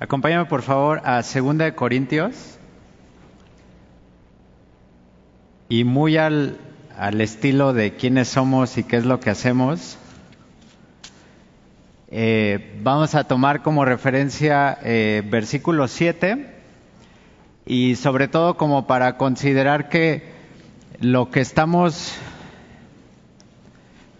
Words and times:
Acompáñame 0.00 0.44
por 0.44 0.62
favor 0.62 1.02
a 1.04 1.22
2 1.22 1.72
Corintios. 1.74 2.56
Y 5.68 5.82
muy 5.82 6.16
al, 6.16 6.56
al, 6.96 7.20
estilo 7.20 7.72
de 7.72 7.96
quiénes 7.96 8.28
somos 8.28 8.78
y 8.78 8.84
qué 8.84 8.96
es 8.96 9.04
lo 9.04 9.18
que 9.18 9.30
hacemos, 9.30 9.98
eh, 12.10 12.78
vamos 12.82 13.16
a 13.16 13.24
tomar 13.24 13.62
como 13.62 13.84
referencia 13.84 14.78
eh, 14.82 15.22
versículo 15.28 15.88
7 15.88 16.54
y 17.66 17.96
sobre 17.96 18.28
todo 18.28 18.56
como 18.56 18.86
para 18.86 19.16
considerar 19.16 19.88
que 19.88 20.32
lo 21.00 21.30
que 21.30 21.40
estamos 21.40 22.14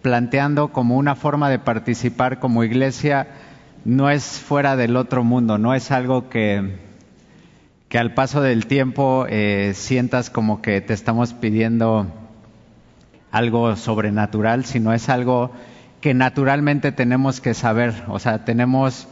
planteando 0.01 0.67
como 0.67 0.97
una 0.97 1.15
forma 1.15 1.49
de 1.49 1.57
participar 1.57 2.39
como 2.39 2.63
iglesia 2.63 3.27
no 3.85 4.09
es 4.09 4.23
fuera 4.39 4.75
del 4.75 4.95
otro 4.95 5.23
mundo, 5.23 5.57
no 5.57 5.73
es 5.73 5.91
algo 5.91 6.29
que, 6.29 6.77
que 7.87 7.97
al 7.97 8.13
paso 8.13 8.41
del 8.41 8.65
tiempo 8.67 9.25
eh, 9.29 9.73
sientas 9.75 10.29
como 10.29 10.61
que 10.61 10.81
te 10.81 10.93
estamos 10.93 11.33
pidiendo 11.33 12.07
algo 13.31 13.75
sobrenatural, 13.75 14.65
sino 14.65 14.93
es 14.93 15.09
algo 15.09 15.51
que 16.01 16.13
naturalmente 16.13 16.91
tenemos 16.91 17.41
que 17.41 17.53
saber. 17.53 17.93
O 18.07 18.19
sea, 18.19 18.45
tenemos 18.45 19.07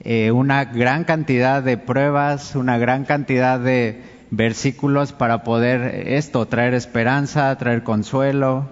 eh, 0.00 0.30
una 0.30 0.64
gran 0.64 1.04
cantidad 1.04 1.62
de 1.62 1.76
pruebas, 1.76 2.54
una 2.54 2.78
gran 2.78 3.04
cantidad 3.04 3.58
de 3.58 4.02
versículos 4.30 5.12
para 5.12 5.42
poder 5.42 6.08
esto, 6.08 6.46
traer 6.46 6.74
esperanza, 6.74 7.56
traer 7.56 7.82
consuelo. 7.82 8.68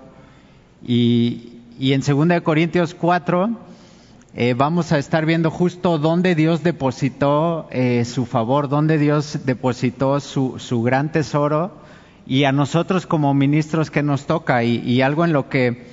Y, 0.86 1.60
y 1.78 1.92
en 1.92 2.00
2 2.00 2.40
Corintios 2.42 2.94
4 2.94 3.65
eh, 4.38 4.52
vamos 4.52 4.92
a 4.92 4.98
estar 4.98 5.24
viendo 5.24 5.50
justo 5.50 5.96
dónde 5.96 6.34
Dios 6.34 6.62
depositó 6.62 7.68
eh, 7.70 8.04
su 8.04 8.26
favor, 8.26 8.68
dónde 8.68 8.98
Dios 8.98 9.38
depositó 9.46 10.20
su, 10.20 10.58
su, 10.58 10.82
gran 10.82 11.10
tesoro 11.10 11.72
y 12.26 12.44
a 12.44 12.52
nosotros 12.52 13.06
como 13.06 13.32
ministros 13.32 13.90
que 13.90 14.02
nos 14.02 14.26
toca 14.26 14.62
y, 14.62 15.00
algo 15.00 15.24
en 15.24 15.32
lo 15.32 15.48
que 15.48 15.86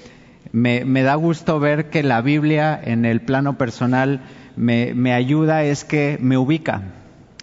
me, 0.52 0.84
da 1.04 1.16
gusto 1.16 1.62
ver 1.62 1.90
que 1.90 2.04
la 2.04 2.20
Biblia 2.20 2.78
en 2.84 3.06
el 3.06 3.22
plano 3.22 3.58
personal 3.58 4.20
me, 4.58 5.14
ayuda 5.14 5.64
es 5.64 5.86
que 5.86 6.18
me 6.20 6.38
ubica. 6.38 6.82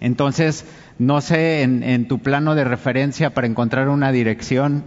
Entonces, 0.01 0.65
no 0.99 1.19
sé, 1.21 1.63
en, 1.63 1.81
en, 1.81 2.07
tu 2.07 2.19
plano 2.19 2.53
de 2.53 2.63
referencia 2.63 3.33
para 3.33 3.47
encontrar 3.47 3.89
una 3.89 4.11
dirección, 4.11 4.83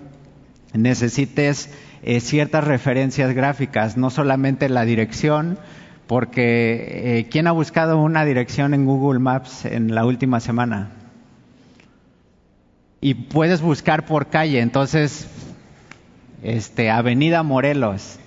necesites 0.74 1.70
eh, 2.04 2.20
ciertas 2.20 2.62
referencias 2.62 3.34
gráficas, 3.34 3.96
no 3.96 4.10
solamente 4.10 4.68
la 4.68 4.84
dirección, 4.84 5.58
porque 6.06 7.18
eh, 7.18 7.28
¿quién 7.30 7.46
ha 7.46 7.52
buscado 7.52 7.98
una 7.98 8.24
dirección 8.24 8.74
en 8.74 8.86
Google 8.86 9.20
Maps 9.20 9.64
en 9.64 9.94
la 9.94 10.04
última 10.04 10.40
semana? 10.40 10.90
Y 13.00 13.14
puedes 13.14 13.60
buscar 13.60 14.06
por 14.06 14.28
calle, 14.28 14.60
entonces, 14.60 15.28
este, 16.42 16.90
Avenida 16.90 17.42
Morelos 17.42 18.18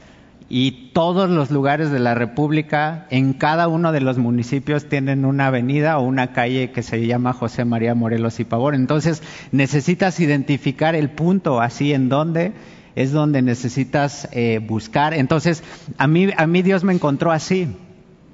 y 0.49 0.91
todos 0.93 1.29
los 1.29 1.51
lugares 1.51 1.91
de 1.91 1.99
la 1.99 2.15
República, 2.15 3.05
en 3.09 3.33
cada 3.33 3.67
uno 3.67 3.91
de 3.91 3.99
los 3.99 4.17
municipios 4.17 4.87
tienen 4.87 5.25
una 5.25 5.47
avenida 5.47 5.97
o 5.97 6.03
una 6.03 6.31
calle 6.31 6.71
que 6.71 6.83
se 6.83 7.05
llama 7.05 7.33
José 7.33 7.65
María 7.65 7.95
Morelos 7.95 8.39
y 8.39 8.45
Pavón. 8.45 8.75
Entonces, 8.75 9.21
necesitas 9.51 10.19
identificar 10.19 10.95
el 10.95 11.09
punto 11.09 11.59
así 11.59 11.93
en 11.93 12.07
donde 12.07 12.53
es 12.97 13.11
donde 13.11 13.43
necesitas 13.43 14.27
eh, 14.31 14.59
buscar. 14.59 15.13
Entonces, 15.13 15.63
a 15.99 16.07
mí, 16.07 16.29
a 16.35 16.47
mí 16.47 16.63
Dios 16.63 16.83
me 16.83 16.93
encontró 16.93 17.31
así, 17.31 17.67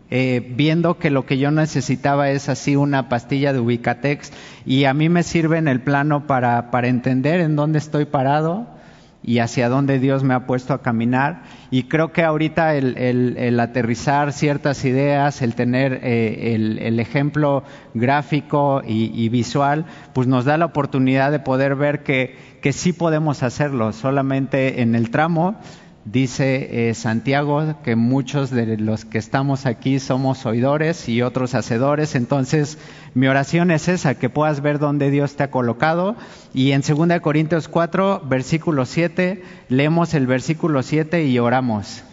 eh, 0.09 0.53
viendo 0.55 0.97
que 0.97 1.09
lo 1.09 1.25
que 1.25 1.37
yo 1.37 1.51
necesitaba 1.51 2.29
es 2.29 2.47
así 2.47 2.77
una 2.77 3.09
pastilla 3.09 3.51
de 3.51 3.59
Ubicatex 3.59 4.31
y 4.65 4.85
a 4.85 4.93
mí 4.93 5.09
me 5.09 5.23
sirve 5.23 5.57
en 5.57 5.67
el 5.67 5.81
plano 5.81 6.27
para, 6.27 6.71
para 6.71 6.87
entender 6.87 7.41
en 7.41 7.57
dónde 7.57 7.77
estoy 7.77 8.05
parado 8.05 8.67
y 9.23 9.39
hacia 9.39 9.69
dónde 9.69 9.99
Dios 9.99 10.23
me 10.23 10.33
ha 10.33 10.45
puesto 10.45 10.73
a 10.73 10.81
caminar. 10.81 11.43
Y 11.71 11.83
creo 11.83 12.11
que 12.11 12.23
ahorita 12.23 12.75
el, 12.75 12.97
el, 12.97 13.37
el 13.37 13.59
aterrizar 13.59 14.33
ciertas 14.33 14.83
ideas, 14.85 15.41
el 15.41 15.55
tener 15.55 16.01
eh, 16.03 16.53
el, 16.53 16.79
el, 16.79 16.99
ejemplo 16.99 17.63
gráfico 17.93 18.81
y, 18.85 19.11
y, 19.13 19.29
visual, 19.29 19.85
pues 20.13 20.27
nos 20.27 20.45
da 20.45 20.57
la 20.57 20.65
oportunidad 20.65 21.31
de 21.31 21.39
poder 21.39 21.75
ver 21.75 22.03
que, 22.03 22.35
que 22.61 22.73
sí 22.73 22.93
podemos 22.93 23.43
hacerlo. 23.43 23.93
Solamente 23.93 24.81
en 24.81 24.93
el 24.93 25.09
tramo 25.09 25.55
dice 26.05 26.89
eh, 26.89 26.93
Santiago 26.93 27.75
que 27.83 27.95
muchos 27.95 28.49
de 28.49 28.77
los 28.77 29.05
que 29.05 29.17
estamos 29.17 29.65
aquí 29.65 29.99
somos 29.99 30.45
oidores 30.45 31.07
y 31.07 31.21
otros 31.21 31.55
hacedores. 31.55 32.15
Entonces, 32.15 32.77
mi 33.13 33.27
oración 33.27 33.71
es 33.71 33.87
esa, 33.87 34.15
que 34.15 34.29
puedas 34.29 34.61
ver 34.61 34.79
dónde 34.79 35.11
Dios 35.11 35.35
te 35.35 35.43
ha 35.43 35.51
colocado. 35.51 36.15
Y 36.53 36.71
en 36.71 36.81
2 36.81 37.19
Corintios 37.21 37.67
4, 37.67 38.23
versículo 38.25 38.85
7, 38.85 39.43
leemos 39.69 40.13
el 40.13 40.27
versículo 40.27 40.83
7 40.83 41.25
y 41.25 41.39
oramos. 41.39 42.03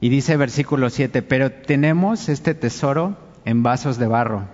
Y 0.00 0.10
dice 0.10 0.36
versículo 0.36 0.90
7, 0.90 1.22
pero 1.22 1.50
tenemos 1.50 2.28
este 2.28 2.54
tesoro 2.54 3.16
en 3.44 3.62
vasos 3.62 3.98
de 3.98 4.06
barro, 4.06 4.44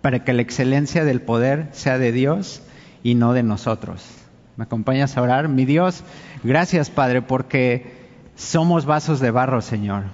para 0.00 0.24
que 0.24 0.32
la 0.32 0.42
excelencia 0.42 1.04
del 1.04 1.20
poder 1.20 1.68
sea 1.72 1.98
de 1.98 2.12
Dios 2.12 2.62
y 3.02 3.14
no 3.14 3.32
de 3.32 3.42
nosotros. 3.42 4.04
¿Me 4.56 4.64
acompañas 4.64 5.16
a 5.16 5.22
orar? 5.22 5.48
Mi 5.48 5.64
Dios, 5.64 6.04
gracias 6.44 6.90
Padre 6.90 7.22
porque 7.22 8.04
somos 8.36 8.86
vasos 8.86 9.20
de 9.20 9.30
barro, 9.30 9.60
Señor. 9.60 10.04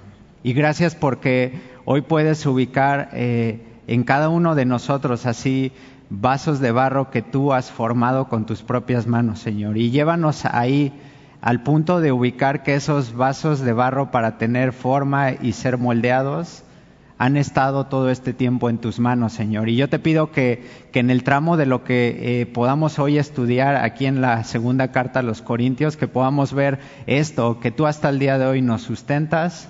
Y 0.43 0.53
gracias 0.53 0.95
porque 0.95 1.59
hoy 1.85 2.01
puedes 2.01 2.45
ubicar 2.45 3.09
eh, 3.13 3.59
en 3.87 4.03
cada 4.03 4.29
uno 4.29 4.55
de 4.55 4.65
nosotros 4.65 5.25
así 5.25 5.71
vasos 6.09 6.59
de 6.59 6.71
barro 6.71 7.09
que 7.11 7.21
tú 7.21 7.53
has 7.53 7.71
formado 7.71 8.27
con 8.27 8.45
tus 8.45 8.63
propias 8.63 9.07
manos, 9.07 9.39
Señor. 9.39 9.77
Y 9.77 9.91
llévanos 9.91 10.45
ahí 10.45 10.93
al 11.41 11.63
punto 11.63 12.01
de 12.01 12.11
ubicar 12.11 12.63
que 12.63 12.75
esos 12.75 13.15
vasos 13.15 13.61
de 13.61 13.73
barro 13.73 14.11
para 14.11 14.37
tener 14.37 14.73
forma 14.73 15.31
y 15.31 15.53
ser 15.53 15.77
moldeados 15.77 16.63
han 17.21 17.37
estado 17.37 17.85
todo 17.85 18.09
este 18.09 18.33
tiempo 18.33 18.67
en 18.67 18.79
tus 18.79 18.97
manos, 18.97 19.33
Señor. 19.33 19.69
Y 19.69 19.75
yo 19.75 19.87
te 19.89 19.99
pido 19.99 20.31
que, 20.31 20.63
que 20.91 21.01
en 21.01 21.11
el 21.11 21.23
tramo 21.23 21.55
de 21.55 21.67
lo 21.67 21.83
que 21.83 22.41
eh, 22.41 22.45
podamos 22.47 22.97
hoy 22.97 23.19
estudiar 23.19 23.75
aquí 23.75 24.07
en 24.07 24.21
la 24.21 24.43
segunda 24.43 24.91
carta 24.91 25.19
a 25.19 25.21
los 25.21 25.43
Corintios, 25.43 25.97
que 25.97 26.07
podamos 26.07 26.51
ver 26.51 26.79
esto, 27.05 27.59
que 27.59 27.69
tú 27.69 27.85
hasta 27.85 28.09
el 28.09 28.17
día 28.17 28.39
de 28.39 28.47
hoy 28.47 28.63
nos 28.63 28.81
sustentas, 28.81 29.69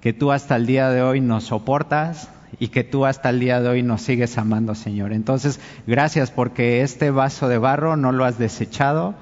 que 0.00 0.12
tú 0.12 0.30
hasta 0.30 0.54
el 0.54 0.66
día 0.66 0.90
de 0.90 1.02
hoy 1.02 1.20
nos 1.20 1.46
soportas 1.46 2.30
y 2.60 2.68
que 2.68 2.84
tú 2.84 3.06
hasta 3.06 3.30
el 3.30 3.40
día 3.40 3.60
de 3.60 3.70
hoy 3.70 3.82
nos 3.82 4.02
sigues 4.02 4.38
amando, 4.38 4.76
Señor. 4.76 5.12
Entonces, 5.12 5.58
gracias 5.88 6.30
porque 6.30 6.82
este 6.82 7.10
vaso 7.10 7.48
de 7.48 7.58
barro 7.58 7.96
no 7.96 8.12
lo 8.12 8.24
has 8.24 8.38
desechado, 8.38 9.16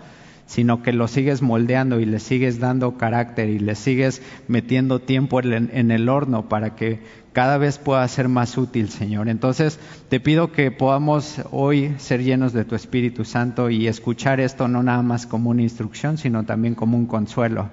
sino 0.44 0.82
que 0.82 0.92
lo 0.92 1.08
sigues 1.08 1.40
moldeando 1.40 2.00
y 2.00 2.04
le 2.04 2.20
sigues 2.20 2.60
dando 2.60 2.98
carácter 2.98 3.48
y 3.48 3.58
le 3.58 3.74
sigues 3.74 4.20
metiendo 4.46 5.00
tiempo 5.00 5.40
en 5.40 5.90
el 5.90 6.08
horno 6.08 6.50
para 6.50 6.76
que 6.76 7.00
cada 7.36 7.58
vez 7.58 7.76
pueda 7.76 8.08
ser 8.08 8.30
más 8.30 8.56
útil, 8.56 8.88
Señor. 8.88 9.28
Entonces, 9.28 9.78
te 10.08 10.20
pido 10.20 10.52
que 10.52 10.70
podamos 10.70 11.42
hoy 11.50 11.94
ser 11.98 12.22
llenos 12.22 12.54
de 12.54 12.64
tu 12.64 12.74
Espíritu 12.74 13.26
Santo 13.26 13.68
y 13.68 13.88
escuchar 13.88 14.40
esto 14.40 14.68
no 14.68 14.82
nada 14.82 15.02
más 15.02 15.26
como 15.26 15.50
una 15.50 15.60
instrucción, 15.60 16.16
sino 16.16 16.44
también 16.44 16.74
como 16.74 16.96
un 16.96 17.04
consuelo, 17.04 17.68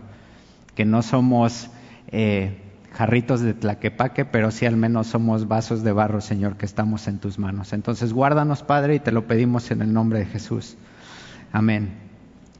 que 0.75 0.83
no 0.83 1.01
somos 1.01 1.69
eh, 2.09 2.57
jarritos 2.91 3.39
de 3.39 3.53
tlaquepaque, 3.53 4.25
pero 4.25 4.51
sí 4.51 4.65
al 4.65 4.75
menos 4.75 5.07
somos 5.07 5.47
vasos 5.47 5.81
de 5.81 5.93
barro, 5.93 6.19
Señor, 6.19 6.57
que 6.57 6.65
estamos 6.65 7.07
en 7.07 7.19
tus 7.19 7.39
manos. 7.39 7.71
Entonces, 7.71 8.11
guárdanos, 8.11 8.63
Padre, 8.63 8.95
y 8.95 8.99
te 8.99 9.13
lo 9.13 9.27
pedimos 9.27 9.71
en 9.71 9.81
el 9.81 9.93
nombre 9.93 10.19
de 10.19 10.25
Jesús. 10.25 10.75
Amén. 11.53 11.93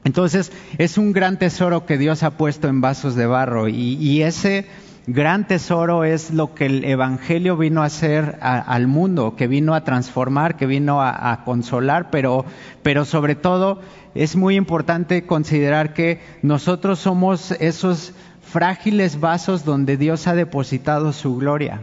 Entonces, 0.04 0.52
es 0.78 0.96
un 0.96 1.12
gran 1.12 1.38
tesoro 1.38 1.84
que 1.84 1.98
Dios 1.98 2.22
ha 2.22 2.38
puesto 2.38 2.66
en 2.68 2.80
vasos 2.80 3.14
de 3.14 3.26
barro 3.26 3.68
y, 3.68 3.96
y 3.96 4.22
ese 4.22 4.66
gran 5.06 5.46
tesoro 5.46 6.04
es 6.04 6.30
lo 6.30 6.54
que 6.54 6.66
el 6.66 6.84
Evangelio 6.84 7.56
vino 7.56 7.82
a 7.82 7.86
hacer 7.86 8.38
al 8.40 8.86
mundo, 8.86 9.34
que 9.36 9.46
vino 9.46 9.74
a 9.74 9.84
transformar, 9.84 10.56
que 10.56 10.66
vino 10.66 11.02
a, 11.02 11.32
a, 11.32 11.44
consolar, 11.44 12.10
pero, 12.10 12.44
pero 12.82 13.04
sobre 13.04 13.34
todo 13.34 13.80
es 14.14 14.36
muy 14.36 14.56
importante 14.56 15.26
considerar 15.26 15.92
que 15.92 16.20
nosotros 16.42 16.98
somos 16.98 17.52
esos 17.52 18.12
frágiles 18.42 19.20
vasos 19.20 19.64
donde 19.64 19.96
Dios 19.96 20.26
ha 20.26 20.34
depositado 20.34 21.12
su 21.12 21.36
gloria 21.36 21.80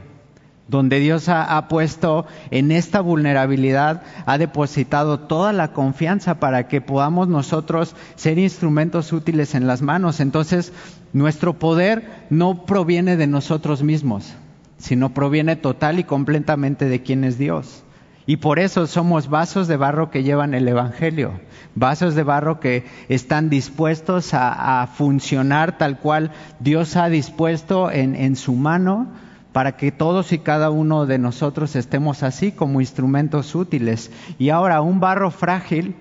donde 0.72 1.02
Dios 1.02 1.28
ha, 1.28 1.68
puesto 1.68 2.26
en 2.50 2.72
esta 2.72 3.02
vulnerabilidad, 3.02 4.04
ha 4.26 4.38
depositado 4.38 5.20
toda 5.20 5.52
la 5.52 5.74
confianza 5.74 6.40
para 6.40 6.70
que 6.70 6.80
podamos 6.80 7.28
nosotros 7.28 7.94
ser 8.16 8.40
instrumentos 8.40 9.12
útiles 9.12 9.54
en 9.54 9.68
las 9.68 9.82
manos. 9.82 10.22
Entonces, 10.22 10.72
nuestro 11.12 11.60
poder 11.60 12.26
no 12.30 12.66
proviene 12.66 13.18
de 13.18 13.28
nosotros 13.28 13.84
mismos, 13.84 14.34
sino 14.78 15.14
proviene 15.14 15.58
total 15.58 16.00
y 16.00 16.06
completamente 16.06 16.86
de 16.86 17.04
quien 17.04 17.26
es 17.26 17.38
Dios. 17.38 17.84
Y 18.26 18.38
por 18.38 18.58
eso 18.58 18.88
somos 18.88 19.28
vasos 19.28 19.68
de 19.68 19.76
barro 19.76 20.10
que 20.10 20.24
llevan 20.24 20.54
el 20.54 20.70
Evangelio, 20.70 21.34
vasos 21.76 22.16
de 22.16 22.24
barro 22.24 22.62
que 22.62 22.86
están 23.10 23.50
dispuestos 23.50 24.30
a, 24.34 24.88
funcionar 24.96 25.78
tal 25.78 26.00
cual 26.00 26.32
Dios 26.62 26.96
ha 26.96 27.10
dispuesto 27.10 27.92
en 27.92 28.38
su 28.38 28.54
mano 28.54 29.10
para 29.52 29.76
que 29.76 29.92
todos 29.92 30.32
y 30.32 30.40
cada 30.40 30.70
uno 30.70 31.06
de 31.06 31.18
nosotros 31.18 31.76
estemos 31.76 32.24
así 32.24 32.52
como 32.52 32.80
instrumentos 32.80 33.54
útiles. 33.56 34.12
Y 34.40 34.50
ahora 34.50 34.82
un 34.82 35.00
barro 35.00 35.32
frágil 35.32 35.96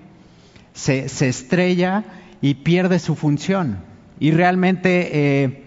se, 0.73 1.05
estrella 1.05 2.03
y 2.41 2.55
pierde 2.55 2.99
su 2.99 3.15
función. 3.15 3.79
Y 4.19 4.31
realmente 4.31 5.09
eh, 5.11 5.63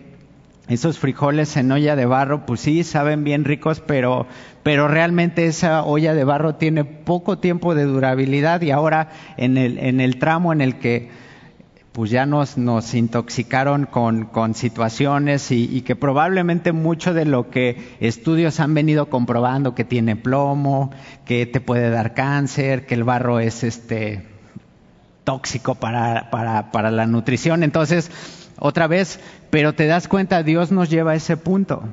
esos 0.68 0.98
frijoles 0.98 1.56
en 1.56 1.70
olla 1.72 1.94
de 1.96 2.06
barro, 2.06 2.46
pues 2.46 2.60
sí, 2.60 2.84
saben 2.84 3.22
bien 3.22 3.44
ricos, 3.44 3.80
pero, 3.80 4.26
pero 4.62 4.88
realmente 4.88 5.46
esa 5.46 5.84
olla 5.84 6.14
de 6.14 6.24
barro 6.24 6.54
tiene 6.54 6.84
poco 6.84 7.38
tiempo 7.38 7.74
de 7.74 7.84
durabilidad 7.84 8.62
y 8.62 8.70
ahora 8.70 9.10
en 9.36 9.58
el, 9.58 9.78
en 9.78 10.00
el 10.00 10.18
tramo 10.18 10.52
en 10.52 10.62
el 10.62 10.78
que 10.78 11.10
pues 11.94 12.10
ya 12.10 12.26
nos, 12.26 12.58
nos 12.58 12.92
intoxicaron 12.92 13.86
con, 13.86 14.54
situaciones 14.54 15.52
y, 15.52 15.80
que 15.82 15.94
probablemente 15.94 16.72
mucho 16.72 17.14
de 17.14 17.24
lo 17.24 17.50
que 17.50 17.94
estudios 18.00 18.58
han 18.58 18.74
venido 18.74 19.08
comprobando 19.08 19.76
que 19.76 19.84
tiene 19.84 20.16
plomo, 20.16 20.90
que 21.24 21.46
te 21.46 21.60
puede 21.60 21.90
dar 21.90 22.12
cáncer, 22.12 22.84
que 22.86 22.94
el 22.94 23.04
barro 23.04 23.38
es 23.38 23.62
este 23.62 24.26
tóxico 25.22 25.76
para, 25.76 26.90
la 26.90 27.06
nutrición. 27.06 27.62
Entonces, 27.62 28.10
otra 28.58 28.88
vez, 28.88 29.20
pero 29.50 29.72
te 29.72 29.86
das 29.86 30.08
cuenta, 30.08 30.42
Dios 30.42 30.72
nos 30.72 30.90
lleva 30.90 31.12
a 31.12 31.14
ese 31.14 31.36
punto 31.36 31.84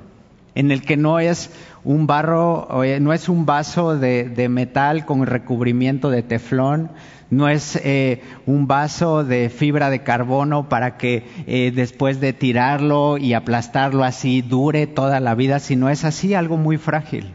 en 0.55 0.71
el 0.71 0.81
que 0.81 0.97
no 0.97 1.19
es 1.19 1.51
un 1.83 2.07
barro, 2.07 2.67
no 2.99 3.13
es 3.13 3.29
un 3.29 3.45
vaso 3.45 3.95
de 3.95 4.47
metal 4.49 5.05
con 5.05 5.27
recubrimiento 5.27 6.09
de 6.09 6.23
teflón, 6.23 6.89
no 7.31 7.49
es 7.49 7.77
eh, 7.77 8.21
un 8.45 8.67
vaso 8.67 9.23
de 9.23 9.49
fibra 9.49 9.89
de 9.89 10.03
carbono 10.03 10.69
para 10.69 10.97
que 10.97 11.25
eh, 11.47 11.71
después 11.73 12.19
de 12.19 12.33
tirarlo 12.33 13.17
y 13.17 13.33
aplastarlo 13.33 14.03
así 14.03 14.43
dure 14.43 14.85
toda 14.85 15.19
la 15.19 15.33
vida, 15.33 15.59
sino 15.59 15.89
es 15.89 16.05
así 16.05 16.35
algo 16.35 16.57
muy 16.57 16.77
frágil. 16.77 17.31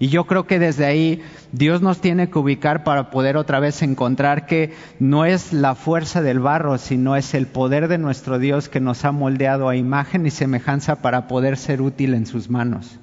Y 0.00 0.08
yo 0.08 0.24
creo 0.24 0.46
que 0.46 0.58
desde 0.58 0.86
ahí 0.86 1.22
Dios 1.52 1.82
nos 1.82 2.00
tiene 2.00 2.30
que 2.30 2.38
ubicar 2.38 2.84
para 2.84 3.10
poder 3.10 3.36
otra 3.36 3.60
vez 3.60 3.82
encontrar 3.82 4.46
que 4.46 4.72
no 4.98 5.26
es 5.26 5.52
la 5.52 5.74
fuerza 5.74 6.22
del 6.22 6.40
barro, 6.40 6.78
sino 6.78 7.16
es 7.16 7.34
el 7.34 7.46
poder 7.46 7.86
de 7.86 7.98
nuestro 7.98 8.38
Dios 8.38 8.70
que 8.70 8.80
nos 8.80 9.04
ha 9.04 9.12
moldeado 9.12 9.68
a 9.68 9.76
imagen 9.76 10.26
y 10.26 10.30
semejanza 10.30 11.02
para 11.02 11.28
poder 11.28 11.58
ser 11.58 11.82
útil 11.82 12.14
en 12.14 12.24
sus 12.24 12.48
manos. 12.48 12.98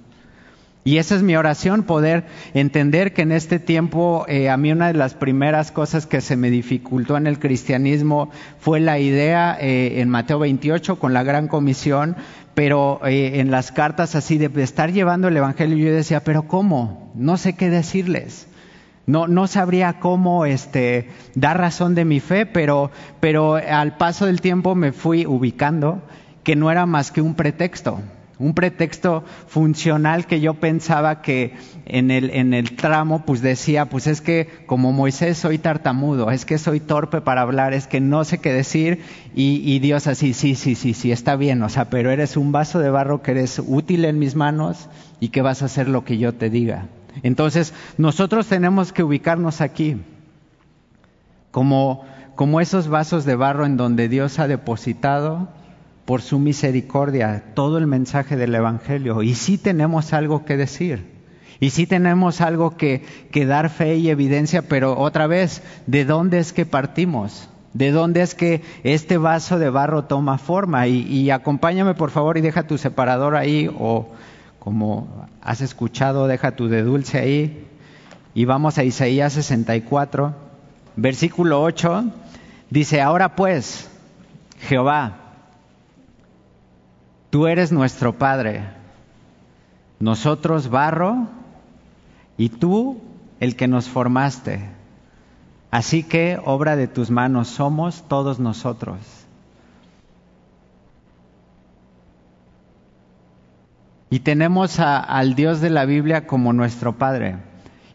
Y 0.87 0.99
esa 0.99 1.15
es 1.15 1.21
mi 1.21 1.35
oración, 1.35 1.83
poder 1.83 2.23
entender 2.53 3.11
que 3.11 3.23
en 3.23 3.33
este 3.33 3.59
tiempo 3.59 4.23
eh, 4.29 4.49
a 4.49 4.55
mí 4.55 4.71
una 4.71 4.87
de 4.87 4.93
las 4.93 5.15
primeras 5.15 5.73
cosas 5.73 6.05
que 6.05 6.21
se 6.21 6.37
me 6.37 6.49
dificultó 6.49 7.17
en 7.17 7.27
el 7.27 7.39
cristianismo 7.39 8.29
fue 8.61 8.79
la 8.79 8.97
idea 8.97 9.57
eh, 9.59 9.99
en 9.99 10.07
Mateo 10.07 10.39
28 10.39 10.97
con 10.97 11.11
la 11.13 11.23
gran 11.23 11.49
comisión, 11.49 12.15
pero 12.53 13.01
eh, 13.05 13.41
en 13.41 13.51
las 13.51 13.73
cartas 13.73 14.15
así 14.15 14.37
de 14.37 14.49
estar 14.63 14.93
llevando 14.93 15.27
el 15.27 15.35
Evangelio 15.35 15.75
yo 15.75 15.93
decía, 15.93 16.23
pero 16.23 16.43
¿cómo? 16.43 17.11
No 17.15 17.35
sé 17.35 17.57
qué 17.57 17.69
decirles. 17.69 18.47
No, 19.05 19.27
no 19.27 19.47
sabría 19.47 19.99
cómo 19.99 20.45
este, 20.45 21.09
dar 21.35 21.57
razón 21.57 21.95
de 21.95 22.05
mi 22.05 22.21
fe, 22.21 22.45
pero, 22.45 22.91
pero 23.19 23.55
al 23.55 23.97
paso 23.97 24.25
del 24.25 24.39
tiempo 24.39 24.73
me 24.73 24.93
fui 24.93 25.25
ubicando 25.25 26.01
que 26.43 26.55
no 26.55 26.71
era 26.71 26.85
más 26.85 27.11
que 27.11 27.19
un 27.19 27.35
pretexto 27.35 27.99
un 28.39 28.53
pretexto 28.53 29.23
funcional 29.47 30.27
que 30.27 30.39
yo 30.39 30.53
pensaba 30.55 31.21
que 31.21 31.55
en 31.85 32.11
el, 32.11 32.29
en 32.29 32.53
el 32.53 32.75
tramo 32.75 33.23
pues 33.25 33.41
decía, 33.41 33.85
pues 33.85 34.05
es 34.07 34.21
que 34.21 34.47
como 34.67 34.91
Moisés 34.91 35.37
soy 35.37 35.57
tartamudo, 35.57 36.29
es 36.29 36.45
que 36.45 36.57
soy 36.57 36.79
torpe 36.79 37.21
para 37.21 37.41
hablar, 37.41 37.73
es 37.73 37.87
que 37.87 37.99
no 37.99 38.23
sé 38.23 38.37
qué 38.37 38.53
decir 38.53 39.01
y, 39.33 39.79
Dios 39.79 40.07
así, 40.07 40.33
sí, 40.33 40.55
sí, 40.55 40.75
sí, 40.75 40.93
sí, 40.93 41.11
está 41.11 41.35
bien, 41.35 41.61
o 41.63 41.69
sea, 41.69 41.89
pero 41.89 42.11
eres 42.11 42.37
un 42.37 42.51
vaso 42.51 42.79
de 42.79 42.89
barro 42.89 43.21
que 43.21 43.31
eres 43.31 43.61
útil 43.65 44.05
en 44.05 44.19
mis 44.19 44.35
manos 44.35 44.87
y 45.19 45.29
que 45.29 45.41
vas 45.41 45.61
a 45.61 45.65
hacer 45.65 45.87
lo 45.87 46.03
que 46.03 46.17
yo 46.17 46.33
te 46.33 46.49
diga. 46.49 46.87
Entonces, 47.23 47.73
nosotros 47.97 48.47
tenemos 48.47 48.93
que 48.93 49.03
ubicarnos 49.03 49.61
aquí 49.61 49.97
como, 51.51 52.05
como 52.35 52.61
esos 52.61 52.87
vasos 52.87 53.25
de 53.25 53.35
barro 53.35 53.65
en 53.65 53.77
donde 53.77 54.09
Dios 54.09 54.37
ha 54.37 54.47
depositado 54.47 55.49
por 56.07 56.21
su 56.21 56.39
misericordia 56.39 57.43
todo 57.53 57.77
el 57.77 57.85
mensaje 57.85 58.37
del 58.37 58.55
Evangelio. 58.55 59.23
Y 59.23 59.35
sí 59.35 59.57
tenemos 59.57 60.13
algo 60.13 60.45
que 60.45 60.55
decir. 60.55 61.05
Y 61.59 61.71
sí 61.71 61.85
tenemos 61.85 62.39
algo 62.39 62.77
que, 62.77 63.03
dar 63.45 63.69
fe 63.69 63.97
y 63.97 64.09
evidencia, 64.09 64.61
pero 64.61 64.97
otra 64.97 65.27
vez, 65.27 65.61
¿de 65.85 66.05
dónde 66.05 66.39
es 66.39 66.53
que 66.53 66.65
partimos? 66.65 67.49
¿De 67.73 67.91
dónde 67.91 68.21
es 68.21 68.35
que 68.35 68.61
este 68.83 69.17
vaso 69.17 69.59
de 69.59 69.69
barro 69.69 70.05
toma 70.05 70.37
forma? 70.37 70.87
Y, 70.87 71.01
y, 71.01 71.29
acompáñame 71.29 71.93
por 71.93 72.09
favor 72.09 72.37
y 72.37 72.41
deja 72.41 72.67
tu 72.67 72.77
separador 72.77 73.35
ahí 73.35 73.69
o 73.77 74.07
como 74.59 75.27
has 75.41 75.59
escuchado, 75.59 76.27
deja 76.27 76.55
tu 76.55 76.69
de 76.69 76.83
dulce 76.83 77.19
ahí. 77.19 77.67
Y 78.33 78.45
vamos 78.45 78.77
a 78.77 78.85
Isaías 78.85 79.33
64, 79.33 80.33
versículo 80.95 81.61
8. 81.61 82.05
Dice, 82.69 83.01
ahora 83.01 83.35
pues, 83.35 83.89
Jehová, 84.59 85.26
Tú 87.37 87.45
eres 87.45 87.71
nuestro 87.71 88.13
Padre, 88.13 88.63
nosotros 89.99 90.71
barro 90.71 91.27
y 92.35 92.49
tú 92.49 92.99
el 93.39 93.55
que 93.55 93.67
nos 93.67 93.87
formaste. 93.87 94.67
Así 95.69 96.01
que 96.01 96.39
obra 96.43 96.75
de 96.75 96.87
tus 96.87 97.11
manos 97.11 97.47
somos 97.47 98.07
todos 98.07 98.39
nosotros. 98.39 98.97
Y 104.09 104.21
tenemos 104.21 104.79
al 104.79 105.35
Dios 105.35 105.61
de 105.61 105.69
la 105.69 105.85
Biblia 105.85 106.25
como 106.25 106.53
nuestro 106.53 106.93
Padre. 106.93 107.35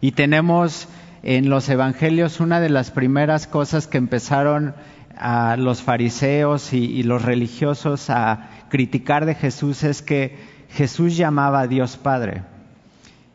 Y 0.01 0.13
tenemos 0.13 0.87
en 1.25 1.51
los 1.51 1.69
Evangelios 1.69 2.39
una 2.39 2.61
de 2.61 2.71
las 2.71 2.93
primeras 2.93 3.49
cosas 3.49 3.89
que 3.89 3.99
empezaron 3.99 4.77
a 5.17 5.57
los 5.57 5.83
fariseos 5.83 6.73
y 6.73 7.03
los 7.03 7.23
religiosos 7.23 8.11
a 8.11 8.51
criticar 8.69 9.27
de 9.27 9.35
Jesús 9.35 9.85
es 9.85 10.03
que 10.03 10.37
Jesús 10.71 11.17
llamaba 11.17 11.61
a 11.61 11.67
Dios 11.67 11.97
Padre. 11.97 12.43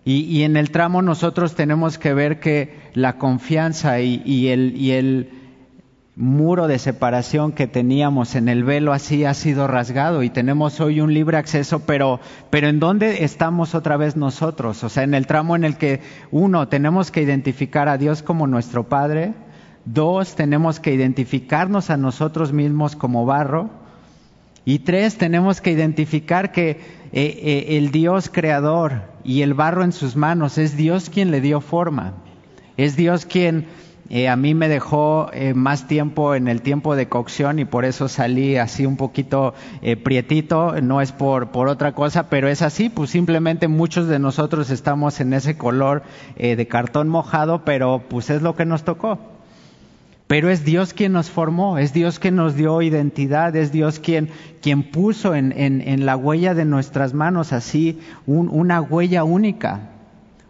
Y, 0.09 0.43
en 0.43 0.55
el 0.55 0.71
tramo 0.71 1.01
nosotros 1.01 1.53
tenemos 1.53 1.97
que 1.97 2.13
ver 2.13 2.39
que 2.39 2.79
la 2.93 3.17
confianza 3.17 3.99
y, 3.99 4.47
el, 4.47 4.73
y 4.77 4.91
el 4.91 5.29
muro 6.15 6.69
de 6.69 6.79
separación 6.79 7.51
que 7.51 7.67
teníamos 7.67 8.35
en 8.35 8.47
el 8.47 8.63
velo 8.63 8.93
así 8.93 9.25
ha 9.25 9.33
sido 9.33 9.67
rasgado 9.67 10.23
y 10.23 10.29
tenemos 10.29 10.79
hoy 10.79 11.01
un 11.01 11.13
libre 11.13 11.35
acceso, 11.35 11.81
pero, 11.85 12.21
pero 12.49 12.69
¿en 12.69 12.79
dónde 12.79 13.25
estamos 13.25 13.75
otra 13.75 13.97
vez 13.97 14.15
nosotros? 14.15 14.81
O 14.85 14.87
sea, 14.87 15.03
en 15.03 15.13
el 15.13 15.27
tramo 15.27 15.57
en 15.57 15.65
el 15.65 15.75
que, 15.75 15.99
uno, 16.31 16.69
tenemos 16.69 17.11
que 17.11 17.21
identificar 17.21 17.89
a 17.89 17.97
Dios 17.97 18.23
como 18.23 18.47
nuestro 18.47 18.85
Padre, 18.85 19.33
dos, 19.93 20.35
tenemos 20.35 20.79
que 20.79 20.93
identificarnos 20.93 21.89
a 21.89 21.97
nosotros 21.97 22.53
mismos 22.53 22.95
como 22.95 23.25
barro, 23.25 23.69
y 24.67 24.79
tres, 24.79 25.17
tenemos 25.17 25.61
que 25.61 25.71
identificar 25.71 26.51
que 26.51 26.71
eh, 26.71 26.79
eh, 27.13 27.77
el 27.77 27.89
Dios 27.91 28.29
creador 28.29 29.03
y 29.23 29.41
el 29.41 29.53
barro 29.53 29.81
en 29.81 29.93
sus 29.93 30.17
manos 30.17 30.57
es 30.57 30.75
Dios 30.75 31.09
quien 31.09 31.31
le 31.31 31.39
dio 31.39 31.61
forma. 31.61 32.15
Es 32.75 32.97
Dios 32.97 33.25
quien 33.25 33.67
eh, 34.09 34.27
a 34.27 34.35
mí 34.35 34.53
me 34.55 34.67
dejó 34.67 35.31
más 35.55 35.87
tiempo 35.87 36.35
en 36.35 36.49
el 36.49 36.61
tiempo 36.61 36.97
de 36.97 37.07
cocción 37.07 37.59
y 37.59 37.63
por 37.63 37.85
eso 37.85 38.09
salí 38.09 38.57
así 38.57 38.85
un 38.85 38.97
poquito 38.97 39.53
prietito, 40.03 40.81
no 40.81 40.99
es 40.99 41.13
por, 41.13 41.51
por 41.51 41.69
otra 41.69 41.93
cosa, 41.93 42.29
pero 42.29 42.49
es 42.49 42.61
así, 42.61 42.89
pues 42.89 43.09
simplemente 43.09 43.69
muchos 43.69 44.09
de 44.09 44.19
nosotros 44.19 44.69
estamos 44.69 45.21
en 45.21 45.31
ese 45.31 45.57
color 45.57 46.03
de 46.35 46.67
cartón 46.67 47.07
mojado, 47.07 47.63
pero 47.63 48.03
pues 48.09 48.29
es 48.29 48.41
lo 48.41 48.57
que 48.57 48.65
nos 48.65 48.83
tocó. 48.83 49.36
Pero 50.27 50.49
es 50.49 50.65
Dios 50.65 50.93
quien 50.93 51.13
nos 51.13 51.29
formó, 51.29 51.77
es 51.77 51.93
Dios 51.93 52.19
quien 52.19 52.35
nos 52.35 52.55
dio 52.55 52.81
identidad, 52.81 53.55
es 53.55 53.71
Dios 53.71 53.99
quien, 53.99 54.29
quien 54.61 54.83
puso 54.83 55.33
en, 55.33 55.53
en, 55.53 56.05
la 56.05 56.17
huella 56.17 56.53
de 56.53 56.65
nuestras 56.65 57.13
manos 57.13 57.53
así 57.53 57.99
una 58.25 58.81
huella 58.81 59.23
única, 59.23 59.89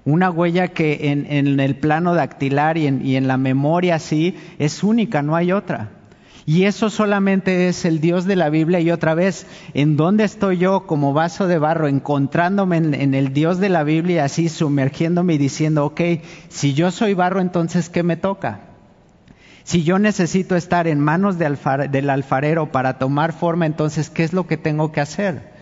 una 0.03 0.31
huella 0.31 0.69
que 0.69 1.11
en, 1.11 1.31
en 1.31 1.59
el 1.59 1.75
plano 1.75 2.15
dactilar 2.15 2.79
y, 2.79 2.87
y 2.87 3.17
en, 3.17 3.27
la 3.27 3.37
memoria 3.37 3.95
así 3.95 4.35
es 4.57 4.83
única, 4.83 5.21
no 5.21 5.35
hay 5.35 5.51
otra. 5.51 5.91
Y 6.47 6.63
eso 6.63 6.89
solamente 6.89 7.67
es 7.67 7.85
el 7.85 7.99
Dios 7.99 8.25
de 8.25 8.37
la 8.37 8.49
Biblia 8.49 8.79
y 8.79 8.89
otra 8.89 9.13
vez, 9.13 9.45
¿en 9.75 9.95
dónde 9.95 10.23
estoy 10.23 10.57
yo 10.57 10.87
como 10.87 11.13
vaso 11.13 11.45
de 11.45 11.59
barro 11.59 11.87
encontrándome 11.87 12.77
en, 12.77 12.93
en 12.95 13.13
el 13.13 13.31
Dios 13.31 13.59
de 13.59 13.69
la 13.69 13.83
Biblia 13.83 14.23
así 14.23 14.49
sumergiéndome 14.49 15.35
y 15.35 15.37
diciendo, 15.37 15.85
ok, 15.85 16.01
si 16.47 16.73
yo 16.73 16.89
soy 16.89 17.13
barro, 17.13 17.41
entonces 17.41 17.89
¿qué 17.89 18.01
me 18.01 18.17
toca? 18.17 18.66
Si 19.67 19.83
yo 19.83 19.99
necesito 19.99 20.55
estar 20.55 20.87
en 20.87 21.01
manos 21.01 21.37
del 21.37 22.09
alfarero 22.09 22.71
para 22.71 22.97
tomar 22.99 23.33
forma, 23.33 23.65
entonces, 23.65 24.09
¿qué 24.09 24.23
es 24.23 24.31
lo 24.31 24.47
que 24.47 24.55
tengo 24.55 24.93
que 24.93 25.01
hacer? 25.01 25.56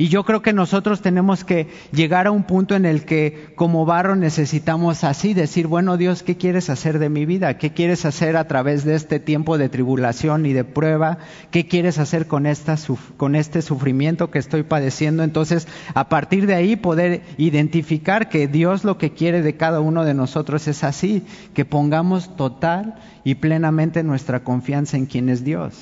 Y 0.00 0.08
yo 0.08 0.24
creo 0.24 0.40
que 0.40 0.54
nosotros 0.54 1.02
tenemos 1.02 1.44
que 1.44 1.68
llegar 1.92 2.26
a 2.26 2.30
un 2.30 2.44
punto 2.44 2.74
en 2.74 2.86
el 2.86 3.04
que 3.04 3.52
como 3.54 3.84
barro 3.84 4.16
necesitamos 4.16 5.04
así 5.04 5.34
decir, 5.34 5.66
bueno 5.66 5.98
Dios, 5.98 6.22
¿qué 6.22 6.38
quieres 6.38 6.70
hacer 6.70 6.98
de 6.98 7.10
mi 7.10 7.26
vida? 7.26 7.58
¿Qué 7.58 7.74
quieres 7.74 8.06
hacer 8.06 8.38
a 8.38 8.48
través 8.48 8.86
de 8.86 8.94
este 8.94 9.20
tiempo 9.20 9.58
de 9.58 9.68
tribulación 9.68 10.46
y 10.46 10.54
de 10.54 10.64
prueba? 10.64 11.18
¿Qué 11.50 11.68
quieres 11.68 11.98
hacer 11.98 12.28
con, 12.28 12.46
esta, 12.46 12.78
con 13.18 13.34
este 13.34 13.60
sufrimiento 13.60 14.30
que 14.30 14.38
estoy 14.38 14.62
padeciendo? 14.62 15.22
Entonces, 15.22 15.68
a 15.92 16.08
partir 16.08 16.46
de 16.46 16.54
ahí 16.54 16.76
poder 16.76 17.20
identificar 17.36 18.30
que 18.30 18.48
Dios 18.48 18.84
lo 18.84 18.96
que 18.96 19.12
quiere 19.12 19.42
de 19.42 19.58
cada 19.58 19.80
uno 19.80 20.06
de 20.06 20.14
nosotros 20.14 20.66
es 20.66 20.82
así, 20.82 21.24
que 21.52 21.66
pongamos 21.66 22.38
total 22.38 22.94
y 23.22 23.34
plenamente 23.34 24.02
nuestra 24.02 24.44
confianza 24.44 24.96
en 24.96 25.04
quien 25.04 25.28
es 25.28 25.44
Dios. 25.44 25.74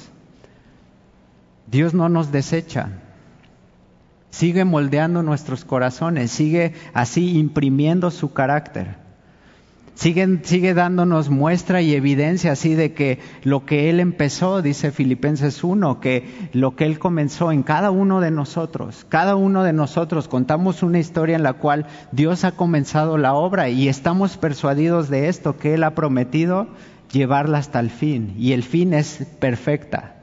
Dios 1.70 1.94
no 1.94 2.08
nos 2.08 2.32
desecha 2.32 3.04
sigue 4.30 4.64
moldeando 4.64 5.23
nuestros 5.23 5.64
corazones, 5.64 6.30
sigue 6.30 6.75
así 6.94 7.38
imprimiendo 7.38 8.11
su 8.11 8.32
carácter. 8.32 8.97
Sigue, 9.94 10.38
sigue, 10.44 10.75
dándonos 10.75 11.28
muestra 11.28 11.82
y 11.82 11.92
evidencia 11.92 12.52
así 12.52 12.76
de 12.76 12.92
que 12.92 13.18
lo 13.42 13.66
que 13.66 13.90
Él 13.90 13.99
empezó, 13.99 14.62
dice 14.62 14.92
Filipenses 14.92 15.64
1, 15.64 15.99
que 15.99 16.50
lo 16.52 16.76
que 16.76 16.85
Él 16.85 17.00
comenzó 17.00 17.50
en 17.50 17.64
cada 17.64 17.90
uno 17.90 18.20
de 18.20 18.30
nosotros, 18.30 19.04
cada 19.08 19.35
uno 19.35 19.64
de 19.64 19.73
nosotros 19.73 20.28
contamos 20.28 20.85
una 20.85 21.00
historia 21.00 21.35
en 21.35 21.42
la 21.42 21.54
cual 21.54 21.87
Dios 22.12 22.44
ha 22.44 22.52
comenzado 22.52 23.18
la 23.18 23.35
obra 23.35 23.70
y 23.70 23.88
estamos 23.88 24.37
persuadidos 24.37 25.08
de 25.08 25.28
esto, 25.28 25.56
que 25.56 25.75
Él 25.75 25.82
ha 25.82 25.97
prometido 25.97 26.68
llevarla 27.11 27.58
hasta 27.58 27.80
el 27.80 27.90
fin. 27.90 28.37
Y 28.38 28.52
el 28.52 28.62
fin 28.62 28.94
es 28.94 29.26
perfecta 29.40 30.17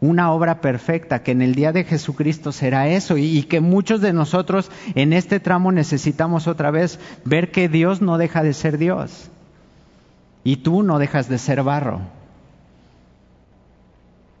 una 0.00 0.30
obra 0.32 0.60
perfecta, 0.60 1.22
que 1.22 1.32
en 1.32 1.42
el 1.42 1.54
día 1.54 1.72
de 1.72 1.84
Jesucristo 1.84 2.52
será 2.52 2.88
eso 2.88 3.16
y, 3.16 3.42
que 3.44 3.60
muchos 3.60 4.00
de 4.00 4.12
nosotros 4.12 4.70
en 4.94 5.12
este 5.12 5.40
tramo 5.40 5.72
necesitamos 5.72 6.46
otra 6.46 6.70
vez 6.70 6.98
ver 7.24 7.50
que 7.50 7.68
Dios 7.68 8.02
no 8.02 8.18
deja 8.18 8.42
de 8.42 8.52
ser 8.52 8.78
Dios 8.78 9.30
y 10.44 10.56
tú 10.58 10.82
no 10.82 10.98
dejas 10.98 11.28
de 11.28 11.38
ser 11.38 11.62
barro. 11.62 12.00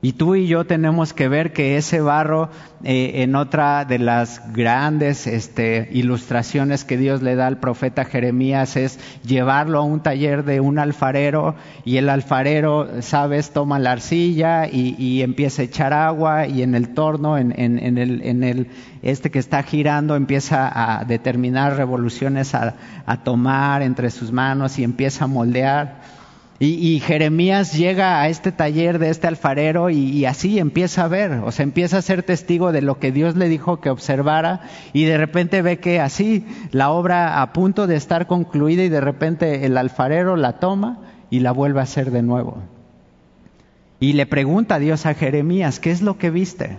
Y 0.06 0.12
tú 0.12 0.36
y 0.36 0.46
yo 0.46 0.64
tenemos 0.64 1.12
que 1.12 1.26
ver 1.26 1.52
que 1.52 1.76
ese 1.76 2.00
barro, 2.00 2.48
eh, 2.84 3.24
en 3.24 3.34
otra 3.34 3.84
de 3.84 3.98
las 3.98 4.40
grandes 4.52 5.26
este, 5.26 5.88
ilustraciones 5.90 6.84
que 6.84 6.96
Dios 6.96 7.22
le 7.22 7.34
da 7.34 7.48
al 7.48 7.58
profeta 7.58 8.04
Jeremías, 8.04 8.76
es 8.76 9.00
llevarlo 9.24 9.80
a 9.80 9.82
un 9.82 10.04
taller 10.04 10.44
de 10.44 10.60
un 10.60 10.78
alfarero 10.78 11.56
y 11.84 11.96
el 11.96 12.08
alfarero, 12.08 13.02
sabes, 13.02 13.50
toma 13.50 13.80
la 13.80 13.90
arcilla 13.90 14.68
y, 14.68 15.22
empieza 15.22 15.62
a 15.62 15.64
echar 15.64 15.92
agua 15.92 16.46
y 16.46 16.62
en 16.62 16.76
el 16.76 16.94
torno, 16.94 17.36
en, 17.36 17.50
el, 17.58 18.22
en 18.22 18.44
el, 18.44 18.68
este 19.02 19.32
que 19.32 19.40
está 19.40 19.64
girando, 19.64 20.14
empieza 20.14 20.70
a 20.72 21.04
determinar 21.04 21.76
revoluciones 21.76 22.54
a 22.54 22.76
tomar 23.24 23.82
entre 23.82 24.12
sus 24.12 24.30
manos 24.30 24.78
y 24.78 24.84
empieza 24.84 25.24
a 25.24 25.26
moldear. 25.26 26.15
Y, 26.58 27.00
Jeremías 27.00 27.74
llega 27.74 28.22
a 28.22 28.28
este 28.28 28.50
taller 28.50 28.98
de 28.98 29.10
este 29.10 29.26
alfarero 29.26 29.90
y, 29.90 30.24
así 30.24 30.58
empieza 30.58 31.04
a 31.04 31.08
ver, 31.08 31.32
o 31.44 31.52
sea, 31.52 31.64
empieza 31.64 31.98
a 31.98 32.02
ser 32.02 32.22
testigo 32.22 32.72
de 32.72 32.80
lo 32.80 32.98
que 32.98 33.12
Dios 33.12 33.36
le 33.36 33.50
dijo 33.50 33.80
que 33.80 33.90
observara 33.90 34.62
y 34.94 35.04
de 35.04 35.18
repente 35.18 35.60
ve 35.60 35.78
que 35.78 36.00
así 36.00 36.46
la 36.72 36.90
obra 36.90 37.42
a 37.42 37.52
punto 37.52 37.86
de 37.86 37.96
estar 37.96 38.26
concluida 38.26 38.84
y 38.84 38.88
de 38.88 39.02
repente 39.02 39.66
el 39.66 39.76
alfarero 39.76 40.36
la 40.36 40.54
toma 40.54 41.00
y 41.28 41.40
la 41.40 41.52
vuelve 41.52 41.80
a 41.80 41.82
hacer 41.82 42.10
de 42.10 42.22
nuevo. 42.22 42.56
Y 44.00 44.14
le 44.14 44.24
pregunta 44.24 44.78
Dios 44.78 45.04
a 45.04 45.12
Jeremías, 45.12 45.78
¿qué 45.78 45.90
es 45.90 46.00
lo 46.00 46.16
que 46.16 46.30
viste? 46.30 46.78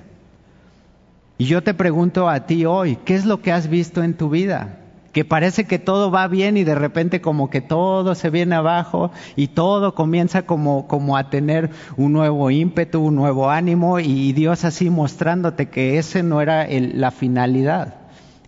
Y 1.38 1.46
yo 1.46 1.62
te 1.62 1.76
pregunto 1.76 2.30
a 2.30 2.48
ti 2.48 2.66
hoy, 2.66 2.98
¿qué 3.06 3.14
es 3.14 3.26
lo 3.26 3.44
que 3.44 3.52
has 3.52 3.68
visto 3.70 4.02
en 4.02 4.16
tu 4.16 4.32
vida? 4.32 4.80
Que 5.18 5.26
parece 5.26 5.64
que 5.64 5.80
todo 5.80 6.12
va 6.12 6.28
bien 6.28 6.58
y 6.58 6.64
de 6.64 6.76
repente 6.76 7.22
como 7.22 7.50
que 7.50 7.60
todo 7.60 8.14
se 8.14 8.30
viene 8.30 8.54
abajo 8.54 9.10
y 9.36 9.48
todo 9.48 9.96
comienza 9.96 10.44
como, 10.44 10.88
como 10.88 11.18
a 11.18 11.32
tener 11.32 11.72
un 11.96 12.14
nuevo 12.14 12.52
ímpetu, 12.52 13.02
un 13.02 13.16
nuevo 13.16 13.50
ánimo 13.50 14.00
y 14.00 14.32
Dios 14.34 14.64
así 14.64 14.92
mostrándote 14.92 15.70
que 15.70 15.98
ese 15.98 16.22
no 16.22 16.40
era 16.40 16.68
la 16.70 17.10
finalidad, 17.10 17.96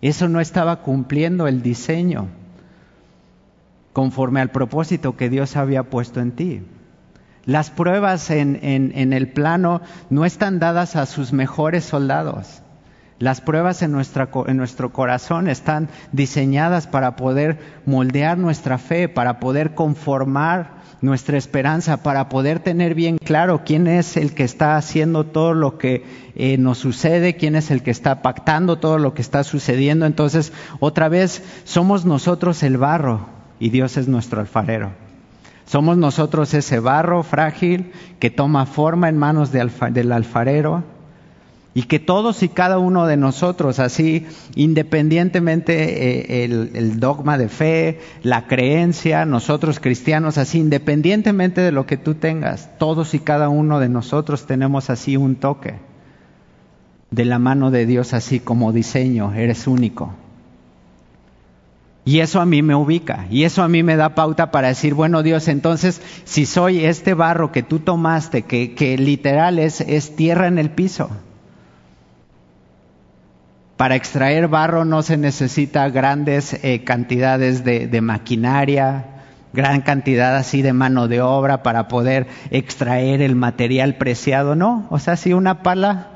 eso 0.00 0.28
no 0.28 0.38
estaba 0.38 0.76
cumpliendo 0.76 1.48
el 1.48 1.60
diseño 1.60 2.28
conforme 3.92 4.40
al 4.40 4.52
propósito 4.52 5.16
que 5.16 5.28
Dios 5.28 5.56
había 5.56 5.82
puesto 5.90 6.20
en 6.20 6.30
ti. 6.30 6.62
Las 7.46 7.72
pruebas 7.72 8.30
en, 8.30 8.60
en 8.62 9.12
el 9.12 9.26
plano 9.26 9.80
no 10.08 10.24
están 10.24 10.60
dadas 10.60 10.94
a 10.94 11.06
sus 11.06 11.32
mejores 11.32 11.82
soldados. 11.84 12.62
Las 13.20 13.42
pruebas 13.42 13.82
en, 13.82 13.92
nuestro 13.92 14.92
corazón 14.94 15.48
están 15.48 15.90
diseñadas 16.10 16.86
para 16.86 17.16
poder 17.16 17.58
moldear 17.84 18.38
nuestra 18.38 18.78
fe, 18.78 19.10
para 19.10 19.40
poder 19.40 19.74
conformar 19.74 20.80
nuestra 21.02 21.36
esperanza, 21.36 22.02
para 22.02 22.30
poder 22.30 22.60
tener 22.60 22.94
bien 22.94 23.18
claro 23.18 23.60
quién 23.62 23.88
es 23.88 24.16
el 24.16 24.32
que 24.32 24.44
está 24.44 24.78
haciendo 24.78 25.26
todo 25.26 25.52
lo 25.52 25.76
que 25.76 26.02
eh, 26.34 26.56
nos 26.56 26.78
sucede, 26.78 27.36
quién 27.36 27.56
es 27.56 27.70
el 27.70 27.82
que 27.82 27.90
está 27.90 28.22
pactando 28.22 28.78
todo 28.78 28.96
lo 28.96 29.12
que 29.12 29.20
está 29.20 29.44
sucediendo. 29.44 30.06
Entonces, 30.06 30.54
otra 30.78 31.10
vez, 31.10 31.42
somos 31.64 32.06
nosotros 32.06 32.62
el 32.62 32.78
barro 32.78 33.26
y 33.58 33.68
Dios 33.68 33.98
es 33.98 34.08
nuestro 34.08 34.40
alfarero. 34.40 34.92
Somos 35.66 35.98
nosotros 35.98 36.54
ese 36.54 36.80
barro 36.80 37.22
frágil 37.22 37.92
que 38.18 38.30
toma 38.30 38.64
forma 38.64 39.10
en 39.10 39.18
manos 39.18 39.52
del 39.52 40.12
alfarero 40.12 40.84
y 41.72 41.84
que 41.84 42.00
todos 42.00 42.42
y 42.42 42.48
cada 42.48 42.78
uno 42.78 43.06
de 43.06 43.16
nosotros, 43.16 43.78
así, 43.78 44.26
independientemente 44.56 46.42
eh, 46.42 46.44
el, 46.44 46.98
dogma 46.98 47.38
de 47.38 47.48
fe, 47.48 48.00
la 48.24 48.48
creencia, 48.48 49.24
nosotros 49.24 49.78
cristianos, 49.78 50.36
así, 50.36 50.58
independientemente 50.58 51.60
de 51.60 51.70
lo 51.70 51.86
que 51.86 51.96
tú 51.96 52.14
tengas, 52.14 52.76
todos 52.78 53.14
y 53.14 53.20
cada 53.20 53.48
uno 53.48 53.78
de 53.78 53.88
nosotros 53.88 54.46
tenemos 54.46 54.90
así 54.90 55.16
un 55.16 55.36
toque 55.36 55.74
de 57.12 57.24
la 57.24 57.38
mano 57.38 57.70
de 57.70 57.86
Dios, 57.86 58.14
así 58.14 58.40
como 58.40 58.72
diseño, 58.72 59.32
eres 59.34 59.68
único. 59.68 60.12
Y 62.04 62.18
eso 62.20 62.40
a 62.40 62.46
mí 62.46 62.62
me 62.62 62.74
ubica, 62.74 63.26
y 63.30 63.44
eso 63.44 63.62
a 63.62 63.68
mí 63.68 63.84
me 63.84 63.94
da 63.94 64.16
pauta 64.16 64.50
para 64.50 64.68
decir, 64.68 64.94
bueno 64.94 65.22
Dios, 65.22 65.46
entonces 65.46 66.02
si 66.24 66.46
soy 66.46 66.84
este 66.84 67.14
barro 67.14 67.52
que 67.52 67.62
tú 67.62 67.78
tomaste, 67.78 68.42
que, 68.42 68.74
que 68.74 68.98
literal 68.98 69.60
es, 69.60 69.80
es 69.82 70.16
tierra 70.16 70.48
en 70.48 70.58
el 70.58 70.70
piso, 70.70 71.10
para 73.80 73.94
extraer 73.94 74.46
barro 74.46 74.84
no 74.84 75.00
se 75.00 75.16
necesita 75.16 75.88
grandes 75.88 76.52
eh, 76.52 76.84
cantidades 76.84 77.64
de, 77.64 78.00
maquinaria, 78.02 79.06
gran 79.54 79.80
cantidad 79.80 80.36
así 80.36 80.60
de 80.60 80.74
mano 80.74 81.08
de 81.08 81.22
obra 81.22 81.62
para 81.62 81.88
poder 81.88 82.26
extraer 82.50 83.22
el 83.22 83.36
material 83.36 83.94
preciado, 83.96 84.54
no. 84.54 84.86
O 84.90 84.98
sea, 84.98 85.16
si 85.16 85.32
una 85.32 85.62
pala 85.62 86.08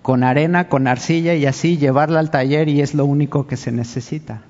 con 0.00 0.24
arena, 0.24 0.70
con 0.70 0.86
arcilla 0.86 1.34
y 1.34 1.44
así 1.44 1.76
llevarla 1.76 2.20
al 2.20 2.30
taller 2.30 2.70
y 2.70 2.80
es 2.80 2.94
lo 2.94 3.04
único 3.04 3.46
que 3.46 3.58
se 3.58 3.70
necesita. 3.70 4.40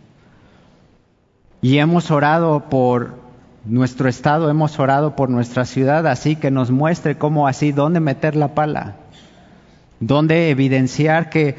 Y 1.63 1.79
hemos 1.79 2.13
orado 2.13 2.69
por 2.71 3.19
nuestro 3.65 4.09
estado, 4.09 4.51
hemos 4.51 4.79
orado 4.79 5.17
por 5.17 5.31
nuestra 5.31 5.65
ciudad, 5.65 6.07
así 6.07 6.37
que 6.37 6.53
nos 6.53 6.71
muestre 6.71 7.19
cómo 7.19 7.49
así, 7.49 7.73
dónde 7.73 7.99
meter 7.99 8.37
la 8.37 8.55
pala 8.55 8.95
donde 10.01 10.51
evidenciar 10.51 11.31
que 11.31 11.57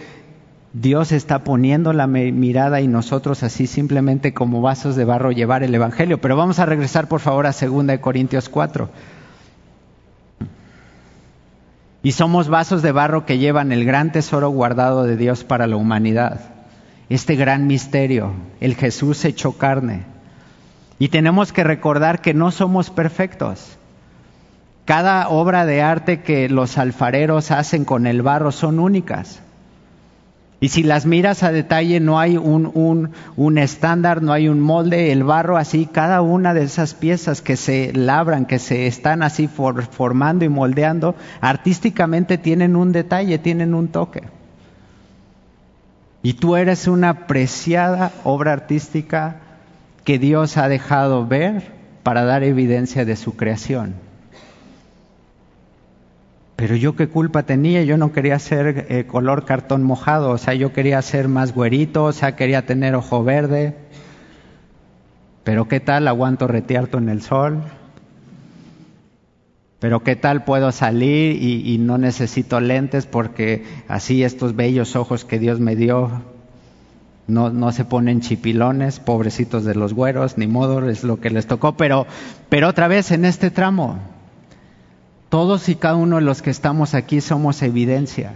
Dios 0.74 1.12
está 1.12 1.44
poniendo 1.44 1.94
la 1.94 2.08
mirada 2.08 2.82
y 2.82 2.88
nosotros 2.88 3.41
así 3.44 3.67
simplemente 3.67 4.34
como 4.34 4.62
vasos 4.62 4.96
de 4.96 5.06
barro 5.06 5.32
llevar 5.32 5.63
el 5.63 5.74
Evangelio. 5.74 6.20
Pero 6.20 6.36
vamos 6.36 6.60
a 6.60 6.65
regresar 6.65 7.08
por 7.08 7.20
favor 7.20 7.48
a 7.48 7.51
2 7.51 8.00
Corintios 8.00 8.50
4. 8.50 8.89
Y 12.03 12.12
somos 12.12 12.48
vasos 12.48 12.82
de 12.82 12.91
barro 12.91 13.25
que 13.25 13.38
llevan 13.39 13.72
el 13.72 13.86
gran 13.86 14.12
tesoro 14.12 14.50
guardado 14.50 15.03
de 15.03 15.17
Dios 15.17 15.44
para 15.44 15.67
la 15.67 15.77
humanidad. 15.77 16.41
Este 17.10 17.36
gran 17.36 17.67
misterio, 17.67 18.34
el 18.60 18.75
Jesús 18.75 19.25
hecho 19.25 19.58
carne. 19.58 20.03
Y 21.00 21.10
tenemos 21.10 21.51
que 21.51 21.63
recordar 21.63 22.22
que 22.22 22.34
no 22.34 22.51
somos 22.51 22.89
perfectos. 22.89 23.77
Cada 24.88 25.27
obra 25.27 25.65
de 25.65 25.82
arte 25.82 26.22
que 26.22 26.48
los 26.48 26.77
alfareros 26.77 27.51
hacen 27.51 27.84
con 27.84 28.08
el 28.08 28.22
barro 28.22 28.53
son 28.53 28.79
únicas. 28.79 29.41
Y 30.62 30.70
si 30.70 30.82
las 30.82 31.06
miras 31.06 31.44
a 31.44 31.51
detalle, 31.51 32.00
no 32.00 32.22
hay 32.22 32.38
un, 32.38 33.12
un, 33.36 33.58
estándar, 33.58 34.22
no 34.22 34.32
hay 34.32 34.48
un 34.48 34.62
molde, 34.62 35.12
el 35.12 35.25
barro 35.25 35.58
así, 35.58 35.89
cada 35.91 36.22
una 36.22 36.53
de 36.53 36.63
esas 36.63 36.94
piezas 36.94 37.41
que 37.41 37.58
se 37.58 37.91
labran, 37.91 38.46
que 38.46 38.60
se 38.60 38.88
están 38.88 39.24
así 39.24 39.50
formando 39.50 40.46
y 40.46 40.50
moldeando, 40.50 41.15
artísticamente 41.41 42.38
tienen 42.38 42.77
un 42.77 42.94
detalle, 42.94 43.39
tienen 43.39 43.74
un 43.74 43.89
toque. 43.89 44.24
Y 46.24 46.36
tú 46.36 46.56
eres 46.56 46.88
una 46.88 47.27
preciada 47.27 48.13
obra 48.24 48.53
artística 48.53 49.41
que 50.06 50.17
Dios 50.17 50.56
ha 50.56 50.70
dejado 50.70 51.27
ver 51.27 51.74
para 52.03 52.24
dar 52.24 52.44
evidencia 52.44 53.03
de 53.03 53.17
su 53.17 53.36
creación. 53.36 54.06
Pero 56.57 56.75
yo 56.75 56.95
qué 56.95 57.07
culpa 57.07 57.43
tenía, 57.43 57.83
yo 57.83 57.97
no 57.97 58.11
quería 58.11 58.39
ser 58.39 58.87
eh, 58.89 59.05
color 59.05 59.45
cartón 59.45 59.83
mojado, 59.83 60.31
o 60.31 60.39
sea, 60.39 60.55
yo 60.55 60.73
quería 60.73 60.99
ser 61.03 61.27
más 61.27 61.53
güerito, 61.53 62.05
o 62.05 62.11
sea, 62.11 62.35
quería 62.35 62.65
tener 62.65 62.95
ojo 62.95 63.23
verde. 63.23 63.75
Pero 65.43 65.67
qué 65.67 65.79
tal 65.79 66.07
aguanto 66.07 66.47
retierto 66.47 66.97
en 66.97 67.09
el 67.09 67.21
sol. 67.21 67.61
Pero 69.77 70.01
qué 70.01 70.15
tal 70.15 70.45
puedo 70.45 70.71
salir 70.71 71.39
y, 71.39 71.77
no 71.77 71.99
necesito 71.99 72.59
lentes 72.59 73.05
porque 73.05 73.63
así 73.87 74.23
estos 74.23 74.55
bellos 74.55 74.95
ojos 74.95 75.25
que 75.25 75.37
Dios 75.37 75.59
me 75.59 75.75
dio 75.75 76.23
no, 77.27 77.51
no, 77.51 77.71
se 77.71 77.85
ponen 77.85 78.21
chipilones, 78.21 78.99
pobrecitos 78.99 79.63
de 79.63 79.75
los 79.75 79.93
güeros, 79.93 80.39
ni 80.39 80.47
modo, 80.47 80.89
es 80.89 81.03
lo 81.03 81.19
que 81.19 81.29
les 81.29 81.45
tocó, 81.45 81.77
pero, 81.77 82.07
pero 82.49 82.67
otra 82.67 82.87
vez 82.87 83.11
en 83.11 83.25
este 83.25 83.51
tramo, 83.51 83.99
todos 85.29 85.69
y 85.69 85.75
cada 85.75 85.96
uno 85.96 86.17
de 86.17 86.22
los 86.22 86.41
que 86.41 86.50
estamos 86.50 86.93
aquí 86.93 87.22
somos 87.22 87.62
evidencia, 87.62 88.34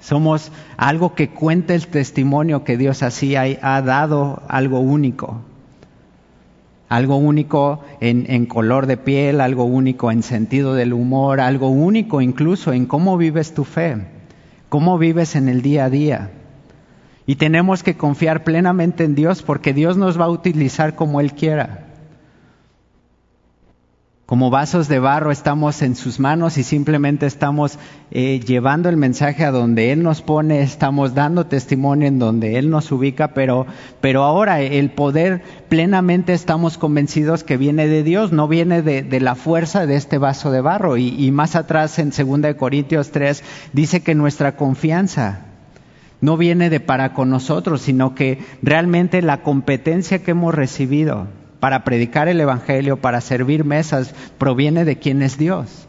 somos 0.00 0.50
algo 0.76 1.14
que 1.14 1.30
cuenta 1.30 1.74
el 1.74 1.86
testimonio 1.86 2.64
que 2.64 2.76
Dios 2.76 3.02
así 3.02 3.36
ha, 3.36 3.44
ha 3.62 3.82
dado 3.82 4.42
algo 4.48 4.80
único, 4.80 5.40
algo 6.88 7.16
único 7.16 7.80
en, 8.00 8.26
en 8.28 8.46
color 8.46 8.86
de 8.86 8.96
piel, 8.96 9.40
algo 9.40 9.64
único 9.64 10.10
en 10.10 10.22
sentido 10.22 10.74
del 10.74 10.92
humor, 10.92 11.40
algo 11.40 11.68
único 11.68 12.20
incluso 12.20 12.72
en 12.72 12.86
cómo 12.86 13.16
vives 13.16 13.54
tu 13.54 13.64
fe, 13.64 14.06
cómo 14.68 14.98
vives 14.98 15.36
en 15.36 15.48
el 15.48 15.62
día 15.62 15.86
a 15.86 15.90
día. 15.90 16.30
Y 17.26 17.36
tenemos 17.36 17.82
que 17.82 17.96
confiar 17.96 18.44
plenamente 18.44 19.04
en 19.04 19.14
Dios 19.14 19.42
porque 19.42 19.72
Dios 19.72 19.96
nos 19.96 20.20
va 20.20 20.26
a 20.26 20.30
utilizar 20.30 20.94
como 20.94 21.20
Él 21.20 21.32
quiera. 21.32 21.83
Como 24.26 24.48
vasos 24.48 24.88
de 24.88 25.00
barro 25.00 25.30
estamos 25.30 25.82
en 25.82 25.96
sus 25.96 26.18
manos 26.18 26.56
y 26.56 26.62
simplemente 26.62 27.26
estamos 27.26 27.78
eh, 28.10 28.40
llevando 28.40 28.88
el 28.88 28.96
mensaje 28.96 29.44
a 29.44 29.50
donde 29.50 29.92
Él 29.92 30.02
nos 30.02 30.22
pone, 30.22 30.62
estamos 30.62 31.14
dando 31.14 31.44
testimonio 31.44 32.08
en 32.08 32.18
donde 32.18 32.56
Él 32.56 32.70
nos 32.70 32.90
ubica, 32.90 33.34
pero, 33.34 33.66
pero 34.00 34.22
ahora 34.22 34.62
el 34.62 34.92
poder 34.92 35.42
plenamente 35.68 36.32
estamos 36.32 36.78
convencidos 36.78 37.44
que 37.44 37.58
viene 37.58 37.86
de 37.86 38.02
Dios, 38.02 38.32
no 38.32 38.48
viene 38.48 38.80
de, 38.80 39.02
de 39.02 39.20
la 39.20 39.34
fuerza 39.34 39.84
de 39.84 39.96
este 39.96 40.16
vaso 40.16 40.50
de 40.50 40.62
barro. 40.62 40.96
Y, 40.96 41.08
y 41.22 41.30
más 41.30 41.54
atrás 41.54 41.98
en 41.98 42.08
2 42.08 42.54
Corintios 42.54 43.10
3 43.10 43.44
dice 43.74 44.02
que 44.02 44.14
nuestra 44.14 44.56
confianza 44.56 45.40
no 46.22 46.38
viene 46.38 46.70
de 46.70 46.80
para 46.80 47.12
con 47.12 47.28
nosotros, 47.28 47.82
sino 47.82 48.14
que 48.14 48.38
realmente 48.62 49.20
la 49.20 49.42
competencia 49.42 50.20
que 50.20 50.30
hemos 50.30 50.54
recibido 50.54 51.26
para 51.64 51.82
predicar 51.82 52.28
el 52.28 52.38
Evangelio, 52.38 52.98
para 52.98 53.22
servir 53.22 53.64
mesas, 53.64 54.14
proviene 54.36 54.84
de 54.84 54.98
quién 54.98 55.22
es 55.22 55.38
Dios. 55.38 55.86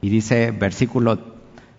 Y 0.00 0.08
dice 0.08 0.50
versículo 0.50 1.18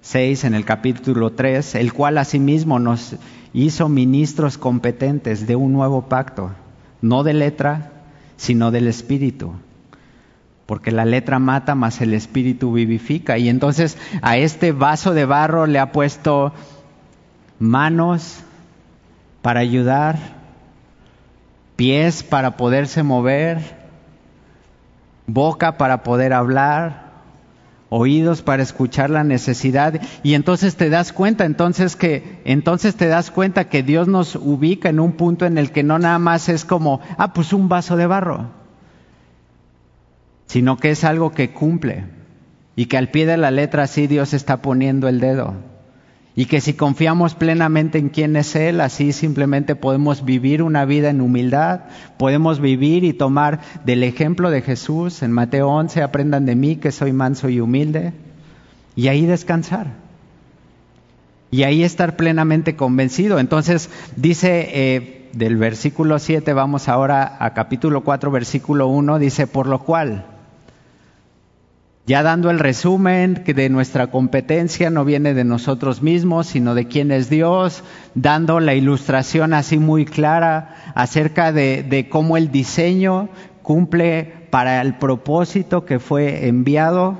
6 0.01 0.43
en 0.43 0.53
el 0.53 0.63
capítulo 0.63 1.31
3, 1.31 1.73
el 1.73 1.91
cual 1.91 2.19
asimismo 2.19 2.77
nos 2.77 3.15
hizo 3.51 3.89
ministros 3.89 4.59
competentes 4.59 5.47
de 5.47 5.55
un 5.55 5.73
nuevo 5.73 6.03
pacto, 6.03 6.51
no 7.01 7.23
de 7.23 7.33
letra, 7.33 7.93
sino 8.37 8.69
del 8.69 8.87
Espíritu 8.87 9.55
porque 10.67 10.91
la 10.91 11.03
letra 11.03 11.39
mata, 11.39 11.73
mas 11.73 11.99
el 11.99 12.13
espíritu 12.13 12.71
vivifica. 12.73 13.39
Y 13.39 13.49
entonces 13.49 13.97
a 14.21 14.37
este 14.37 14.71
vaso 14.71 15.15
de 15.15 15.25
barro 15.25 15.65
le 15.65 15.79
ha 15.79 15.91
puesto 15.91 16.53
manos 17.59 18.39
para 19.41 19.59
ayudar, 19.59 20.17
pies 21.75 22.23
para 22.23 22.57
poderse 22.57 23.03
mover, 23.03 23.59
boca 25.27 25.77
para 25.77 26.03
poder 26.03 26.33
hablar, 26.33 27.09
oídos 27.89 28.41
para 28.41 28.63
escuchar 28.63 29.09
la 29.09 29.23
necesidad 29.23 29.99
y 30.23 30.33
entonces 30.33 30.75
te 30.75 30.89
das 30.89 31.11
cuenta 31.11 31.45
entonces 31.45 31.95
que 31.95 32.41
entonces 32.45 32.95
te 32.95 33.07
das 33.07 33.31
cuenta 33.31 33.69
que 33.69 33.83
Dios 33.83 34.07
nos 34.07 34.35
ubica 34.35 34.89
en 34.89 34.99
un 34.99 35.13
punto 35.13 35.45
en 35.45 35.57
el 35.57 35.71
que 35.71 35.83
no 35.83 35.97
nada 35.97 36.19
más 36.19 36.49
es 36.49 36.65
como 36.65 37.01
ah 37.17 37.33
pues 37.33 37.51
un 37.51 37.67
vaso 37.67 37.97
de 37.97 38.05
barro 38.05 38.51
sino 40.49 40.77
que 40.77 40.91
es 40.91 41.03
algo 41.03 41.31
que 41.31 41.51
cumple 41.51 42.05
y 42.75 42.85
que 42.87 42.97
al 42.97 43.09
pie 43.09 43.25
de 43.25 43.37
la 43.37 43.51
letra 43.51 43.85
sí 43.87 44.07
Dios 44.07 44.33
está 44.33 44.61
poniendo 44.61 45.07
el 45.07 45.19
dedo. 45.19 45.53
Y 46.35 46.45
que 46.45 46.61
si 46.61 46.73
confiamos 46.73 47.35
plenamente 47.35 47.97
en 47.97 48.09
quién 48.09 48.35
es 48.35 48.55
Él, 48.55 48.81
así 48.81 49.11
simplemente 49.11 49.75
podemos 49.75 50.23
vivir 50.23 50.61
una 50.63 50.85
vida 50.85 51.09
en 51.09 51.21
humildad, 51.21 51.81
podemos 52.17 52.59
vivir 52.59 53.03
y 53.03 53.13
tomar 53.13 53.59
del 53.83 54.03
ejemplo 54.03 54.49
de 54.51 54.61
Jesús. 54.61 55.21
En 55.23 55.31
Mateo 55.31 55.69
11, 55.69 56.01
aprendan 56.01 56.45
de 56.45 56.55
mí 56.55 56.75
que 56.75 56.91
soy 56.91 57.13
manso 57.13 57.49
y 57.49 57.59
humilde, 57.59 58.13
y 58.95 59.07
ahí 59.07 59.25
descansar. 59.25 59.87
Y 61.51 61.63
ahí 61.63 61.83
estar 61.83 62.15
plenamente 62.15 62.75
convencido. 62.75 63.39
Entonces 63.39 63.89
dice 64.15 64.69
eh, 64.71 65.29
del 65.33 65.57
versículo 65.57 66.19
7, 66.19 66.53
vamos 66.53 66.87
ahora 66.87 67.37
a 67.39 67.53
capítulo 67.53 68.03
4, 68.03 68.29
versículo 68.29 68.87
1, 68.87 69.17
dice, 69.19 69.47
por 69.47 69.65
lo 69.65 69.79
cual 69.79 70.25
ya 72.09 72.23
dando 72.23 72.49
el 72.49 72.57
resumen 72.57 73.43
que 73.45 73.53
de 73.53 73.69
nuestra 73.69 74.07
competencia 74.07 74.89
no 74.89 75.05
viene 75.05 75.35
de 75.35 75.43
nosotros 75.43 76.01
mismos, 76.01 76.47
sino 76.47 76.73
de 76.73 76.87
quién 76.87 77.11
es 77.11 77.29
Dios, 77.29 77.83
dando 78.15 78.59
la 78.59 78.73
ilustración 78.73 79.53
así 79.53 79.77
muy 79.77 80.05
clara 80.05 80.91
acerca 80.95 81.51
de, 81.51 81.83
de 81.83 82.09
cómo 82.09 82.35
el 82.35 82.49
diseño 82.49 83.29
cumple 83.61 84.47
para 84.49 84.81
el 84.81 84.95
propósito 84.97 85.85
que 85.85 85.99
fue 85.99 86.47
enviado, 86.47 87.19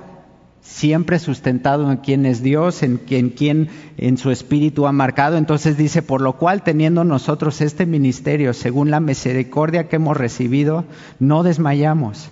siempre 0.64 1.20
sustentado 1.20 1.92
en 1.92 1.98
quién 1.98 2.26
es 2.26 2.42
Dios, 2.42 2.82
en 2.82 2.98
quien, 2.98 3.30
quien 3.30 3.70
en 3.98 4.18
su 4.18 4.32
espíritu 4.32 4.88
ha 4.88 4.92
marcado. 4.92 5.38
Entonces 5.38 5.78
dice, 5.78 6.02
por 6.02 6.22
lo 6.22 6.34
cual 6.38 6.64
teniendo 6.64 7.04
nosotros 7.04 7.62
este 7.62 7.86
ministerio, 7.86 8.56
según 8.56 8.90
la 8.90 9.02
misericordia 9.02 9.88
que 9.88 9.98
hemos 9.98 10.18
recibido, 10.18 10.86
no 11.20 11.44
desmayamos 11.44 12.32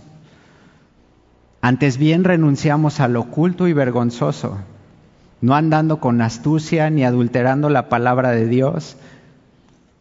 antes 1.68 1.98
bien 1.98 2.24
renunciamos 2.24 3.02
al 3.02 3.18
oculto 3.18 3.68
y 3.68 3.74
vergonzoso, 3.74 4.58
no 5.42 5.54
andando 5.54 6.00
con 6.00 6.22
astucia 6.22 6.90
ni 6.90 7.04
adulterando 7.04 7.70
la 7.70 7.90
palabra 7.90 8.32
de 8.32 8.48
Dios, 8.48 8.96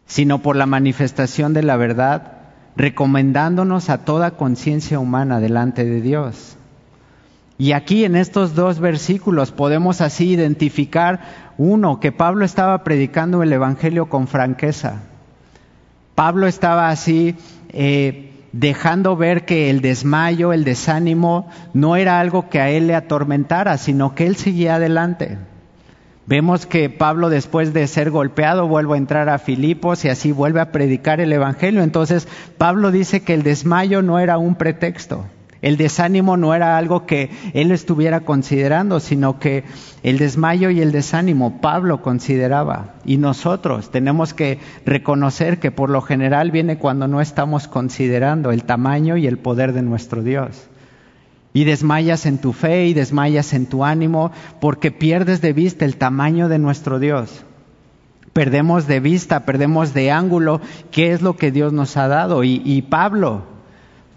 sino 0.05 0.41
por 0.41 0.55
la 0.55 0.65
manifestación 0.65 1.53
de 1.53 1.63
la 1.63 1.75
verdad, 1.75 2.37
recomendándonos 2.77 3.89
a 3.89 4.05
toda 4.05 4.31
conciencia 4.31 4.97
humana 4.97 5.41
delante 5.41 5.83
de 5.83 5.99
Dios. 5.99 6.55
Y 7.57 7.73
aquí 7.73 8.05
en 8.05 8.15
estos 8.15 8.55
dos 8.55 8.79
versículos 8.79 9.51
podemos 9.51 9.99
así 9.99 10.29
identificar, 10.29 11.19
uno, 11.57 11.99
que 11.99 12.13
Pablo 12.13 12.45
estaba 12.45 12.81
predicando 12.85 13.43
el 13.43 13.51
Evangelio 13.51 14.05
con 14.05 14.29
franqueza. 14.29 15.01
Pablo 16.15 16.47
estaba 16.47 16.87
así 16.87 17.35
eh, 17.73 18.26
dejando 18.51 19.15
ver 19.15 19.45
que 19.45 19.69
el 19.69 19.81
desmayo, 19.81 20.53
el 20.53 20.63
desánimo, 20.63 21.49
no 21.73 21.95
era 21.95 22.19
algo 22.19 22.49
que 22.49 22.59
a 22.59 22.69
él 22.69 22.87
le 22.87 22.95
atormentara, 22.95 23.77
sino 23.77 24.15
que 24.15 24.27
él 24.27 24.35
seguía 24.35 24.75
adelante. 24.75 25.37
Vemos 26.25 26.65
que 26.65 26.89
Pablo 26.89 27.29
después 27.29 27.73
de 27.73 27.87
ser 27.87 28.11
golpeado 28.11 28.67
vuelve 28.67 28.95
a 28.95 28.97
entrar 28.97 29.29
a 29.29 29.39
Filipos 29.39 30.03
y 30.03 30.09
así 30.09 30.33
vuelve 30.33 30.59
a 30.59 30.73
predicar 30.73 31.21
el 31.21 31.31
Evangelio. 31.31 31.83
Entonces 31.83 32.27
Pablo 32.57 32.91
dice 32.91 33.21
que 33.21 33.33
el 33.33 33.43
desmayo 33.43 34.01
no 34.01 34.19
era 34.19 34.37
un 34.37 34.55
pretexto. 34.55 35.25
El 35.67 35.75
desánimo 35.75 36.37
no 36.37 36.53
era 36.53 36.77
algo 36.77 37.05
que 37.05 37.29
él 37.53 37.71
estuviera 37.71 38.21
considerando, 38.21 39.01
sino 39.01 39.37
que 39.37 39.65
el 40.01 40.17
desmayo 40.17 40.69
y 40.69 40.79
el 40.79 40.93
desánimo 40.93 41.59
Pablo 41.59 42.01
consideraba. 42.01 42.93
Y 43.03 43.17
nosotros 43.17 43.91
tenemos 43.91 44.33
que 44.33 44.59
reconocer 44.85 45.59
que 45.59 45.71
por 45.71 45.89
lo 45.89 46.01
general 46.01 46.51
viene 46.51 46.77
cuando 46.77 47.09
no 47.09 47.19
estamos 47.19 47.67
considerando 47.67 48.53
el 48.53 48.63
tamaño 48.63 49.17
y 49.17 49.27
el 49.27 49.39
poder 49.39 49.73
de 49.73 49.81
nuestro 49.81 50.23
Dios. 50.23 50.69
Y 51.51 51.65
desmayas 51.65 52.25
en 52.25 52.37
tu 52.37 52.53
fe 52.53 52.85
y 52.85 52.93
desmayas 52.93 53.51
en 53.51 53.65
tu 53.65 53.83
ánimo 53.83 54.31
porque 54.61 54.91
pierdes 54.91 55.41
de 55.41 55.51
vista 55.51 55.83
el 55.83 55.97
tamaño 55.97 56.47
de 56.47 56.59
nuestro 56.59 56.97
Dios. 56.97 57.43
Perdemos 58.31 58.87
de 58.87 59.01
vista, 59.01 59.43
perdemos 59.43 59.93
de 59.93 60.11
ángulo 60.11 60.61
qué 60.91 61.11
es 61.11 61.21
lo 61.21 61.35
que 61.35 61.51
Dios 61.51 61.73
nos 61.73 61.97
ha 61.97 62.07
dado. 62.07 62.45
Y, 62.45 62.81
Pablo, 62.83 63.56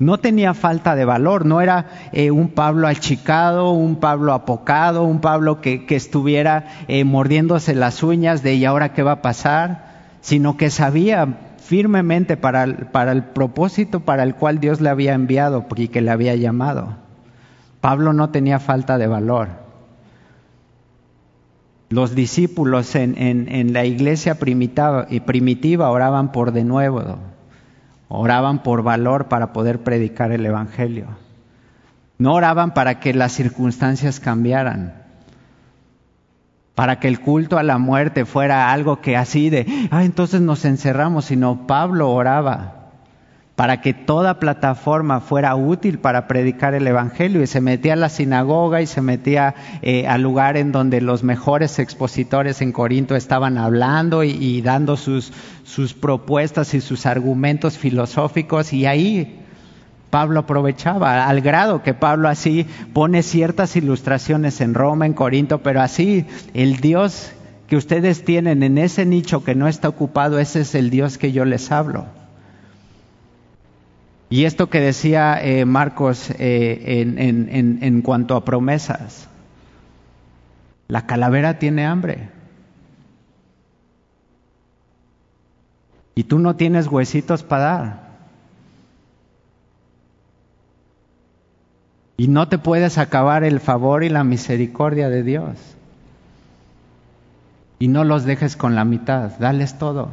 no 0.00 0.18
tenía 0.18 0.54
falta 0.54 0.96
de 0.96 1.04
valor, 1.04 1.44
no 1.44 1.60
era 1.60 1.86
eh, 2.12 2.30
un 2.30 2.48
Pablo 2.48 2.88
achicado, 2.88 3.70
un 3.72 3.96
Pablo 3.96 4.32
apocado, 4.32 5.04
un 5.04 5.20
Pablo 5.20 5.60
que, 5.60 5.84
estuviera 5.90 6.68
eh, 6.88 7.04
mordiéndose 7.04 7.74
las 7.74 8.02
uñas 8.02 8.42
de 8.42 8.54
¿y 8.54 8.64
ahora 8.64 8.94
qué 8.94 9.02
va 9.02 9.12
a 9.12 9.22
pasar? 9.22 9.90
Sino 10.22 10.56
que 10.56 10.70
sabía 10.70 11.52
firmemente 11.58 12.38
para 12.38 12.64
el, 12.64 13.24
propósito 13.24 14.00
para 14.00 14.22
el 14.22 14.34
cual 14.34 14.58
Dios 14.58 14.80
le 14.80 14.88
había 14.88 15.12
enviado 15.12 15.66
y 15.76 15.88
que 15.88 16.00
le 16.00 16.10
había 16.10 16.34
llamado. 16.34 16.96
Pablo 17.82 18.14
no 18.14 18.30
tenía 18.30 18.58
falta 18.58 18.96
de 18.96 19.06
valor. 19.06 19.48
Los 21.90 22.14
discípulos 22.14 22.94
en, 22.94 23.16
en, 23.18 23.72
la 23.74 23.84
iglesia 23.84 24.36
primitiva 24.38 25.90
oraban 25.90 26.32
por 26.32 26.52
de 26.52 26.64
nuevo, 26.64 27.18
oraban 28.10 28.62
por 28.64 28.82
valor 28.82 29.28
para 29.28 29.52
poder 29.52 29.82
predicar 29.84 30.32
el 30.32 30.44
Evangelio. 30.44 31.06
No 32.18 32.34
oraban 32.34 32.74
para 32.74 32.98
que 32.98 33.14
las 33.14 33.32
circunstancias 33.32 34.18
cambiaran, 34.18 34.94
para 36.74 36.98
que 36.98 37.08
el 37.08 37.20
culto 37.20 37.56
a 37.56 37.62
la 37.62 37.78
muerte 37.78 38.26
fuera 38.26 38.72
algo 38.72 39.00
que 39.00 39.16
así 39.16 39.48
de, 39.48 39.88
ah, 39.92 40.04
entonces 40.04 40.40
nos 40.40 40.64
encerramos, 40.64 41.26
sino 41.26 41.66
Pablo 41.68 42.10
oraba 42.10 42.79
para 43.60 43.82
que 43.82 43.92
toda 43.92 44.40
plataforma 44.40 45.20
fuera 45.20 45.54
útil 45.54 45.98
para 45.98 46.26
predicar 46.26 46.72
el 46.72 46.86
Evangelio 46.86 47.42
y 47.42 47.46
se 47.46 47.60
metía 47.60 47.92
a 47.92 47.96
la 47.96 48.08
sinagoga 48.08 48.80
y 48.80 48.86
se 48.86 49.02
metía 49.02 49.54
eh, 49.82 50.06
al 50.06 50.22
lugar 50.22 50.56
en 50.56 50.72
donde 50.72 51.02
los 51.02 51.22
mejores 51.24 51.78
expositores 51.78 52.62
en 52.62 52.72
Corinto 52.72 53.16
estaban 53.16 53.58
hablando 53.58 54.24
y, 54.24 54.30
y 54.30 54.62
dando 54.62 54.96
sus, 54.96 55.34
sus 55.64 55.92
propuestas 55.92 56.72
y 56.72 56.80
sus 56.80 57.04
argumentos 57.04 57.76
filosóficos 57.76 58.72
y 58.72 58.86
ahí 58.86 59.42
Pablo 60.08 60.40
aprovechaba, 60.40 61.26
al 61.28 61.42
grado 61.42 61.82
que 61.82 61.92
Pablo 61.92 62.30
así 62.30 62.66
pone 62.94 63.22
ciertas 63.22 63.76
ilustraciones 63.76 64.62
en 64.62 64.72
Roma, 64.72 65.04
en 65.04 65.12
Corinto, 65.12 65.58
pero 65.58 65.82
así 65.82 66.24
el 66.54 66.78
Dios 66.78 67.32
que 67.66 67.76
ustedes 67.76 68.24
tienen 68.24 68.62
en 68.62 68.78
ese 68.78 69.04
nicho 69.04 69.44
que 69.44 69.54
no 69.54 69.68
está 69.68 69.90
ocupado, 69.90 70.38
ese 70.38 70.62
es 70.62 70.74
el 70.74 70.88
Dios 70.88 71.18
que 71.18 71.32
yo 71.32 71.44
les 71.44 71.70
hablo. 71.70 72.19
Y 74.30 74.44
esto 74.44 74.70
que 74.70 74.80
decía 74.80 75.38
eh, 75.42 75.64
Marcos 75.64 76.30
eh, 76.38 77.04
en 77.06 78.02
cuanto 78.02 78.36
a 78.36 78.44
promesas, 78.44 79.28
la 80.88 81.06
calavera 81.06 81.58
tiene 81.58 81.84
hambre. 81.84 82.30
Y 86.14 86.24
tú 86.24 86.38
no 86.38 86.56
tienes 86.56 86.86
huesitos 86.86 87.42
para 87.42 87.64
dar. 87.64 88.10
Y 92.16 92.28
no 92.28 92.48
te 92.48 92.58
puedes 92.58 92.98
acabar 92.98 93.44
el 93.44 93.60
favor 93.60 94.04
y 94.04 94.10
la 94.10 94.24
misericordia 94.24 95.08
de 95.08 95.22
Dios. 95.22 95.56
Y 97.78 97.88
no 97.88 98.04
los 98.04 98.24
dejes 98.24 98.56
con 98.56 98.74
la 98.74 98.84
mitad, 98.84 99.38
dales 99.38 99.78
todo. 99.78 100.10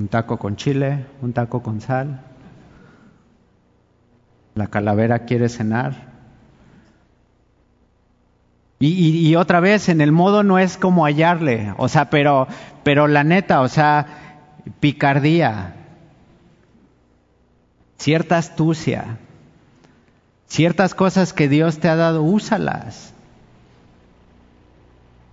Un 0.00 0.08
taco 0.08 0.38
con 0.38 0.56
chile, 0.56 1.04
un 1.20 1.34
taco 1.34 1.62
con 1.62 1.82
sal. 1.82 2.22
La 4.54 4.68
calavera 4.68 5.26
quiere 5.26 5.50
cenar. 5.50 6.08
Y, 8.78 9.28
y, 9.28 9.36
otra 9.36 9.60
vez, 9.60 9.90
en 9.90 10.00
el 10.00 10.10
modo 10.10 10.42
no 10.42 10.58
es 10.58 10.78
como 10.78 11.04
hallarle, 11.04 11.74
o 11.76 11.88
sea, 11.88 12.08
pero, 12.08 12.48
pero 12.82 13.08
la 13.08 13.24
neta, 13.24 13.60
o 13.60 13.68
sea, 13.68 14.06
picardía, 14.80 15.74
cierta 17.98 18.38
astucia, 18.38 19.18
Ciertas 20.50 20.96
cosas 20.96 21.32
que 21.32 21.48
Dios 21.48 21.78
te 21.78 21.88
ha 21.88 21.94
dado, 21.94 22.24
úsalas. 22.24 23.14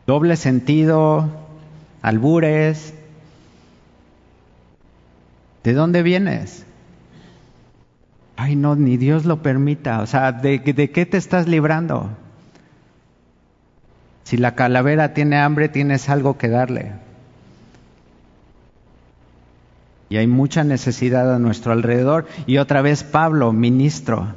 Doble 0.06 0.36
sentido, 0.36 1.28
albures. 2.04 2.94
¿De 5.68 5.74
dónde 5.74 6.02
vienes? 6.02 6.66
Ay, 8.38 8.56
no, 8.56 8.78
ni 8.78 8.96
Dios 8.96 9.26
lo 9.26 9.42
permita. 9.42 10.00
O 10.00 10.08
sea, 10.08 10.32
¿de, 10.32 10.60
¿de, 10.60 10.92
qué 10.92 11.06
te 11.06 11.18
estás 11.18 11.46
librando? 11.46 12.10
Si 14.24 14.38
la 14.38 14.56
calavera 14.56 15.14
tiene 15.14 15.36
hambre, 15.36 15.68
tienes 15.68 16.08
algo 16.08 16.38
que 16.38 16.48
darle. 16.48 16.94
Y 20.08 20.16
hay 20.16 20.28
mucha 20.28 20.64
necesidad 20.64 21.36
a 21.36 21.38
nuestro 21.38 21.74
alrededor. 21.74 22.28
Y 22.46 22.60
otra 22.60 22.82
vez 22.82 23.04
Pablo, 23.04 23.52
ministro 23.52 24.36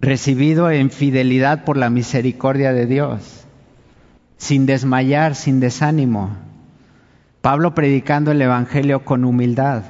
recibido 0.00 0.70
en 0.70 0.90
fidelidad 0.92 1.64
por 1.64 1.76
la 1.76 1.90
misericordia 1.90 2.72
de 2.72 2.86
Dios, 2.86 3.44
sin 4.38 4.66
desmayar, 4.66 5.34
sin 5.34 5.58
desánimo. 5.58 6.36
Pablo 7.40 7.74
predicando 7.74 8.32
el 8.32 8.42
Evangelio 8.42 9.04
con 9.04 9.24
humildad. 9.24 9.84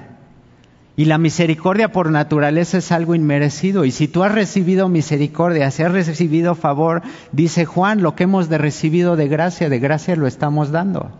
Y 0.97 1.07
la 1.07 1.19
misericordia 1.19 1.93
por 1.93 2.11
naturaleza 2.11 2.79
es 2.79 2.93
algo 2.93 3.15
inmerecido. 3.15 3.85
Y 3.85 3.91
si 3.91 4.07
tú 4.07 4.23
has 4.23 4.33
recibido 4.33 4.89
misericordia, 4.89 5.71
si 5.71 5.83
has 5.83 5.93
recibido 5.93 6.55
favor, 6.55 7.03
dice 7.33 7.65
Juan, 7.65 8.03
lo 8.03 8.15
que 8.15 8.25
hemos 8.25 8.49
de 8.49 8.59
recibido 8.59 9.17
de 9.17 9.27
gracia, 9.27 9.69
de 9.69 9.79
gracia 9.79 10.15
lo 10.15 10.27
estamos 10.27 10.71
dando. 10.71 11.11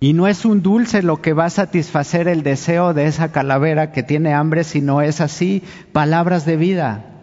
Y 0.00 0.12
no 0.12 0.26
es 0.26 0.44
un 0.44 0.60
dulce 0.60 1.02
lo 1.02 1.22
que 1.22 1.32
va 1.32 1.46
a 1.46 1.50
satisfacer 1.50 2.28
el 2.28 2.42
deseo 2.42 2.92
de 2.92 3.06
esa 3.06 3.32
calavera 3.32 3.92
que 3.92 4.02
tiene 4.02 4.34
hambre, 4.34 4.64
sino 4.64 5.00
es 5.00 5.20
así 5.20 5.62
palabras 5.92 6.44
de 6.44 6.56
vida. 6.56 7.13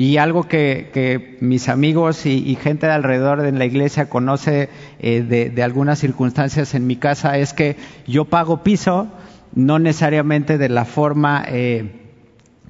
Y 0.00 0.18
algo 0.18 0.44
que, 0.44 1.36
mis 1.40 1.68
amigos 1.68 2.24
y, 2.24 2.54
gente 2.54 2.86
de 2.86 2.92
alrededor 2.92 3.42
de 3.42 3.50
la 3.50 3.64
iglesia 3.64 4.08
conoce 4.08 4.68
eh, 5.00 5.22
de, 5.52 5.60
algunas 5.60 5.98
circunstancias 5.98 6.76
en 6.76 6.86
mi 6.86 6.94
casa 6.94 7.36
es 7.36 7.52
que 7.52 7.74
yo 8.06 8.24
pago 8.24 8.62
piso, 8.62 9.08
no 9.56 9.80
necesariamente 9.80 10.56
de 10.56 10.68
la 10.68 10.84
forma 10.84 11.42
eh, 11.48 12.07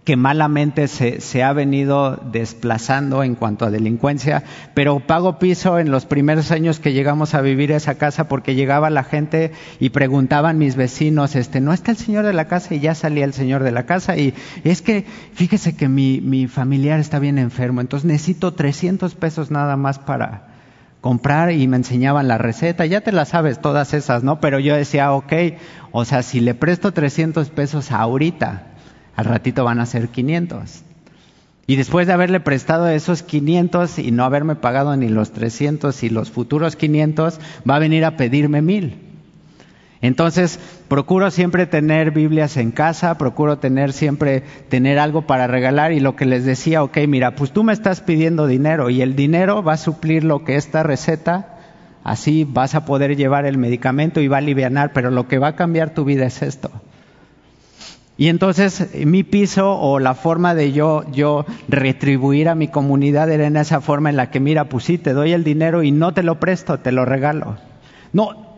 que 0.09 0.17
malamente 0.17 0.89
se, 0.89 1.43
ha 1.43 1.53
venido 1.53 2.17
desplazando 2.33 3.23
en 3.23 3.35
cuanto 3.35 3.67
a 3.67 3.71
delincuencia, 3.71 4.43
pero 4.73 5.01
pago 5.01 5.39
piso 5.39 5.79
en 5.79 5.91
los 5.91 6.07
primeros 6.07 6.51
años 6.51 6.81
que 6.81 6.95
llegamos 6.95 7.35
a 7.35 7.43
vivir 7.43 7.75
a 7.75 7.77
esa 7.77 7.97
casa 7.97 8.27
porque 8.27 8.55
llegaba 8.55 8.89
la 8.89 9.05
gente 9.05 9.53
y 9.79 9.91
preguntaban 9.91 10.57
mis 10.57 10.77
vecinos, 10.77 11.37
este, 11.37 11.61
¿no 11.61 11.75
está 11.75 11.91
el 11.91 11.99
señor 11.99 12.25
de 12.25 12.33
la 12.33 12.47
casa? 12.47 12.75
Y 12.75 12.81
ya 12.81 12.95
salía 12.95 13.27
el 13.27 13.35
señor 13.35 13.63
de 13.65 13.71
la 13.71 13.85
casa 13.85 14.17
y 14.17 14.33
es 14.65 14.81
que 14.81 15.05
fíjese 15.35 15.77
que 15.77 15.91
mi, 15.91 16.23
mi 16.23 16.47
familiar 16.47 17.01
está 17.01 17.19
bien 17.19 17.37
enfermo, 17.37 17.83
entonces 17.83 18.07
necesito 18.07 18.55
300 18.55 19.15
pesos 19.15 19.51
nada 19.51 19.77
más 19.77 19.99
para 19.99 20.47
comprar 21.03 21.53
y 21.53 21.69
me 21.69 21.77
enseñaban 21.77 22.29
la 22.29 22.39
receta, 22.39 22.87
ya 22.87 23.03
te 23.03 23.13
la 23.13 23.27
sabes 23.27 23.61
todas 23.61 23.93
esas, 23.93 24.23
¿no? 24.25 24.41
Pero 24.41 24.59
yo 24.59 24.75
decía, 24.75 25.13
ok, 25.13 25.35
o 25.93 26.07
sea, 26.07 26.23
si 26.23 26.41
le 26.41 26.55
presto 26.55 26.95
300 26.95 27.51
pesos 27.51 27.93
ahorita, 27.93 28.69
al 29.19 29.25
ratito 29.25 29.65
van 29.65 29.81
a 29.81 29.87
ser 29.87 30.11
500. 30.11 30.85
Y 31.67 31.75
después 31.75 32.07
de 32.07 32.13
haberle 32.13 32.39
prestado 32.39 32.89
esos 32.89 33.25
500 33.25 33.99
y 33.99 34.13
no 34.13 34.23
haberme 34.23 34.55
pagado 34.55 34.95
ni 34.95 35.09
los 35.09 35.33
300 35.33 36.05
y 36.05 36.09
los 36.09 36.31
futuros 36.31 36.77
500, 36.77 37.41
va 37.69 37.75
a 37.75 37.81
venir 37.81 38.05
a 38.05 38.17
pedirme 38.17 38.63
mil. 38.63 38.97
Entonces, 40.03 40.61
procuro 40.87 41.33
siempre 41.33 41.67
tener 41.67 42.13
Biblias 42.13 42.57
en 42.57 42.71
casa, 42.71 43.19
procuro 43.19 43.59
tener 43.59 43.93
siempre 43.93 44.45
tener 44.69 45.01
algo 45.01 45.23
para 45.23 45.49
regalar 45.49 45.91
y 45.91 45.99
lo 45.99 46.15
que 46.15 46.25
les 46.25 46.45
decía, 46.45 46.85
ok, 46.85 46.99
mira, 47.09 47.35
pues 47.35 47.51
tú 47.51 47.65
me 47.65 47.73
estás 47.73 48.01
pidiendo 48.01 48.47
dinero 48.47 48.89
y 48.89 49.03
el 49.03 49.17
dinero 49.17 49.65
va 49.65 49.73
a 49.73 49.79
suplir 49.79 50.23
lo 50.23 50.45
que 50.45 50.55
esta 50.55 50.85
receta, 50.85 51.59
así 52.05 52.47
vas 52.49 52.77
a 52.77 52.85
poder 52.85 53.17
llevar 53.17 53.47
el 53.47 53.59
medicamento 53.59 54.21
y 54.21 54.29
va 54.29 54.37
a 54.37 54.39
aliviar, 54.39 54.93
pero 54.93 55.11
lo 55.11 55.27
que 55.27 55.39
va 55.39 55.49
a 55.49 55.57
cambiar 55.57 55.91
tu 55.93 56.05
vida 56.05 56.25
es 56.25 56.41
esto. 56.41 56.71
Y 58.21 58.29
entonces 58.29 58.97
mi 59.07 59.23
piso 59.23 59.79
o 59.79 60.01
la 60.01 60.15
forma 60.15 60.57
de 60.57 60.73
yo, 60.73 61.05
yo 61.13 61.47
retribuir 61.69 62.49
a 62.49 62.57
mi 62.57 62.67
comunidad 62.67 63.31
era 63.31 63.47
en 63.47 63.57
esa 63.57 63.81
forma 63.81 64.11
en 64.11 64.17
la 64.17 64.29
que, 64.33 64.41
mira, 64.41 64.69
pues 64.69 64.85
sí, 64.85 64.99
te 64.99 65.13
doy 65.13 65.33
el 65.33 65.45
dinero 65.45 65.85
y 65.85 65.93
no 65.93 66.13
te 66.13 66.25
lo 66.25 66.41
presto, 66.41 66.81
te 66.81 66.91
lo 66.91 67.05
regalo. 67.05 67.59
No, 68.13 68.57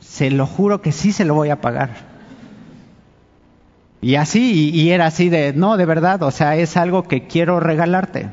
se 0.00 0.30
lo 0.30 0.46
juro 0.46 0.82
que 0.82 0.92
sí 0.92 1.12
se 1.12 1.24
lo 1.24 1.32
voy 1.32 1.48
a 1.48 1.62
pagar. 1.62 2.14
Y 4.02 4.16
así, 4.16 4.68
y, 4.68 4.90
era 4.90 5.06
así 5.06 5.30
de, 5.30 5.54
no, 5.54 5.78
de 5.78 5.86
verdad, 5.86 6.22
o 6.24 6.30
sea, 6.30 6.56
es 6.56 6.76
algo 6.76 7.04
que 7.04 7.26
quiero 7.26 7.58
regalarte. 7.58 8.28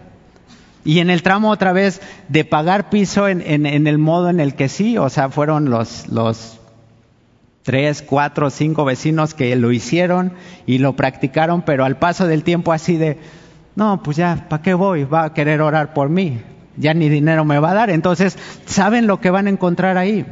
Y 0.84 1.00
en 1.00 1.10
el 1.10 1.24
tramo 1.24 1.50
otra 1.50 1.72
vez 1.72 2.02
de 2.28 2.44
pagar 2.44 2.90
piso 2.90 3.30
en, 3.30 3.42
en, 3.42 3.66
en 3.66 3.88
el 3.88 4.00
modo 4.00 4.30
en 4.30 4.42
el 4.42 4.54
que 4.56 4.68
sí, 4.68 4.98
o 4.98 5.10
sea, 5.10 5.30
fueron 5.30 5.70
los, 5.70 6.10
los 6.10 6.61
tres, 7.64 8.02
cuatro, 8.02 8.50
cinco 8.50 8.86
vecinos 8.86 9.34
que 9.34 9.56
lo 9.56 9.72
hicieron 9.72 10.34
y 10.66 10.80
lo 10.80 10.96
practicaron, 10.96 11.62
pero 11.62 11.86
al 11.86 11.98
paso 11.98 12.28
del 12.28 12.44
tiempo 12.44 12.74
así 12.74 12.98
de, 12.98 13.18
no, 13.76 14.02
pues 14.04 14.18
ya, 14.18 14.48
¿para 14.50 14.62
qué 14.62 14.74
voy? 14.74 15.04
Va 15.04 15.26
a 15.26 15.34
querer 15.34 15.62
orar 15.62 15.94
por 15.94 16.10
mí, 16.10 16.42
ya 16.78 16.94
ni 16.94 17.10
dinero 17.10 17.46
me 17.46 17.60
va 17.60 17.72
a 17.72 17.76
dar. 17.76 17.90
Entonces, 17.90 18.38
saben 18.66 19.08
lo 19.08 19.20
que 19.22 19.30
van 19.30 19.48
a 19.48 19.52
encontrar 19.52 19.98
ahí. 19.98 20.26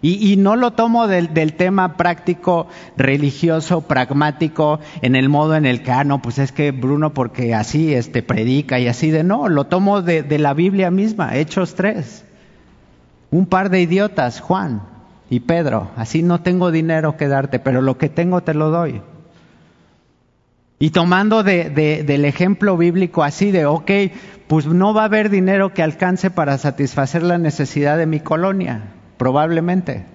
Y, 0.00 0.36
no 0.36 0.54
lo 0.54 0.74
tomo 0.74 1.08
del, 1.08 1.28
tema 1.54 1.96
práctico, 1.96 2.68
religioso, 2.96 3.80
pragmático, 3.80 4.78
en 5.02 5.16
el 5.16 5.28
modo 5.28 5.56
en 5.56 5.66
el 5.66 5.82
que, 5.82 5.90
ah, 5.90 6.04
no, 6.04 6.22
pues 6.22 6.38
es 6.38 6.52
que 6.52 6.70
Bruno 6.70 7.14
porque 7.14 7.52
así 7.52 7.92
este, 7.92 8.22
predica 8.22 8.78
y 8.78 8.86
así 8.86 9.10
de, 9.10 9.24
no, 9.24 9.48
lo 9.48 9.64
tomo 9.64 10.00
de, 10.00 10.22
de 10.22 10.38
la 10.38 10.54
Biblia 10.54 10.92
misma, 10.92 11.36
Hechos 11.36 11.74
3. 11.74 12.24
Un 13.32 13.46
par 13.46 13.70
de 13.70 13.80
idiotas, 13.80 14.38
Juan, 14.38 14.82
y 15.30 15.40
Pedro, 15.40 15.90
así 15.96 16.22
no 16.22 16.40
tengo 16.40 16.70
dinero 16.70 17.16
que 17.16 17.28
darte, 17.28 17.58
pero 17.58 17.82
lo 17.82 17.98
que 17.98 18.08
tengo 18.08 18.42
te 18.42 18.54
lo 18.54 18.70
doy. 18.70 19.02
Y 20.78 20.90
tomando 20.90 21.42
de, 21.42 21.70
del 22.06 22.24
ejemplo 22.24 22.76
bíblico 22.76 23.24
así 23.24 23.50
de, 23.50 23.66
ok, 23.66 23.90
pues 24.46 24.66
no 24.66 24.94
va 24.94 25.02
a 25.02 25.06
haber 25.06 25.28
dinero 25.28 25.74
que 25.74 25.82
alcance 25.82 26.30
para 26.30 26.56
satisfacer 26.56 27.22
la 27.22 27.38
necesidad 27.38 27.98
de 27.98 28.06
mi 28.06 28.20
colonia. 28.20 28.94
probablemente. 29.16 30.06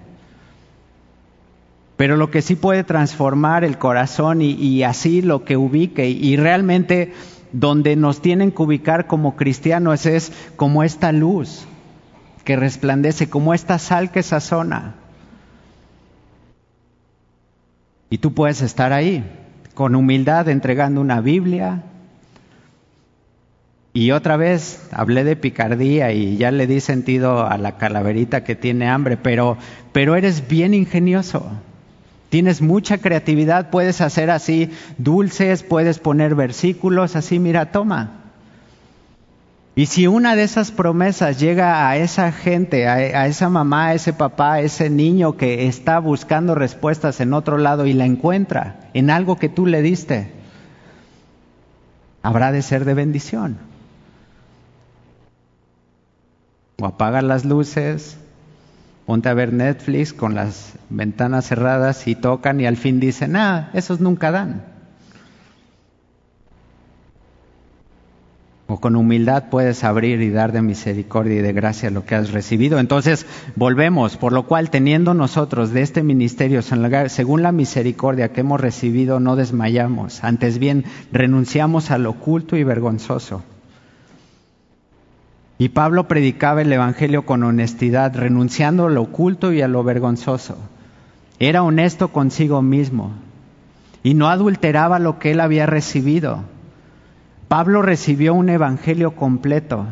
Pero 1.96 2.16
lo 2.16 2.30
que 2.30 2.42
sí 2.42 2.56
puede 2.56 2.82
transformar 2.82 3.62
el 3.62 3.78
corazón 3.78 4.40
y, 4.42 4.82
así 4.82 5.22
lo 5.22 5.44
que 5.44 5.56
ubique 5.56 6.08
y 6.08 6.36
realmente 6.36 7.12
donde 7.52 7.94
nos 7.94 8.20
tienen 8.20 8.50
que 8.50 8.62
ubicar 8.62 9.06
como 9.06 9.36
cristianos 9.36 10.06
es 10.06 10.32
como 10.56 10.82
esta 10.82 11.12
luz 11.12 11.66
que 12.44 12.56
resplandece, 12.56 13.28
como 13.28 13.54
esta 13.54 13.78
sal 13.78 14.10
que 14.10 14.24
sazona. 14.24 14.96
Y 18.14 18.18
tú 18.18 18.32
puedes 18.32 18.62
estar 18.62 18.92
ahí, 18.92 19.24
con 19.74 19.96
humildad, 19.96 20.48
entregando 20.48 21.00
una 21.00 21.20
Biblia. 21.20 21.82
Y 23.92 24.12
otra 24.12 24.36
vez 24.36 24.86
hablé 24.92 25.24
de 25.24 25.34
picardía 25.34 26.12
y 26.12 26.36
ya 26.36 26.52
le 26.52 26.68
di 26.68 26.78
sentido 26.78 27.44
a 27.44 27.58
la 27.58 27.76
calaverita 27.76 28.44
que 28.44 28.54
tiene 28.54 28.88
hambre, 28.88 29.16
pero, 29.16 29.56
pero 29.90 30.14
eres 30.14 30.46
bien 30.46 30.74
ingenioso. 30.74 31.44
Tienes 32.28 32.62
mucha 32.62 32.98
creatividad, 32.98 33.70
puedes 33.70 34.00
hacer 34.00 34.30
así 34.30 34.70
dulces, 34.96 35.64
puedes 35.64 35.98
poner 35.98 36.36
versículos, 36.36 37.16
así, 37.16 37.40
mira, 37.40 37.72
toma. 37.72 38.23
Y 39.76 39.86
si 39.86 40.06
una 40.06 40.36
de 40.36 40.44
esas 40.44 40.70
promesas 40.70 41.40
llega 41.40 41.88
a 41.88 41.96
esa 41.96 42.30
gente, 42.30 42.86
a, 42.86 43.26
esa 43.26 43.48
mamá, 43.48 43.88
a 43.88 43.94
ese 43.94 44.12
papá, 44.12 44.54
a 44.54 44.60
ese 44.60 44.88
niño 44.88 45.36
que 45.36 45.66
está 45.66 45.98
buscando 45.98 46.54
respuestas 46.54 47.20
en 47.20 47.32
otro 47.32 47.58
lado 47.58 47.84
y 47.86 47.92
la 47.92 48.04
encuentra 48.04 48.88
en 48.94 49.10
algo 49.10 49.36
que 49.36 49.48
tú 49.48 49.66
le 49.66 49.82
diste, 49.82 50.30
habrá 52.22 52.52
de 52.52 52.62
ser 52.62 52.84
de 52.84 52.94
bendición. 52.94 53.58
O 56.80 56.86
apaga 56.86 57.20
las 57.20 57.44
luces, 57.44 58.16
ponte 59.06 59.28
a 59.28 59.34
ver 59.34 59.52
Netflix 59.52 60.12
con 60.12 60.36
las 60.36 60.74
ventanas 60.88 61.46
cerradas 61.46 62.06
y 62.06 62.14
tocan 62.14 62.60
y 62.60 62.66
al 62.66 62.76
fin 62.76 63.00
dicen, 63.00 63.34
ah, 63.34 63.70
esos 63.74 63.98
nunca 63.98 64.30
dan. 64.30 64.73
O 68.74 68.80
con 68.80 68.96
humildad 68.96 69.50
puedes 69.50 69.84
abrir 69.84 70.20
y 70.20 70.30
dar 70.30 70.50
de 70.50 70.60
misericordia 70.60 71.34
y 71.34 71.42
de 71.42 71.52
gracia 71.52 71.90
lo 71.90 72.04
que 72.04 72.16
has 72.16 72.32
recibido. 72.32 72.80
Entonces, 72.80 73.24
volvemos, 73.54 74.16
por 74.16 74.32
lo 74.32 74.48
cual, 74.48 74.70
teniendo 74.70 75.14
nosotros 75.14 75.70
de 75.70 75.82
este 75.82 76.02
ministerio, 76.02 76.60
según 76.60 77.42
la 77.42 77.52
misericordia 77.52 78.32
que 78.32 78.40
hemos 78.40 78.60
recibido, 78.60 79.20
no 79.20 79.36
desmayamos, 79.36 80.24
antes 80.24 80.58
bien, 80.58 80.86
renunciamos 81.12 81.92
al 81.92 82.04
oculto 82.06 82.56
y 82.56 82.64
vergonzoso. 82.64 83.44
Y 85.56 85.68
Pablo 85.68 86.08
predicaba 86.08 86.62
el 86.62 86.72
Evangelio 86.72 87.24
con 87.24 87.44
honestidad, 87.44 88.16
renunciando 88.16 88.86
a 88.86 88.90
lo 88.90 89.02
oculto 89.02 89.52
y 89.52 89.62
a 89.62 89.68
lo 89.68 89.84
vergonzoso. 89.84 90.58
Era 91.38 91.62
honesto 91.62 92.08
consigo 92.08 92.60
mismo 92.60 93.12
y 94.02 94.14
no 94.14 94.30
adulteraba 94.30 94.98
lo 94.98 95.20
que 95.20 95.30
él 95.30 95.38
había 95.38 95.66
recibido 95.66 96.52
Pablo 97.54 97.82
recibió 97.82 98.34
un 98.34 98.48
evangelio 98.48 99.14
completo, 99.14 99.86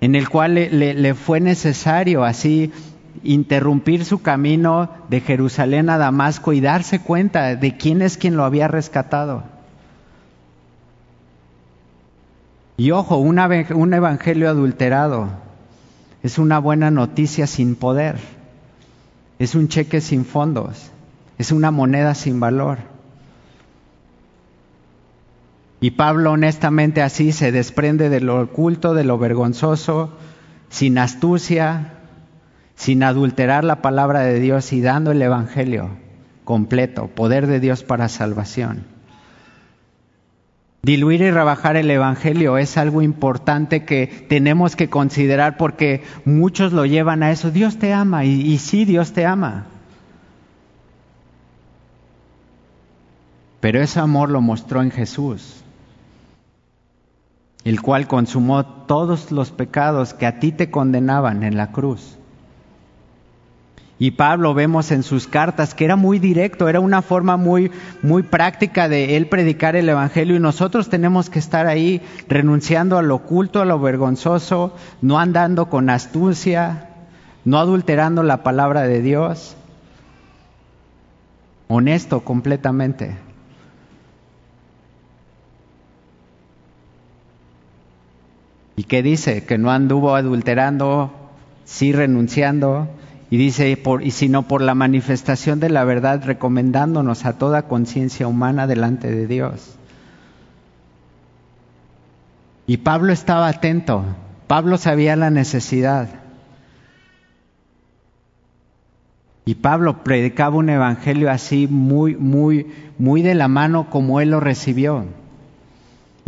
en 0.00 0.14
el 0.14 0.30
cual 0.30 0.54
le, 0.54 1.14
fue 1.14 1.38
necesario 1.38 2.24
así 2.24 2.72
interrumpir 3.22 4.06
su 4.06 4.22
camino 4.22 4.88
de 5.10 5.20
Jerusalén 5.20 5.90
a 5.90 5.98
Damasco 5.98 6.54
y 6.54 6.62
darse 6.62 6.98
cuenta 7.00 7.56
de 7.56 7.76
quién 7.76 8.00
es 8.00 8.16
quien 8.16 8.38
lo 8.38 8.44
había 8.44 8.68
rescatado. 8.68 9.42
Y 12.78 12.90
ojo, 12.92 13.18
un 13.18 13.92
evangelio 13.92 14.48
adulterado 14.48 15.28
es 16.22 16.38
una 16.38 16.58
buena 16.58 16.90
noticia 16.90 17.46
sin 17.46 17.76
poder, 17.76 18.16
es 19.38 19.54
un 19.54 19.68
cheque 19.68 20.00
sin 20.00 20.24
fondos, 20.24 20.90
es 21.36 21.52
una 21.52 21.70
moneda 21.70 22.14
sin 22.14 22.40
valor. 22.40 22.89
Y 25.80 25.92
Pablo 25.92 26.32
honestamente 26.32 27.00
así 27.00 27.32
se 27.32 27.52
desprende 27.52 28.10
de 28.10 28.20
lo 28.20 28.40
oculto, 28.40 28.92
de 28.92 29.04
lo 29.04 29.16
vergonzoso, 29.16 30.12
sin 30.68 30.98
astucia, 30.98 31.94
sin 32.74 33.02
adulterar 33.02 33.64
la 33.64 33.80
palabra 33.80 34.20
de 34.20 34.40
Dios 34.40 34.74
y 34.74 34.82
dando 34.82 35.10
el 35.10 35.22
Evangelio 35.22 35.88
completo, 36.44 37.08
poder 37.08 37.46
de 37.46 37.60
Dios 37.60 37.82
para 37.82 38.08
salvación. 38.08 38.84
Diluir 40.82 41.22
y 41.22 41.30
rebajar 41.30 41.76
el 41.76 41.90
Evangelio 41.90 42.58
es 42.58 42.76
algo 42.76 43.00
importante 43.02 43.84
que 43.84 44.06
tenemos 44.28 44.76
que 44.76 44.90
considerar 44.90 45.56
porque 45.56 46.02
muchos 46.24 46.72
lo 46.72 46.84
llevan 46.84 47.22
a 47.22 47.30
eso. 47.30 47.50
Dios 47.50 47.78
te 47.78 47.92
ama 47.92 48.24
y, 48.24 48.40
y 48.40 48.58
sí, 48.58 48.84
Dios 48.84 49.12
te 49.12 49.26
ama. 49.26 49.66
Pero 53.60 53.82
ese 53.82 54.00
amor 54.00 54.30
lo 54.30 54.40
mostró 54.40 54.82
en 54.82 54.90
Jesús 54.90 55.59
el 57.64 57.82
cual 57.82 58.06
consumó 58.06 58.64
todos 58.64 59.30
los 59.30 59.50
pecados 59.50 60.14
que 60.14 60.26
a 60.26 60.38
ti 60.38 60.52
te 60.52 60.70
condenaban 60.70 61.42
en 61.42 61.56
la 61.56 61.72
cruz. 61.72 62.16
Y 63.98 64.12
Pablo 64.12 64.54
vemos 64.54 64.92
en 64.92 65.02
sus 65.02 65.26
cartas 65.26 65.74
que 65.74 65.84
era 65.84 65.94
muy 65.94 66.18
directo, 66.18 66.70
era 66.70 66.80
una 66.80 67.02
forma 67.02 67.36
muy, 67.36 67.70
muy 68.02 68.22
práctica 68.22 68.88
de 68.88 69.18
él 69.18 69.26
predicar 69.26 69.76
el 69.76 69.90
Evangelio 69.90 70.36
y 70.36 70.40
nosotros 70.40 70.88
tenemos 70.88 71.28
que 71.28 71.38
estar 71.38 71.66
ahí 71.66 72.00
renunciando 72.26 72.96
a 72.96 73.02
lo 73.02 73.16
oculto, 73.16 73.60
a 73.60 73.66
lo 73.66 73.78
vergonzoso, 73.78 74.74
no 75.02 75.18
andando 75.18 75.68
con 75.68 75.90
astucia, 75.90 76.88
no 77.44 77.58
adulterando 77.58 78.22
la 78.22 78.42
palabra 78.42 78.84
de 78.84 79.02
Dios, 79.02 79.54
honesto 81.68 82.20
completamente. 82.20 83.18
¿Y 88.80 88.84
qué 88.84 89.02
dice? 89.02 89.44
Que 89.44 89.58
no 89.58 89.70
anduvo 89.70 90.14
adulterando, 90.14 91.12
sí 91.66 91.92
renunciando, 91.92 92.88
y 93.28 93.36
dice, 93.36 93.76
por, 93.76 94.02
y 94.02 94.10
sino 94.10 94.48
por 94.48 94.62
la 94.62 94.74
manifestación 94.74 95.60
de 95.60 95.68
la 95.68 95.84
verdad, 95.84 96.22
recomendándonos 96.24 97.26
a 97.26 97.34
toda 97.34 97.68
conciencia 97.68 98.26
humana 98.26 98.66
delante 98.66 99.14
de 99.14 99.26
Dios. 99.26 99.76
Y 102.66 102.78
Pablo 102.78 103.12
estaba 103.12 103.48
atento, 103.48 104.02
Pablo 104.46 104.78
sabía 104.78 105.14
la 105.14 105.28
necesidad. 105.28 106.08
Y 109.44 109.56
Pablo 109.56 110.02
predicaba 110.02 110.56
un 110.56 110.70
evangelio 110.70 111.30
así 111.30 111.68
muy, 111.68 112.16
muy, 112.16 112.66
muy 112.96 113.20
de 113.20 113.34
la 113.34 113.48
mano 113.48 113.90
como 113.90 114.22
él 114.22 114.30
lo 114.30 114.40
recibió. 114.40 115.04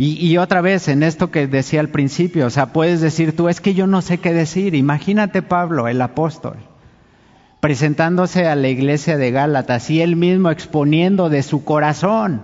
Y, 0.05 0.35
otra 0.35 0.59
vez, 0.59 0.89
en 0.89 1.01
esto 1.01 1.31
que 1.31 1.47
decía 1.47 1.79
al 1.79 1.87
principio, 1.87 2.47
o 2.47 2.49
sea, 2.49 2.73
puedes 2.73 2.99
decir 2.99 3.33
tú, 3.37 3.47
es 3.47 3.61
que 3.61 3.73
yo 3.73 3.87
no 3.87 4.01
sé 4.01 4.17
qué 4.17 4.33
decir. 4.33 4.75
Imagínate 4.75 5.41
Pablo, 5.41 5.87
el 5.87 6.01
apóstol, 6.01 6.57
presentándose 7.61 8.45
a 8.47 8.55
la 8.55 8.67
iglesia 8.67 9.17
de 9.17 9.31
Gálatas 9.31 9.89
y 9.89 10.01
él 10.01 10.17
mismo 10.17 10.51
exponiendo 10.51 11.29
de 11.29 11.41
su 11.41 11.63
corazón 11.63 12.41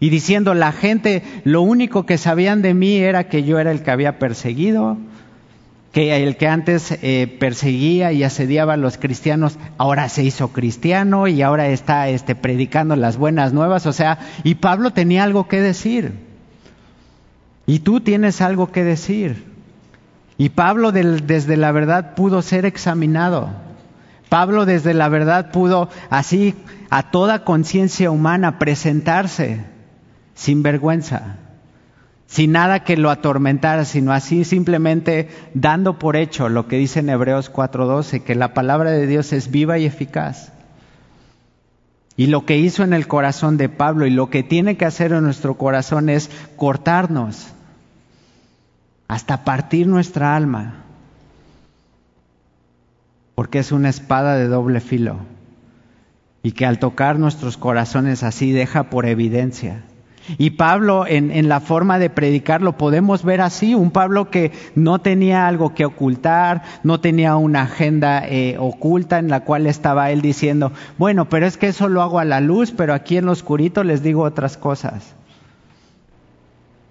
y 0.00 0.10
diciendo, 0.10 0.54
la 0.54 0.72
gente, 0.72 1.22
lo 1.44 1.62
único 1.62 2.04
que 2.04 2.18
sabían 2.18 2.62
de 2.62 2.74
mí 2.74 2.96
era 2.96 3.28
que 3.28 3.44
yo 3.44 3.60
era 3.60 3.70
el 3.70 3.84
que 3.84 3.92
había 3.92 4.18
perseguido, 4.18 4.98
que 5.92 6.20
el 6.20 6.36
que 6.36 6.48
antes 6.48 6.98
eh, 7.00 7.36
perseguía 7.38 8.10
y 8.10 8.24
asediaba 8.24 8.72
a 8.72 8.76
los 8.76 8.98
cristianos, 8.98 9.56
ahora 9.78 10.08
se 10.08 10.24
hizo 10.24 10.48
cristiano 10.48 11.28
y 11.28 11.42
ahora 11.42 11.68
está 11.68 12.08
este, 12.08 12.34
predicando 12.34 12.96
las 12.96 13.18
buenas 13.18 13.52
nuevas. 13.52 13.86
O 13.86 13.92
sea, 13.92 14.18
y 14.42 14.56
Pablo 14.56 14.90
tenía 14.90 15.22
algo 15.22 15.46
que 15.46 15.60
decir. 15.60 16.25
Y 17.66 17.80
tú 17.80 18.00
tienes 18.00 18.40
algo 18.40 18.70
que 18.70 18.84
decir. 18.84 19.44
Y 20.38 20.50
Pablo 20.50 20.92
desde 20.92 21.56
la 21.56 21.72
verdad 21.72 22.14
pudo 22.14 22.42
ser 22.42 22.64
examinado. 22.64 23.50
Pablo 24.28 24.66
desde 24.66 24.94
la 24.94 25.08
verdad 25.08 25.50
pudo 25.50 25.88
así 26.10 26.54
a 26.90 27.10
toda 27.10 27.44
conciencia 27.44 28.10
humana 28.10 28.58
presentarse 28.58 29.64
sin 30.34 30.62
vergüenza, 30.62 31.36
sin 32.26 32.52
nada 32.52 32.84
que 32.84 32.96
lo 32.96 33.10
atormentara, 33.10 33.84
sino 33.84 34.12
así 34.12 34.44
simplemente 34.44 35.28
dando 35.54 35.98
por 35.98 36.16
hecho 36.16 36.48
lo 36.48 36.66
que 36.68 36.76
dice 36.76 37.00
en 37.00 37.08
Hebreos 37.08 37.50
4:12, 37.50 38.22
que 38.22 38.34
la 38.34 38.52
palabra 38.52 38.90
de 38.90 39.06
Dios 39.06 39.32
es 39.32 39.50
viva 39.50 39.78
y 39.78 39.86
eficaz. 39.86 40.52
Y 42.16 42.28
lo 42.28 42.46
que 42.46 42.56
hizo 42.56 42.82
en 42.82 42.92
el 42.92 43.06
corazón 43.06 43.56
de 43.56 43.68
Pablo 43.68 44.06
y 44.06 44.10
lo 44.10 44.30
que 44.30 44.42
tiene 44.42 44.76
que 44.76 44.86
hacer 44.86 45.12
en 45.12 45.22
nuestro 45.22 45.54
corazón 45.54 46.08
es 46.08 46.30
cortarnos 46.56 47.48
hasta 49.08 49.44
partir 49.44 49.86
nuestra 49.86 50.34
alma, 50.34 50.84
porque 53.34 53.58
es 53.58 53.70
una 53.70 53.90
espada 53.90 54.36
de 54.36 54.48
doble 54.48 54.80
filo 54.80 55.18
y 56.42 56.52
que 56.52 56.64
al 56.64 56.78
tocar 56.78 57.18
nuestros 57.18 57.56
corazones 57.56 58.22
así 58.22 58.52
deja 58.52 58.84
por 58.84 59.06
evidencia 59.06 59.84
Y 60.38 60.50
Pablo 60.50 61.06
en, 61.06 61.48
la 61.48 61.60
forma 61.60 61.98
de 61.98 62.10
predicar 62.10 62.62
lo 62.62 62.76
podemos 62.76 63.24
ver 63.24 63.40
así, 63.40 63.74
un 63.74 63.90
Pablo 63.90 64.30
que 64.30 64.52
no 64.74 65.00
tenía 65.00 65.46
algo 65.46 65.74
que 65.74 65.84
ocultar, 65.84 66.62
no 66.82 67.00
tenía 67.00 67.36
una 67.36 67.62
agenda 67.62 68.26
eh, 68.26 68.56
oculta 68.58 69.18
en 69.18 69.28
la 69.28 69.40
cual 69.40 69.66
estaba 69.66 70.10
él 70.10 70.22
diciendo, 70.22 70.72
bueno, 70.98 71.28
pero 71.28 71.46
es 71.46 71.56
que 71.56 71.68
eso 71.68 71.88
lo 71.88 72.02
hago 72.02 72.18
a 72.18 72.24
la 72.24 72.40
luz, 72.40 72.72
pero 72.72 72.94
aquí 72.94 73.16
en 73.16 73.26
lo 73.26 73.32
oscurito 73.32 73.84
les 73.84 74.02
digo 74.02 74.22
otras 74.22 74.56
cosas. 74.56 75.14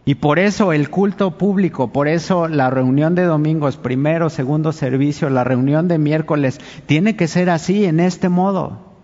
Y 0.07 0.15
por 0.15 0.37
eso 0.37 0.71
el 0.71 0.91
culto 0.91 1.31
público, 1.31 1.91
por 1.91 2.07
eso 2.07 2.47
la 2.47 2.69
reunión 2.69 3.15
de 3.15 3.23
domingos, 3.23 3.77
primero, 3.77 4.29
segundo 4.29 4.71
servicio, 4.71 5.31
la 5.31 5.43
reunión 5.43 5.87
de 5.87 5.97
miércoles, 5.97 6.59
tiene 6.85 7.15
que 7.15 7.27
ser 7.27 7.49
así, 7.49 7.85
en 7.85 7.99
este 7.99 8.29
modo. 8.29 8.94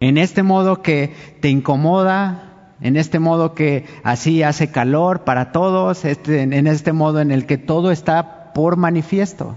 En 0.00 0.18
este 0.18 0.42
modo 0.42 0.82
que 0.82 1.12
te 1.40 1.48
incomoda, 1.48 2.74
en 2.80 2.96
este 2.96 3.18
modo 3.18 3.54
que 3.54 3.86
así 4.04 4.42
hace 4.42 4.70
calor 4.70 5.24
para 5.24 5.50
todos, 5.50 6.04
este, 6.04 6.42
en 6.42 6.66
este 6.66 6.92
modo 6.92 7.20
en 7.20 7.30
el 7.30 7.46
que 7.46 7.58
todo 7.58 7.90
está 7.90 8.52
por 8.52 8.76
manifiesto. 8.76 9.56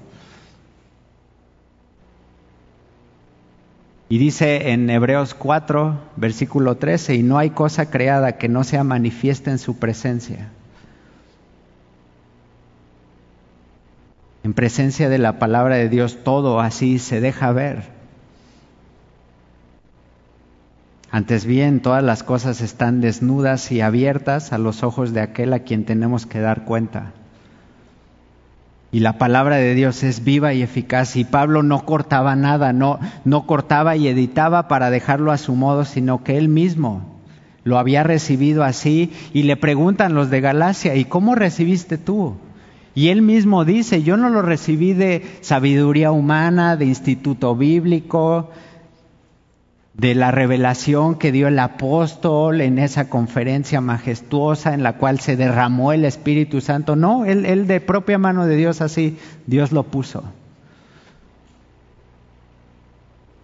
Y 4.10 4.18
dice 4.18 4.72
en 4.72 4.90
Hebreos 4.90 5.34
4, 5.34 5.98
versículo 6.18 6.76
13, 6.76 7.16
y 7.16 7.24
no 7.24 7.38
hay 7.38 7.52
cosa 7.52 7.90
creada 7.90 8.38
que 8.38 8.50
no 8.50 8.66
sea 8.66 8.84
manifiesta 8.84 9.52
en 9.52 9.58
su 9.58 9.80
presencia. 9.80 10.50
En 14.44 14.54
presencia 14.54 15.08
de 15.08 15.18
la 15.18 15.40
palabra 15.40 15.76
de 15.76 15.88
Dios 15.88 16.18
todo 16.26 16.60
así 16.60 17.00
se 17.00 17.22
deja 17.22 17.54
ver. 17.54 18.01
Antes 21.12 21.46
bien, 21.46 21.82
todas 21.82 22.04
las 22.04 22.24
cosas 22.24 22.62
están 22.62 23.02
desnudas 23.02 23.70
y 23.74 23.82
abiertas 23.82 24.54
a 24.54 24.58
los 24.58 24.82
ojos 24.82 25.12
de 25.14 25.20
aquel 25.20 25.52
a 25.52 25.60
quien 25.60 25.84
tenemos 25.84 26.26
que 26.26 26.40
dar 26.40 26.64
cuenta. 26.64 27.12
Y 28.94 29.02
la 29.02 29.18
palabra 29.18 29.58
de 29.58 29.76
Dios 29.76 30.04
es 30.04 30.24
viva 30.24 30.54
y 30.54 30.62
eficaz. 30.62 31.18
Y 31.18 31.26
Pablo 31.26 31.64
no 31.64 31.86
cortaba 31.86 32.36
nada, 32.38 32.72
no, 32.72 33.00
no 33.26 33.46
cortaba 33.46 33.98
y 33.98 34.08
editaba 34.08 34.70
para 34.70 34.90
dejarlo 34.90 35.34
a 35.34 35.38
su 35.38 35.54
modo, 35.54 35.84
sino 35.84 36.24
que 36.24 36.38
él 36.38 36.48
mismo 36.48 37.02
lo 37.64 37.78
había 37.78 38.04
recibido 38.04 38.64
así. 38.64 39.12
Y 39.34 39.44
le 39.44 39.58
preguntan 39.58 40.14
los 40.14 40.30
de 40.30 40.40
Galacia, 40.40 40.96
¿y 40.96 41.06
cómo 41.06 41.36
recibiste 41.36 41.98
tú? 41.98 42.36
Y 42.96 43.10
él 43.10 43.22
mismo 43.22 43.64
dice, 43.64 44.04
yo 44.04 44.18
no 44.18 44.30
lo 44.30 44.42
recibí 44.42 44.94
de 44.94 45.26
sabiduría 45.42 46.12
humana, 46.12 46.76
de 46.76 46.86
instituto 46.86 47.56
bíblico, 47.56 48.50
de 50.02 50.16
la 50.16 50.32
revelación 50.32 51.14
que 51.14 51.32
dio 51.32 51.48
el 51.48 51.60
apóstol 51.60 52.62
en 52.62 52.80
esa 52.80 53.08
conferencia 53.08 53.82
majestuosa 53.82 54.74
en 54.74 54.82
la 54.82 54.98
cual 54.98 55.20
se 55.20 55.38
derramó 55.38 55.94
el 55.94 56.06
Espíritu 56.06 56.60
Santo. 56.60 56.96
No, 56.96 57.24
él, 57.24 57.68
de 57.68 57.82
propia 57.82 58.18
mano 58.18 58.48
de 58.48 58.56
Dios 58.56 58.82
así, 58.82 59.20
Dios 59.46 59.72
lo 59.72 59.84
puso. 59.84 60.24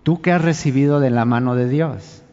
¿Tú 0.02 0.20
qué 0.20 0.32
has 0.32 0.42
recibido 0.42 1.00
de 1.00 1.12
la 1.12 1.26
mano 1.26 1.54
de 1.54 1.70
Dios? 1.70 2.24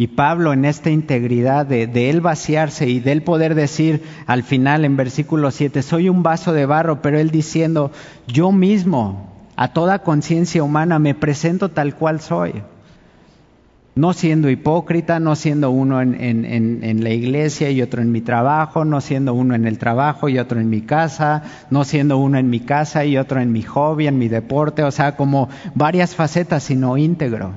Y 0.00 0.06
Pablo 0.06 0.54
en 0.54 0.64
esta 0.64 0.88
integridad 0.88 1.66
de, 1.66 2.08
él 2.08 2.22
vaciarse 2.22 2.88
y 2.88 3.00
de 3.00 3.12
él 3.12 3.22
poder 3.22 3.54
decir 3.54 4.02
al 4.26 4.44
final 4.44 4.86
en 4.86 4.96
versículo 4.96 5.50
7, 5.50 5.82
soy 5.82 6.08
un 6.08 6.22
vaso 6.22 6.54
de 6.54 6.64
barro, 6.64 7.02
pero 7.02 7.18
él 7.18 7.30
diciendo, 7.30 7.92
yo 8.26 8.50
mismo 8.50 9.30
a 9.56 9.74
toda 9.74 9.98
conciencia 9.98 10.62
humana 10.62 10.98
me 10.98 11.14
presento 11.14 11.68
tal 11.68 11.96
cual 11.96 12.22
soy. 12.22 12.62
No 13.94 14.14
siendo 14.14 14.48
hipócrita, 14.48 15.20
no 15.20 15.36
siendo 15.36 15.70
uno 15.70 16.00
en, 16.00 16.14
en, 16.18 17.04
la 17.04 17.10
iglesia 17.10 17.68
y 17.68 17.82
otro 17.82 18.00
en 18.00 18.10
mi 18.10 18.22
trabajo, 18.22 18.86
no 18.86 19.02
siendo 19.02 19.34
uno 19.34 19.54
en 19.54 19.66
el 19.66 19.76
trabajo 19.76 20.30
y 20.30 20.38
otro 20.38 20.60
en 20.60 20.70
mi 20.70 20.80
casa, 20.80 21.42
no 21.68 21.84
siendo 21.84 22.16
uno 22.16 22.38
en 22.38 22.48
mi 22.48 22.60
casa 22.60 23.04
y 23.04 23.18
otro 23.18 23.38
en 23.38 23.52
mi 23.52 23.60
hobby, 23.60 24.06
en 24.06 24.16
mi 24.16 24.28
deporte, 24.28 24.82
o 24.82 24.92
sea, 24.92 25.14
como 25.16 25.50
varias 25.74 26.14
facetas, 26.14 26.62
sino 26.62 26.96
íntegro. 26.96 27.52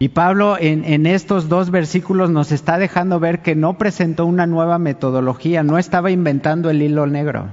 Y 0.00 0.10
Pablo 0.10 0.56
en, 0.60 1.06
estos 1.06 1.48
dos 1.48 1.70
versículos 1.70 2.30
nos 2.30 2.52
está 2.52 2.78
dejando 2.78 3.18
ver 3.18 3.40
que 3.42 3.56
no 3.56 3.78
presentó 3.78 4.26
una 4.26 4.46
nueva 4.46 4.78
metodología, 4.78 5.64
no 5.64 5.76
estaba 5.76 6.12
inventando 6.12 6.70
el 6.70 6.82
hilo 6.82 7.08
negro, 7.08 7.48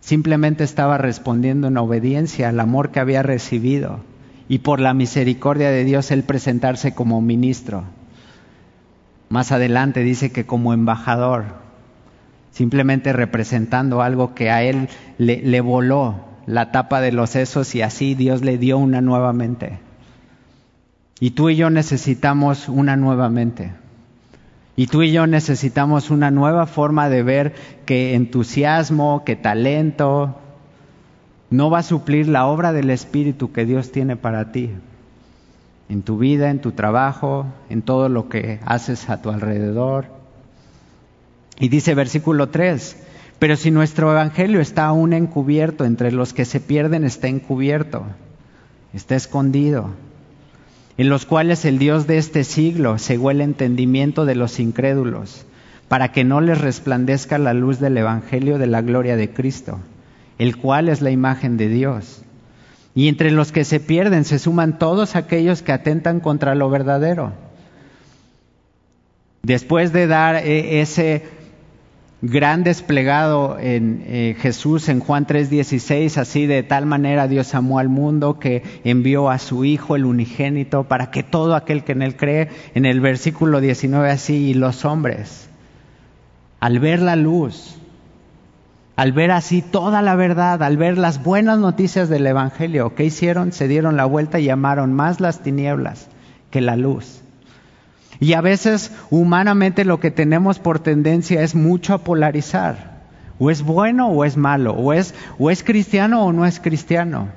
simplemente 0.00 0.62
estaba 0.62 0.96
respondiendo 0.96 1.66
en 1.66 1.76
obediencia 1.76 2.50
al 2.50 2.60
amor 2.60 2.90
que 2.90 3.00
había 3.00 3.24
recibido 3.24 3.98
y 4.48 4.58
por 4.58 4.78
la 4.78 4.94
misericordia 4.94 5.70
de 5.70 5.82
Dios 5.82 6.12
el 6.12 6.22
presentarse 6.22 6.94
como 6.94 7.20
ministro. 7.20 7.82
Más 9.28 9.50
adelante 9.50 10.04
dice 10.04 10.30
que 10.30 10.46
como 10.46 10.72
embajador, 10.72 11.46
simplemente 12.52 13.12
representando 13.12 14.02
algo 14.02 14.36
que 14.36 14.52
a 14.52 14.62
él 14.62 14.88
le, 15.18 15.42
le 15.42 15.60
voló 15.60 16.26
la 16.46 16.70
tapa 16.70 17.00
de 17.00 17.10
los 17.10 17.30
sesos 17.30 17.74
y 17.74 17.82
así 17.82 18.14
Dios 18.14 18.42
le 18.42 18.56
dio 18.56 18.78
una 18.78 19.00
nueva 19.00 19.32
mente. 19.32 19.80
Y 21.18 21.30
tú 21.30 21.48
y 21.48 21.56
yo 21.56 21.70
necesitamos 21.70 22.68
una 22.68 22.96
nueva 22.96 23.30
mente. 23.30 23.72
Y 24.76 24.88
tú 24.88 25.02
y 25.02 25.12
yo 25.12 25.26
necesitamos 25.26 26.10
una 26.10 26.30
nueva 26.30 26.66
forma 26.66 27.08
de 27.08 27.22
ver 27.22 27.54
que 27.86 28.14
entusiasmo, 28.14 29.24
que 29.24 29.34
talento, 29.34 30.38
no 31.48 31.70
va 31.70 31.78
a 31.78 31.82
suplir 31.82 32.28
la 32.28 32.46
obra 32.46 32.74
del 32.74 32.90
Espíritu 32.90 33.52
que 33.52 33.64
Dios 33.64 33.90
tiene 33.90 34.16
para 34.16 34.52
ti. 34.52 34.70
En 35.88 36.02
tu 36.02 36.18
vida, 36.18 36.50
en 36.50 36.60
tu 36.60 36.72
trabajo, 36.72 37.46
en 37.70 37.80
todo 37.80 38.10
lo 38.10 38.28
que 38.28 38.60
haces 38.66 39.08
a 39.08 39.22
tu 39.22 39.30
alrededor. 39.30 40.06
Y 41.58 41.68
dice 41.68 41.94
versículo 41.94 42.50
3, 42.50 43.04
pero 43.38 43.56
si 43.56 43.70
nuestro 43.70 44.10
Evangelio 44.10 44.60
está 44.60 44.84
aún 44.86 45.14
encubierto, 45.14 45.86
entre 45.86 46.12
los 46.12 46.34
que 46.34 46.44
se 46.44 46.60
pierden 46.60 47.04
está 47.04 47.28
encubierto, 47.28 48.04
está 48.92 49.14
escondido 49.14 49.94
en 50.98 51.08
los 51.08 51.26
cuales 51.26 51.64
el 51.64 51.78
Dios 51.78 52.06
de 52.06 52.18
este 52.18 52.44
siglo 52.44 52.98
cegó 52.98 53.30
el 53.30 53.40
entendimiento 53.40 54.24
de 54.24 54.34
los 54.34 54.58
incrédulos, 54.58 55.44
para 55.88 56.12
que 56.12 56.24
no 56.24 56.40
les 56.40 56.60
resplandezca 56.60 57.38
la 57.38 57.54
luz 57.54 57.78
del 57.78 57.96
Evangelio 57.96 58.58
de 58.58 58.66
la 58.66 58.82
gloria 58.82 59.16
de 59.16 59.30
Cristo, 59.30 59.78
el 60.38 60.56
cual 60.56 60.88
es 60.88 61.00
la 61.00 61.10
imagen 61.10 61.56
de 61.56 61.68
Dios. 61.68 62.22
Y 62.94 63.08
entre 63.08 63.30
los 63.30 63.52
que 63.52 63.64
se 63.64 63.78
pierden 63.78 64.24
se 64.24 64.38
suman 64.38 64.78
todos 64.78 65.16
aquellos 65.16 65.62
que 65.62 65.72
atentan 65.72 66.20
contra 66.20 66.54
lo 66.54 66.70
verdadero. 66.70 67.32
Después 69.42 69.92
de 69.92 70.06
dar 70.06 70.36
eh, 70.36 70.80
ese 70.80 71.24
gran 72.22 72.64
desplegado 72.64 73.58
en 73.58 74.02
eh, 74.06 74.36
Jesús 74.38 74.88
en 74.88 75.00
Juan 75.00 75.26
3:16, 75.26 76.16
así 76.16 76.46
de 76.46 76.62
tal 76.62 76.86
manera 76.86 77.28
Dios 77.28 77.54
amó 77.54 77.78
al 77.78 77.88
mundo 77.88 78.38
que 78.38 78.62
envió 78.84 79.30
a 79.30 79.38
su 79.38 79.64
Hijo 79.64 79.96
el 79.96 80.04
unigénito 80.04 80.84
para 80.84 81.10
que 81.10 81.22
todo 81.22 81.54
aquel 81.54 81.84
que 81.84 81.92
en 81.92 82.02
él 82.02 82.16
cree, 82.16 82.48
en 82.74 82.86
el 82.86 83.00
versículo 83.00 83.60
19 83.60 84.10
así, 84.10 84.50
y 84.50 84.54
los 84.54 84.84
hombres, 84.84 85.50
al 86.60 86.78
ver 86.78 87.02
la 87.02 87.16
luz, 87.16 87.78
al 88.96 89.12
ver 89.12 89.30
así 89.30 89.60
toda 89.60 90.00
la 90.00 90.16
verdad, 90.16 90.62
al 90.62 90.78
ver 90.78 90.96
las 90.96 91.22
buenas 91.22 91.58
noticias 91.58 92.08
del 92.08 92.26
Evangelio, 92.26 92.94
¿qué 92.94 93.04
hicieron? 93.04 93.52
Se 93.52 93.68
dieron 93.68 93.96
la 93.98 94.06
vuelta 94.06 94.40
y 94.40 94.44
llamaron 94.44 94.94
más 94.94 95.20
las 95.20 95.42
tinieblas 95.42 96.08
que 96.50 96.62
la 96.62 96.76
luz. 96.76 97.22
Y 98.20 98.32
a 98.32 98.40
veces 98.40 98.92
humanamente 99.10 99.84
lo 99.84 100.00
que 100.00 100.10
tenemos 100.10 100.58
por 100.58 100.78
tendencia 100.78 101.42
es 101.42 101.54
mucho 101.54 101.94
a 101.94 101.98
polarizar. 101.98 102.96
O 103.38 103.50
es 103.50 103.62
bueno 103.62 104.08
o 104.08 104.24
es 104.24 104.36
malo, 104.36 104.72
o 104.72 104.92
es, 104.92 105.14
o 105.38 105.50
es 105.50 105.62
cristiano 105.62 106.24
o 106.24 106.32
no 106.32 106.46
es 106.46 106.58
cristiano. 106.58 107.28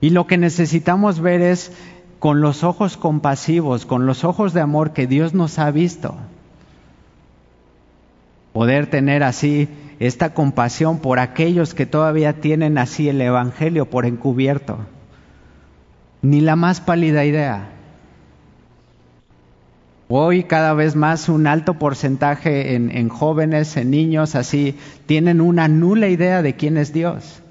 Y 0.00 0.10
lo 0.10 0.26
que 0.26 0.38
necesitamos 0.38 1.20
ver 1.20 1.42
es 1.42 1.72
con 2.18 2.40
los 2.40 2.64
ojos 2.64 2.96
compasivos, 2.96 3.84
con 3.84 4.06
los 4.06 4.24
ojos 4.24 4.54
de 4.54 4.62
amor 4.62 4.92
que 4.92 5.06
Dios 5.06 5.34
nos 5.34 5.58
ha 5.58 5.70
visto. 5.70 6.14
Poder 8.54 8.86
tener 8.86 9.22
así 9.22 9.68
esta 9.98 10.32
compasión 10.32 11.00
por 11.00 11.18
aquellos 11.18 11.74
que 11.74 11.86
todavía 11.86 12.40
tienen 12.40 12.78
así 12.78 13.08
el 13.08 13.20
Evangelio 13.20 13.90
por 13.90 14.06
encubierto. 14.06 14.78
Ni 16.22 16.40
la 16.40 16.56
más 16.56 16.80
pálida 16.80 17.26
idea. 17.26 17.73
Hoy 20.16 20.44
cada 20.44 20.74
vez 20.74 20.94
más 20.94 21.28
un 21.28 21.48
alto 21.48 21.74
porcentaje 21.74 22.76
en, 22.76 23.08
jóvenes, 23.08 23.76
en 23.76 23.90
niños, 23.90 24.36
así, 24.36 24.76
tienen 25.06 25.40
una 25.40 25.66
nula 25.66 26.06
idea 26.06 26.40
de 26.40 26.54
quién 26.54 26.76
es 26.76 26.92
Dios. 26.92 27.42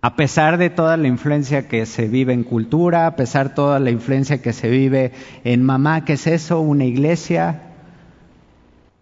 A 0.00 0.16
pesar 0.16 0.56
de 0.56 0.70
toda 0.70 0.96
la 0.96 1.08
influencia 1.08 1.68
que 1.68 1.84
se 1.84 2.08
vive 2.08 2.32
en 2.32 2.42
cultura, 2.42 3.06
a 3.06 3.16
pesar 3.16 3.50
de 3.50 3.54
toda 3.56 3.80
la 3.80 3.90
influencia 3.90 4.40
que 4.40 4.54
se 4.54 4.70
vive 4.70 5.12
en 5.44 5.62
mamá, 5.62 6.06
¿qué 6.06 6.14
es 6.14 6.26
eso? 6.26 6.60
Una 6.60 6.86
iglesia. 6.86 7.64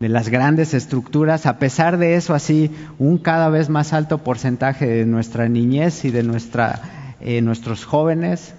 de 0.01 0.09
las 0.09 0.29
grandes 0.29 0.75
estructuras, 0.75 1.47
a 1.47 1.61
pesar 1.61 1.99
de 1.99 2.17
eso, 2.17 2.35
así 2.35 2.73
un 2.99 3.19
cada 3.19 3.49
vez 3.49 3.69
más 3.69 3.93
alto 3.93 4.19
porcentaje 4.19 4.89
de 4.89 5.07
nuestra 5.07 5.49
niñez 5.49 6.05
y 6.05 6.11
de 6.11 6.25
nuestra, 6.25 7.15
eh, 7.21 7.41
nuestros 7.43 7.85
jóvenes 7.85 8.57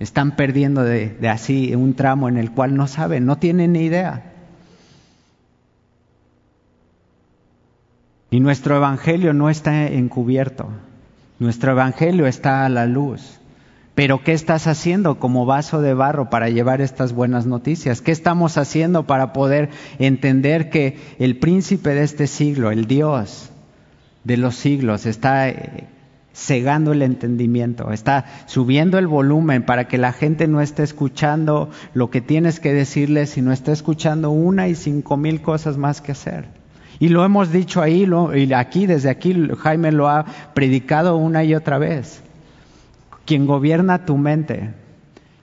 están 0.00 0.36
perdiendo 0.36 0.82
de, 0.82 1.16
así 1.28 1.74
un 1.74 1.94
tramo 1.94 2.28
en 2.28 2.36
el 2.36 2.50
cual 2.50 2.74
no 2.74 2.86
saben, 2.86 3.26
no 3.26 3.38
tienen 3.38 3.72
ni 3.72 3.84
idea. 3.84 4.32
Y 8.30 8.40
nuestro 8.40 8.76
evangelio 8.76 9.32
no 9.32 9.50
está 9.50 9.86
encubierto, 9.86 10.68
nuestro 11.38 11.72
evangelio 11.72 12.26
está 12.26 12.64
a 12.64 12.68
la 12.68 12.86
luz. 12.86 13.38
Pero 13.94 14.24
¿qué 14.24 14.32
estás 14.32 14.66
haciendo 14.66 15.18
como 15.18 15.44
vaso 15.44 15.82
de 15.82 15.92
barro 15.92 16.30
para 16.30 16.48
llevar 16.48 16.80
estas 16.80 17.12
buenas 17.12 17.44
noticias? 17.44 18.00
¿Qué 18.00 18.10
estamos 18.10 18.56
haciendo 18.56 19.06
para 19.06 19.34
poder 19.34 19.68
entender 19.98 20.70
que 20.70 20.96
el 21.18 21.38
príncipe 21.38 21.90
de 21.90 22.02
este 22.02 22.26
siglo, 22.26 22.70
el 22.70 22.86
Dios 22.86 23.50
de 24.24 24.38
los 24.38 24.54
siglos, 24.54 25.04
está 25.04 25.50
eh, 25.50 25.88
cegando 26.34 26.92
el 26.92 27.02
entendimiento, 27.02 27.92
está 27.92 28.24
subiendo 28.46 28.98
el 28.98 29.06
volumen 29.06 29.64
para 29.64 29.88
que 29.88 29.98
la 29.98 30.12
gente 30.12 30.48
no 30.48 30.60
esté 30.60 30.82
escuchando 30.82 31.70
lo 31.94 32.10
que 32.10 32.20
tienes 32.20 32.60
que 32.60 32.72
decirle, 32.72 33.26
sino 33.26 33.52
esté 33.52 33.72
escuchando 33.72 34.30
una 34.30 34.68
y 34.68 34.74
cinco 34.74 35.16
mil 35.16 35.42
cosas 35.42 35.76
más 35.76 36.00
que 36.00 36.12
hacer? 36.12 36.46
Y 36.98 37.08
lo 37.08 37.24
hemos 37.24 37.50
dicho 37.50 37.82
ahí, 37.82 38.08
y 38.34 38.52
aquí, 38.52 38.86
desde 38.86 39.10
aquí, 39.10 39.34
Jaime 39.58 39.92
lo 39.92 40.08
ha 40.08 40.24
predicado 40.54 41.16
una 41.16 41.42
y 41.44 41.54
otra 41.54 41.78
vez 41.78 42.22
quien 43.24 43.46
gobierna 43.46 44.04
tu 44.04 44.16
mente, 44.16 44.70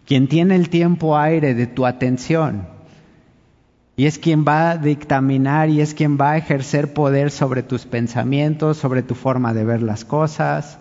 quien 0.05 0.27
tiene 0.27 0.55
el 0.55 0.69
tiempo 0.69 1.17
aire 1.17 1.53
de 1.53 1.67
tu 1.67 1.85
atención, 1.85 2.67
y 3.99 4.05
es 4.05 4.17
quien 4.17 4.45
va 4.47 4.71
a 4.71 4.77
dictaminar 4.77 5.67
y 5.67 5.81
es 5.81 5.93
quien 5.93 6.17
va 6.17 6.31
a 6.31 6.37
ejercer 6.37 6.93
poder 6.93 7.31
sobre 7.31 7.63
tus 7.63 7.85
pensamientos, 7.85 8.77
sobre 8.77 9.03
tu 9.03 9.13
forma 9.13 9.53
de 9.53 9.65
ver 9.65 9.81
las 9.81 10.05
cosas. 10.05 10.79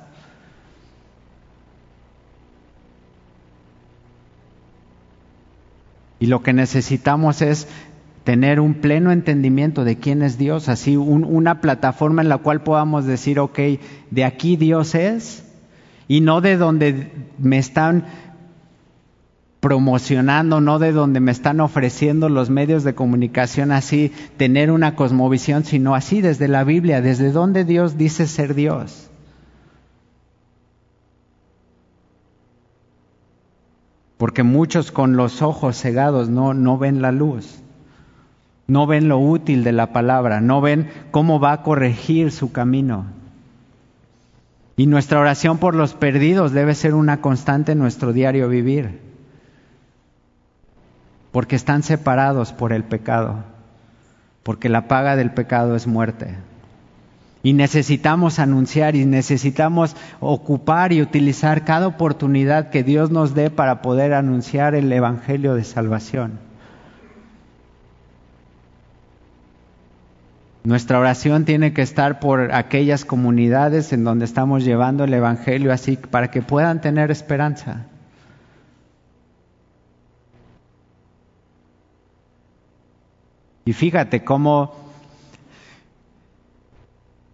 Y 6.21 6.27
lo 6.27 6.45
que 6.45 6.53
necesitamos 6.53 7.43
es 7.43 7.66
tener 8.23 8.61
un 8.61 8.75
pleno 8.75 9.11
entendimiento 9.11 9.83
de 9.83 9.97
quién 9.97 10.23
es 10.23 10.39
Dios, 10.39 10.69
así 10.69 10.97
una 10.97 11.61
plataforma 11.61 12.23
en 12.23 12.29
la 12.29 12.39
cual 12.39 12.62
podamos 12.62 13.05
decir, 13.05 13.41
ok, 13.41 13.59
de 14.12 14.25
aquí 14.25 14.55
Dios 14.55 14.95
es, 14.95 15.43
y 16.07 16.21
no 16.21 16.41
de 16.41 16.57
donde 16.57 17.11
me 17.37 17.59
están 17.59 18.05
promocionando, 19.61 20.61
no 20.61 20.79
de 20.79 20.93
donde 20.93 21.21
me 21.21 21.33
están 21.33 21.61
ofreciendo 21.61 22.29
los 22.29 22.49
medios 22.49 22.85
de 22.85 22.95
comunicación 22.95 23.73
así, 23.73 24.13
tener 24.37 24.71
una 24.71 24.95
cosmovisión, 24.95 25.65
sino 25.65 25.95
así 25.95 26.21
desde 26.21 26.49
la 26.49 26.65
Biblia, 26.65 27.01
desde 27.01 27.33
donde 27.33 27.65
Dios 27.65 27.99
dice 27.99 28.27
ser 28.27 28.55
Dios. 28.55 29.11
Porque 34.17 34.43
muchos 34.43 34.91
con 34.93 35.17
los 35.17 35.43
ojos 35.43 35.81
cegados 35.81 36.29
no, 36.29 36.55
no 36.55 36.79
ven 36.79 37.03
la 37.03 37.13
luz, 37.13 37.61
no 38.67 38.87
ven 38.87 39.09
lo 39.09 39.19
útil 39.19 39.65
de 39.65 39.73
la 39.73 39.93
palabra, 39.93 40.41
no 40.41 40.61
ven 40.61 40.89
cómo 41.11 41.41
va 41.41 41.53
a 41.53 41.63
corregir 41.63 42.31
su 42.31 42.53
camino. 42.53 43.07
Y 44.77 44.87
nuestra 44.87 45.19
oración 45.19 45.59
por 45.59 45.75
los 45.75 45.95
perdidos 45.95 46.53
debe 46.53 46.75
ser 46.77 46.95
una 46.95 47.21
constante 47.21 47.73
en 47.73 47.79
nuestro 47.79 48.13
diario 48.13 48.49
vivir, 48.49 49.08
porque 51.33 51.57
están 51.57 51.83
separados 51.83 52.53
por 52.53 52.72
el 52.72 52.85
pecado, 52.85 53.45
porque 54.43 54.68
la 54.68 54.89
paga 54.89 55.16
del 55.16 55.31
pecado 55.31 55.76
es 55.76 55.87
muerte. 55.87 56.37
Y 57.43 57.53
necesitamos 57.53 58.39
anunciar 58.41 58.97
y 58.97 59.07
necesitamos 59.07 59.95
ocupar 60.20 60.93
y 60.93 61.03
utilizar 61.03 61.64
cada 61.64 61.87
oportunidad 61.87 62.70
que 62.70 62.83
Dios 62.83 63.11
nos 63.11 63.35
dé 63.35 63.51
para 63.51 63.81
poder 63.81 64.12
anunciar 64.12 64.74
el 64.74 64.93
Evangelio 64.93 65.55
de 65.55 65.64
salvación. 65.64 66.41
Nuestra 70.64 70.99
oración 70.99 71.45
tiene 71.45 71.72
que 71.72 71.83
estar 71.83 72.18
por 72.20 72.53
aquellas 72.53 73.05
comunidades 73.05 73.93
en 73.93 74.05
donde 74.05 74.24
estamos 74.24 74.64
llevando 74.64 75.05
el 75.05 75.14
Evangelio 75.14 75.72
así 75.72 75.97
para 75.97 76.31
que 76.31 76.43
puedan 76.43 76.81
tener 76.81 77.11
esperanza. 77.11 77.87
Y 83.69 83.75
fíjate 83.75 84.25
cómo 84.25 84.73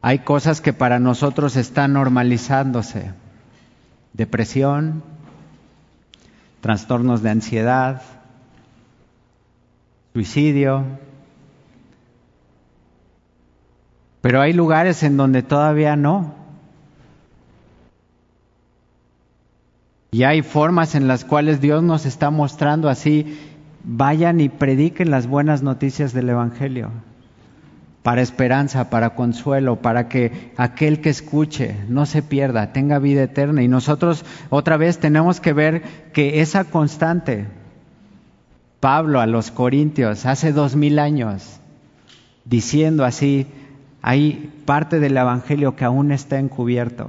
hay 0.02 0.18
cosas 0.18 0.60
que 0.60 0.72
para 0.72 0.98
nosotros 0.98 1.54
están 1.54 1.92
normalizándose. 1.92 3.12
Depresión, 4.14 5.04
trastornos 6.60 7.22
de 7.22 7.30
ansiedad, 7.30 8.02
suicidio, 10.12 10.84
Pero 14.20 14.40
hay 14.40 14.52
lugares 14.52 15.04
en 15.04 15.16
donde 15.16 15.44
todavía 15.44 15.94
no. 15.94 16.34
Y 20.10 20.24
hay 20.24 20.42
formas 20.42 20.96
en 20.96 21.06
las 21.06 21.24
cuales 21.24 21.60
Dios 21.60 21.84
nos 21.84 22.06
está 22.06 22.30
mostrando 22.30 22.88
así, 22.88 23.38
vayan 23.84 24.40
y 24.40 24.48
prediquen 24.48 25.10
las 25.10 25.26
buenas 25.26 25.62
noticias 25.62 26.12
del 26.12 26.30
Evangelio, 26.30 26.90
para 28.02 28.22
esperanza, 28.22 28.90
para 28.90 29.14
consuelo, 29.14 29.76
para 29.76 30.08
que 30.08 30.52
aquel 30.56 31.00
que 31.00 31.10
escuche 31.10 31.76
no 31.88 32.06
se 32.06 32.22
pierda, 32.22 32.72
tenga 32.72 32.98
vida 32.98 33.22
eterna. 33.22 33.62
Y 33.62 33.68
nosotros 33.68 34.24
otra 34.50 34.76
vez 34.76 34.98
tenemos 34.98 35.40
que 35.40 35.52
ver 35.52 35.82
que 36.12 36.40
esa 36.40 36.64
constante, 36.64 37.46
Pablo 38.80 39.20
a 39.20 39.26
los 39.26 39.50
Corintios 39.50 40.26
hace 40.26 40.52
dos 40.52 40.76
mil 40.76 40.98
años, 40.98 41.60
diciendo 42.44 43.04
así, 43.04 43.46
hay 44.02 44.52
parte 44.66 45.00
del 45.00 45.16
Evangelio 45.16 45.76
que 45.76 45.84
aún 45.86 46.12
está 46.12 46.38
encubierto. 46.38 47.08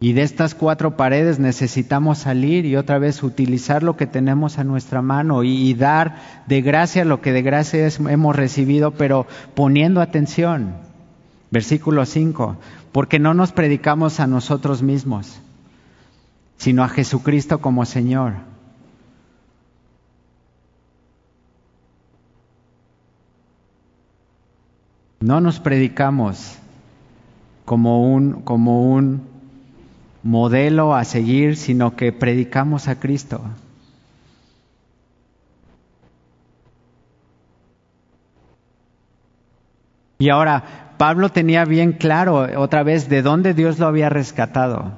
Y 0.00 0.12
de 0.12 0.22
estas 0.22 0.54
cuatro 0.54 0.96
paredes 0.96 1.40
necesitamos 1.40 2.18
salir 2.18 2.64
y 2.66 2.76
otra 2.76 2.98
vez 2.98 3.22
utilizar 3.22 3.82
lo 3.82 3.96
que 3.96 4.06
tenemos 4.06 4.58
a 4.58 4.64
nuestra 4.64 5.02
mano 5.02 5.42
y, 5.42 5.74
dar 5.74 6.44
de 6.46 6.62
gracia 6.62 7.04
lo 7.04 7.20
que 7.20 7.32
de 7.32 7.42
gracia 7.42 7.86
hemos 7.86 8.36
recibido, 8.36 8.92
pero 8.92 9.26
poniendo 9.54 10.00
atención. 10.00 10.74
Versículo 11.50 12.04
5, 12.04 12.56
porque 12.92 13.18
no 13.18 13.34
nos 13.34 13.52
predicamos 13.52 14.20
a 14.20 14.26
nosotros 14.26 14.82
mismos, 14.82 15.40
sino 16.58 16.84
a 16.84 16.88
Jesucristo 16.88 17.60
como 17.60 17.84
Señor 17.86 18.34
No 25.20 25.40
nos 25.40 25.58
predicamos 25.58 26.56
como 27.64 28.04
un, 28.04 28.42
como 28.42 28.92
un 28.92 29.22
modelo 30.28 30.94
a 30.94 31.04
seguir, 31.04 31.56
sino 31.56 31.96
que 31.96 32.12
predicamos 32.12 32.86
a 32.86 33.00
Cristo. 33.00 33.40
Y 40.18 40.28
ahora, 40.28 40.92
Pablo 40.98 41.30
tenía 41.30 41.64
bien 41.64 41.92
claro 41.92 42.46
otra 42.60 42.82
vez 42.82 43.08
de 43.08 43.22
dónde 43.22 43.54
Dios 43.54 43.78
lo 43.78 43.86
había 43.86 44.10
rescatado. 44.10 44.92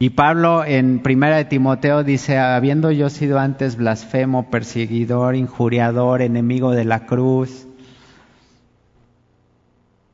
Y 0.00 0.10
Pablo 0.10 0.64
en 0.64 1.00
Primera 1.00 1.36
de 1.36 1.44
Timoteo 1.44 2.02
dice, 2.02 2.38
habiendo 2.38 2.90
yo 2.90 3.08
sido 3.08 3.38
antes 3.38 3.76
blasfemo, 3.76 4.50
perseguidor, 4.50 5.36
injuriador, 5.36 6.22
enemigo 6.22 6.72
de 6.72 6.84
la 6.84 7.06
cruz, 7.06 7.67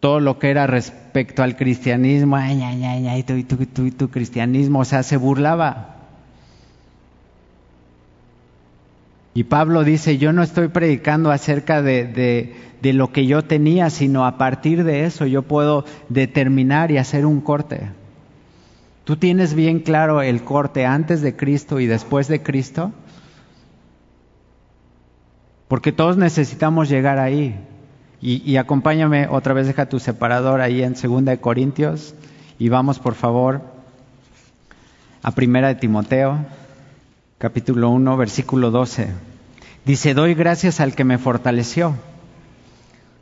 todo 0.05 0.21
lo 0.21 0.39
que 0.39 0.51
era 0.51 0.67
respecto 0.67 1.43
al 1.43 1.57
cristianismo, 1.57 2.37
ay, 2.37 2.61
ay, 2.63 2.85
ay, 2.85 3.09
ay, 3.09 3.23
tú, 3.23 3.43
tú, 3.45 3.65
tú, 3.65 3.91
tu 3.91 4.11
cristianismo, 4.11 4.81
o 4.81 4.85
sea, 4.85 5.03
se 5.03 5.17
burlaba. 5.17 5.95
Y 9.33 9.45
Pablo 9.45 9.83
dice, 9.83 10.19
yo 10.19 10.35
no 10.35 10.43
estoy 10.43 10.69
predicando 10.69 11.31
acerca 11.31 11.81
de, 11.81 12.55
lo 12.83 13.13
que 13.13 13.25
yo 13.25 13.45
tenía, 13.45 13.89
sino 13.89 14.27
a 14.27 14.37
partir 14.37 14.85
de 14.85 15.07
eso 15.07 15.25
yo 15.25 15.41
puedo 15.41 15.87
determinar 16.11 16.91
y 16.91 16.99
hacer 16.99 17.25
un 17.25 17.41
corte. 17.41 17.89
¿Tú 19.05 19.17
tienes 19.17 19.55
bien 19.55 19.81
claro 19.81 20.21
el 20.21 20.45
corte 20.45 20.85
antes 20.85 21.23
de 21.23 21.35
Cristo 21.35 21.81
y 21.81 21.87
después 21.87 22.29
de 22.29 22.43
Cristo? 22.43 22.93
Porque 25.67 25.93
todos 25.93 26.19
necesitamos 26.19 26.91
llegar 26.91 27.19
ahí. 27.19 27.59
Y, 28.27 28.57
acompáñame 28.57 29.29
otra 29.29 29.53
vez, 29.53 29.67
deja 29.67 29.91
tu 29.91 30.01
separador 30.01 30.63
ahí 30.63 30.83
en 30.83 30.97
Segunda 30.97 31.33
de 31.33 31.41
Corintios 31.41 32.15
y 32.59 32.71
vamos 32.71 32.99
por 32.99 33.17
favor 33.17 33.61
a 35.23 35.33
Primera 35.33 35.69
de 35.69 35.75
Timoteo. 35.75 36.39
capítulo 37.37 37.91
1, 37.91 38.17
versículo 38.17 38.71
12. 38.71 39.09
Dice, 39.85 40.15
doy 40.15 40.33
gracias 40.33 40.81
al 40.81 40.95
que 40.95 41.05
me 41.05 41.19
fortaleció. 41.19 41.97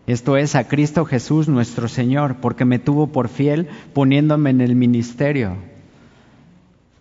Esto 0.06 0.36
es 0.36 0.54
a 0.54 0.68
Cristo 0.68 1.04
Jesús 1.04 1.48
nuestro 1.48 1.88
Señor, 1.88 2.36
porque 2.36 2.64
me 2.64 2.78
tuvo 2.78 3.08
por 3.08 3.28
fiel 3.28 3.66
poniéndome 3.94 4.50
en 4.50 4.60
el 4.60 4.76
ministerio. 4.76 5.56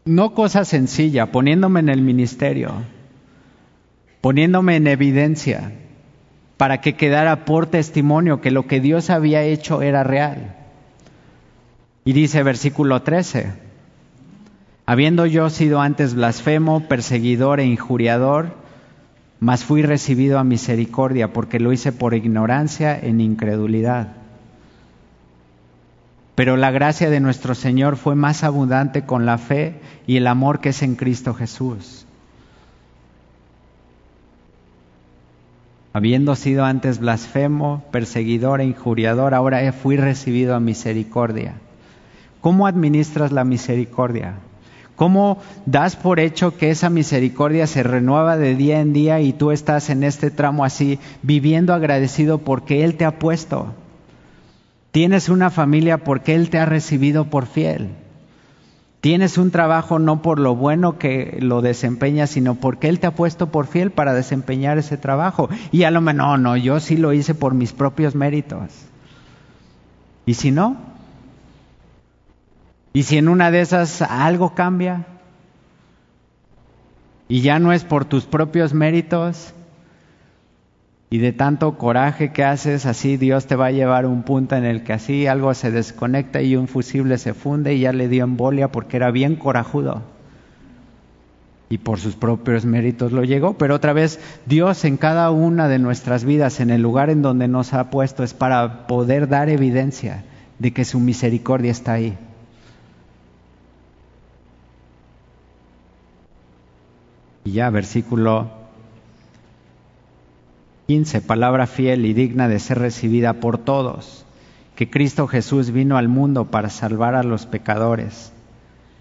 No 0.06 0.34
cosa 0.34 0.66
sencilla, 0.66 1.32
poniéndome 1.32 1.82
en 1.82 1.90
el 1.90 2.02
ministerio, 2.02 2.72
poniéndome 4.22 4.78
en 4.78 4.88
evidencia, 4.88 5.72
para 6.62 6.80
que 6.80 6.94
quedara 6.94 7.44
por 7.44 7.66
testimonio 7.66 8.40
que 8.40 8.52
lo 8.52 8.68
que 8.68 8.80
Dios 8.80 9.10
había 9.10 9.42
hecho 9.42 9.82
era 9.82 10.04
real. 10.04 10.58
Y 12.06 12.14
dice 12.14 12.44
versículo 12.44 13.02
13, 13.02 13.52
habiendo 14.86 15.26
yo 15.26 15.50
sido 15.50 15.82
antes 15.82 16.14
blasfemo, 16.14 16.82
perseguidor 16.82 17.62
e 17.62 17.66
injuriador, 17.66 18.54
mas 19.40 19.64
fui 19.64 19.82
recibido 19.82 20.38
a 20.38 20.44
misericordia 20.44 21.34
porque 21.34 21.60
lo 21.60 21.74
hice 21.74 21.92
por 21.92 22.14
ignorancia 22.14 22.96
en 22.96 23.22
incredulidad. 23.22 24.10
Pero 26.36 26.58
la 26.58 26.70
gracia 26.70 27.10
de 27.10 27.22
nuestro 27.22 27.56
Señor 27.56 27.98
fue 27.98 28.14
más 28.14 28.44
abundante 28.44 29.02
con 29.02 29.26
la 29.26 29.40
fe 29.40 29.82
y 30.06 30.18
el 30.18 30.28
amor 30.28 30.60
que 30.60 30.70
es 30.70 30.84
en 30.84 30.94
Cristo 30.94 31.34
Jesús. 31.34 32.06
Habiendo 35.94 36.36
sido 36.36 36.64
antes 36.64 37.00
blasfemo, 37.00 37.84
perseguidor 37.92 38.62
e 38.62 38.66
injuriador, 38.66 39.34
ahora 39.34 39.74
fui 39.74 39.98
recibido 39.98 40.56
a 40.56 40.60
misericordia. 40.62 41.56
¿Cómo 42.40 42.66
administras 42.66 43.32
la 43.34 43.44
misericordia? 43.44 44.36
¿Cómo 44.96 45.40
das 45.66 45.96
por 45.96 46.20
hecho 46.20 46.58
que 46.58 46.70
esa 46.70 46.90
misericordia 46.90 47.68
se 47.68 47.84
renueva 47.84 48.38
de 48.38 48.56
día 48.56 48.80
en 48.80 48.94
día 48.94 49.20
y 49.20 49.34
tú 49.34 49.52
estás 49.52 49.90
en 49.90 50.04
este 50.04 50.32
tramo 50.32 50.64
así, 50.64 51.00
viviendo 51.24 51.74
agradecido 51.74 52.38
porque 52.38 52.84
Él 52.84 52.96
te 52.96 53.06
ha 53.06 53.20
puesto? 53.20 53.74
Tienes 54.92 55.28
una 55.28 55.50
familia 55.50 56.04
porque 56.04 56.36
Él 56.36 56.50
te 56.50 56.60
ha 56.60 56.66
recibido 56.66 57.26
por 57.26 57.48
fiel. 57.48 57.90
Tienes 59.02 59.40
un 59.40 59.50
trabajo 59.50 59.98
no 59.98 60.22
por 60.22 60.40
lo 60.40 60.56
bueno 60.56 61.00
que 61.00 61.40
lo 61.42 61.62
desempeñas, 61.62 62.30
sino 62.30 62.54
porque 62.54 62.88
Él 62.88 63.00
te 63.00 63.08
ha 63.08 63.16
puesto 63.16 63.52
por 63.52 63.66
fiel 63.66 63.92
para 63.92 64.14
desempeñar 64.14 64.78
ese 64.78 64.96
trabajo. 64.96 65.50
Y 65.72 65.84
a 65.84 65.92
lo 65.92 66.02
mejor, 66.02 66.18
no, 66.18 66.38
no, 66.38 66.56
yo 66.56 66.80
sí 66.80 66.98
lo 66.98 67.12
hice 67.12 67.34
por 67.34 67.56
mis 67.56 67.74
propios 67.74 68.14
méritos. 68.14 68.70
¿Y 70.28 70.36
si 70.36 70.52
no? 70.52 70.78
Y 72.94 73.04
si 73.04 73.18
en 73.18 73.28
una 73.28 73.50
de 73.50 73.62
esas 73.62 74.04
algo 74.04 74.54
cambia 74.54 75.08
y 77.28 77.42
ya 77.42 77.58
no 77.58 77.74
es 77.74 77.84
por 77.84 78.06
tus 78.06 78.26
propios 78.26 78.74
méritos 78.74 79.54
y 81.14 81.18
de 81.18 81.34
tanto 81.34 81.78
coraje 81.78 82.32
que 82.32 82.46
haces, 82.46 82.86
así 82.86 83.18
Dios 83.18 83.46
te 83.46 83.58
va 83.58 83.66
a 83.66 83.72
llevar 83.72 84.06
a 84.06 84.08
un 84.08 84.24
punto 84.24 84.56
en 84.56 84.64
el 84.64 84.82
que 84.82 84.94
así 84.94 85.28
algo 85.28 85.54
se 85.54 85.70
desconecta 85.70 86.42
y 86.42 86.56
un 86.56 86.70
fusible 86.70 87.18
se 87.18 87.34
funde 87.34 87.76
y 87.76 87.82
ya 87.82 87.92
le 87.92 88.08
dio 88.08 88.24
embolia 88.24 88.72
porque 88.72 88.96
era 88.96 89.12
bien 89.12 89.36
corajudo. 89.36 90.04
Y 91.68 91.80
por 91.80 92.00
sus 92.00 92.16
propios 92.16 92.64
méritos 92.64 93.12
lo 93.12 93.26
llegó, 93.26 93.58
pero 93.58 93.76
otra 93.76 93.92
vez 93.92 94.22
Dios 94.46 94.86
en 94.86 94.96
cada 94.96 95.32
una 95.32 95.68
de 95.68 95.80
nuestras 95.80 96.24
vidas, 96.24 96.62
en 96.62 96.70
el 96.70 96.82
lugar 96.82 97.10
en 97.10 97.22
donde 97.22 97.50
nos 97.50 97.74
ha 97.74 97.90
puesto, 97.90 98.24
es 98.24 98.34
para 98.34 98.88
poder 98.88 99.28
dar 99.28 99.50
evidencia 99.50 100.24
de 100.60 100.72
que 100.72 100.86
su 100.86 101.02
misericordia 101.02 101.72
está 101.72 101.92
ahí. 101.92 102.18
Y 107.44 107.52
ya, 107.52 107.70
versículo 107.70 108.61
15, 110.92 111.22
palabra 111.22 111.68
fiel 111.68 112.06
y 112.06 112.14
digna 112.14 112.50
de 112.50 112.60
ser 112.60 112.78
recibida 112.78 113.32
por 113.40 113.58
todos, 113.58 114.26
que 114.76 114.90
Cristo 114.90 115.26
Jesús 115.26 115.72
vino 115.72 115.96
al 115.96 116.10
mundo 116.10 116.52
para 116.52 116.70
salvar 116.70 117.16
a 117.16 117.24
los 117.24 117.46
pecadores, 117.46 118.34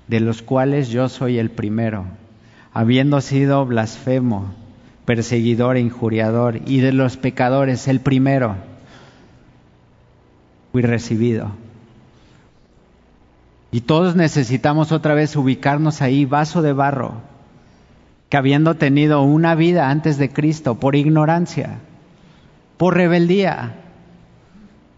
de 0.06 0.20
los 0.20 0.40
cuales 0.40 0.90
yo 0.90 1.08
soy 1.08 1.40
el 1.40 1.50
primero, 1.50 2.04
habiendo 2.72 3.20
sido 3.20 3.66
blasfemo, 3.66 4.54
perseguidor 5.04 5.78
e 5.78 5.80
injuriador, 5.80 6.60
y 6.64 6.78
de 6.78 6.92
los 6.92 7.16
pecadores 7.16 7.88
el 7.88 7.98
primero, 7.98 8.54
fui 10.70 10.82
recibido. 10.82 11.50
Y 13.72 13.80
todos 13.80 14.14
necesitamos 14.14 14.92
otra 14.92 15.14
vez 15.14 15.34
ubicarnos 15.34 16.02
ahí, 16.02 16.24
vaso 16.24 16.62
de 16.62 16.72
barro, 16.72 17.14
que 18.30 18.36
habiendo 18.36 18.76
tenido 18.76 19.22
una 19.22 19.56
vida 19.56 19.90
antes 19.90 20.16
de 20.16 20.30
Cristo 20.30 20.76
por 20.76 20.94
ignorancia, 20.94 21.80
por 22.76 22.94
rebeldía, 22.94 23.74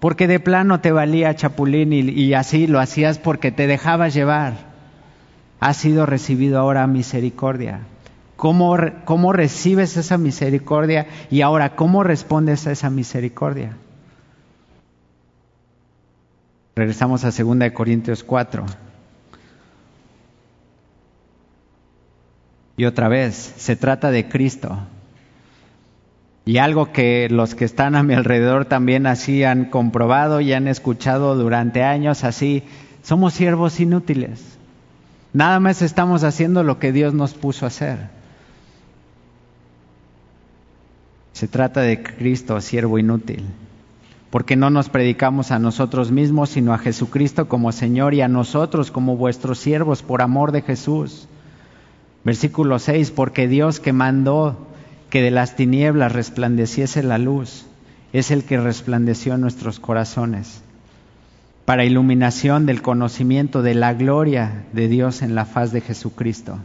porque 0.01 0.29
de 0.29 0.39
plano 0.39 0.81
te 0.81 0.93
valía 0.93 1.35
chapulín 1.35 1.95
y, 1.95 2.35
así 2.35 2.67
lo 2.67 2.79
hacías 2.79 3.19
porque 3.19 3.51
te 3.51 3.67
dejabas 3.67 4.13
llevar, 4.13 4.53
has 5.61 5.79
sido 5.79 6.05
recibido 6.05 6.59
ahora 6.59 6.87
misericordia. 6.87 7.81
¿Cómo, 8.37 8.77
¿Cómo 9.07 9.33
recibes 9.33 9.97
esa 9.97 10.19
misericordia 10.19 11.07
y 11.31 11.41
ahora 11.41 11.75
cómo 11.75 12.03
respondes 12.03 12.67
a 12.67 12.73
esa 12.73 12.91
misericordia? 12.91 13.77
Regresamos 16.75 17.25
a 17.25 17.31
2 17.31 17.71
Corintios 17.73 18.25
4. 18.25 18.67
Y 22.77 22.85
otra 22.85 23.09
vez, 23.09 23.55
se 23.57 23.77
trata 23.77 24.11
de 24.11 24.29
Cristo. 24.29 24.79
Y 26.45 26.59
algo 26.59 26.93
que 26.93 27.29
los 27.31 27.55
que 27.55 27.65
están 27.65 27.95
a 27.95 28.03
mi 28.03 28.15
alrededor 28.15 28.65
también 28.65 29.07
así 29.07 29.45
han 29.45 29.67
comprobado 29.67 30.41
y 30.41 30.53
han 30.53 30.67
escuchado 30.67 31.37
durante 31.37 31.85
años 31.85 32.25
así, 32.25 32.65
somos 33.03 33.35
siervos 33.35 33.79
inútiles. 33.79 34.59
Nada 35.33 35.61
más 35.61 35.83
estamos 35.83 36.25
haciendo 36.25 36.63
lo 36.63 36.79
que 36.79 36.93
Dios 36.93 37.15
nos 37.15 37.35
puso 37.35 37.65
a 37.65 37.69
hacer. 37.69 38.11
Se 41.33 41.49
trata 41.49 41.81
de 41.81 42.03
Cristo, 42.03 42.61
siervo 42.61 42.99
inútil, 42.99 43.45
porque 44.31 44.57
no 44.57 44.69
nos 44.69 44.89
predicamos 44.89 45.51
a 45.51 45.59
nosotros 45.59 46.11
mismos, 46.11 46.51
sino 46.51 46.75
a 46.75 46.79
Jesucristo 46.79 47.49
como 47.49 47.73
Señor 47.73 48.15
y 48.15 48.21
a 48.21 48.29
nosotros 48.29 48.91
como 48.91 49.17
vuestros 49.17 49.59
siervos 49.59 50.03
por 50.03 50.23
amor 50.23 50.53
de 50.53 50.63
Jesús. 50.63 51.29
Versículo 52.25 52.79
6, 52.79 53.11
porque 53.11 53.49
Dios 53.49 53.81
que 53.81 53.93
mandó 53.93 54.69
que 55.11 55.23
de 55.23 55.31
las 55.31 55.57
tinieblas 55.57 56.13
resplandeciese 56.13 57.03
la 57.03 57.19
luz, 57.19 57.67
es 58.13 58.31
el 58.31 58.45
que 58.45 58.61
resplandeció 58.61 59.35
en 59.35 59.41
nuestros 59.41 59.81
corazones, 59.81 60.63
para 61.65 61.85
iluminación 61.85 62.67
del 62.67 62.83
conocimiento 62.83 63.63
de 63.63 63.75
la 63.75 63.95
gloria 63.95 64.65
de 64.73 64.89
Dios 64.89 65.23
en 65.23 65.35
la 65.35 65.45
faz 65.45 65.73
de 65.73 65.81
Jesucristo. 65.81 66.59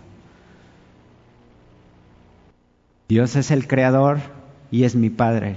Dios 3.08 3.36
es 3.36 3.51
el 3.51 3.68
creador 3.68 4.20
y 4.70 4.84
es 4.84 4.95
mi 4.95 5.10
Padre. 5.10 5.55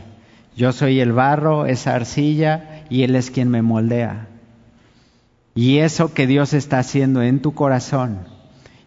Yo 0.56 0.72
soy 0.72 1.00
el 1.00 1.12
barro, 1.12 1.66
esa 1.66 1.94
arcilla, 1.94 2.84
y 2.90 3.02
Él 3.02 3.16
es 3.16 3.30
quien 3.30 3.50
me 3.50 3.62
moldea. 3.62 4.28
Y 5.54 5.78
eso 5.78 6.14
que 6.14 6.26
Dios 6.26 6.52
está 6.52 6.78
haciendo 6.78 7.22
en 7.22 7.40
tu 7.40 7.54
corazón, 7.54 8.18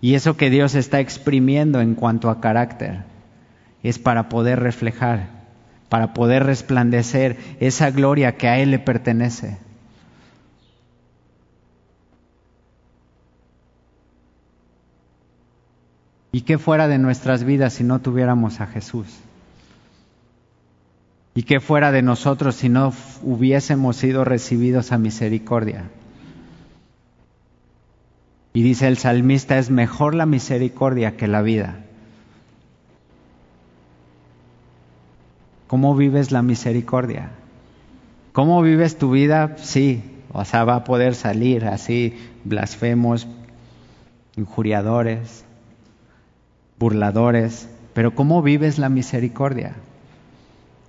y 0.04 0.16
eso 0.16 0.36
que 0.36 0.50
Dios 0.50 0.76
está 0.76 1.00
exprimiendo 1.00 1.80
en 1.80 1.96
cuanto 1.96 2.30
a 2.30 2.42
carácter 2.42 3.06
es 3.84 4.00
para 4.00 4.28
poder 4.28 4.60
reflejar, 4.60 5.30
para 5.88 6.14
poder 6.14 6.44
resplandecer 6.44 7.38
esa 7.62 7.90
gloria 7.90 8.36
que 8.36 8.50
a 8.50 8.60
Él 8.60 8.72
le 8.72 8.80
pertenece. 8.80 9.60
¿Y 16.34 16.42
qué 16.42 16.58
fuera 16.58 16.90
de 16.90 16.98
nuestras 16.98 17.46
vidas 17.46 17.72
si 17.72 17.86
no 17.86 18.02
tuviéramos 18.02 18.60
a 18.60 18.68
Jesús? 18.68 19.08
¿Y 21.34 21.44
qué 21.44 21.62
fuera 21.62 21.94
de 21.94 22.02
nosotros 22.02 22.56
si 22.56 22.68
no 22.68 22.92
hubiésemos 23.22 23.96
sido 23.96 24.26
recibidos 24.26 24.92
a 24.92 24.98
misericordia? 24.98 25.86
Y 28.54 28.62
dice 28.62 28.88
el 28.88 28.98
salmista, 28.98 29.58
es 29.58 29.72
mejor 29.72 30.14
la 30.14 30.26
misericordia 30.26 31.18
que 31.18 31.28
la 31.28 31.42
vida. 31.42 31.80
¿Cómo 35.68 35.96
vives 35.96 36.32
la 36.32 36.44
misericordia? 36.44 37.32
¿Cómo 38.32 38.62
vives 38.62 38.98
tu 38.98 39.10
vida? 39.10 39.56
Sí, 39.58 40.04
o 40.32 40.46
sea, 40.46 40.66
va 40.66 40.76
a 40.76 40.84
poder 40.84 41.16
salir 41.16 41.66
así, 41.66 42.16
blasfemos, 42.44 43.28
injuriadores, 44.36 45.46
burladores, 46.78 47.70
pero 47.94 48.14
¿cómo 48.14 48.44
vives 48.44 48.78
la 48.78 48.90
misericordia? 48.90 49.76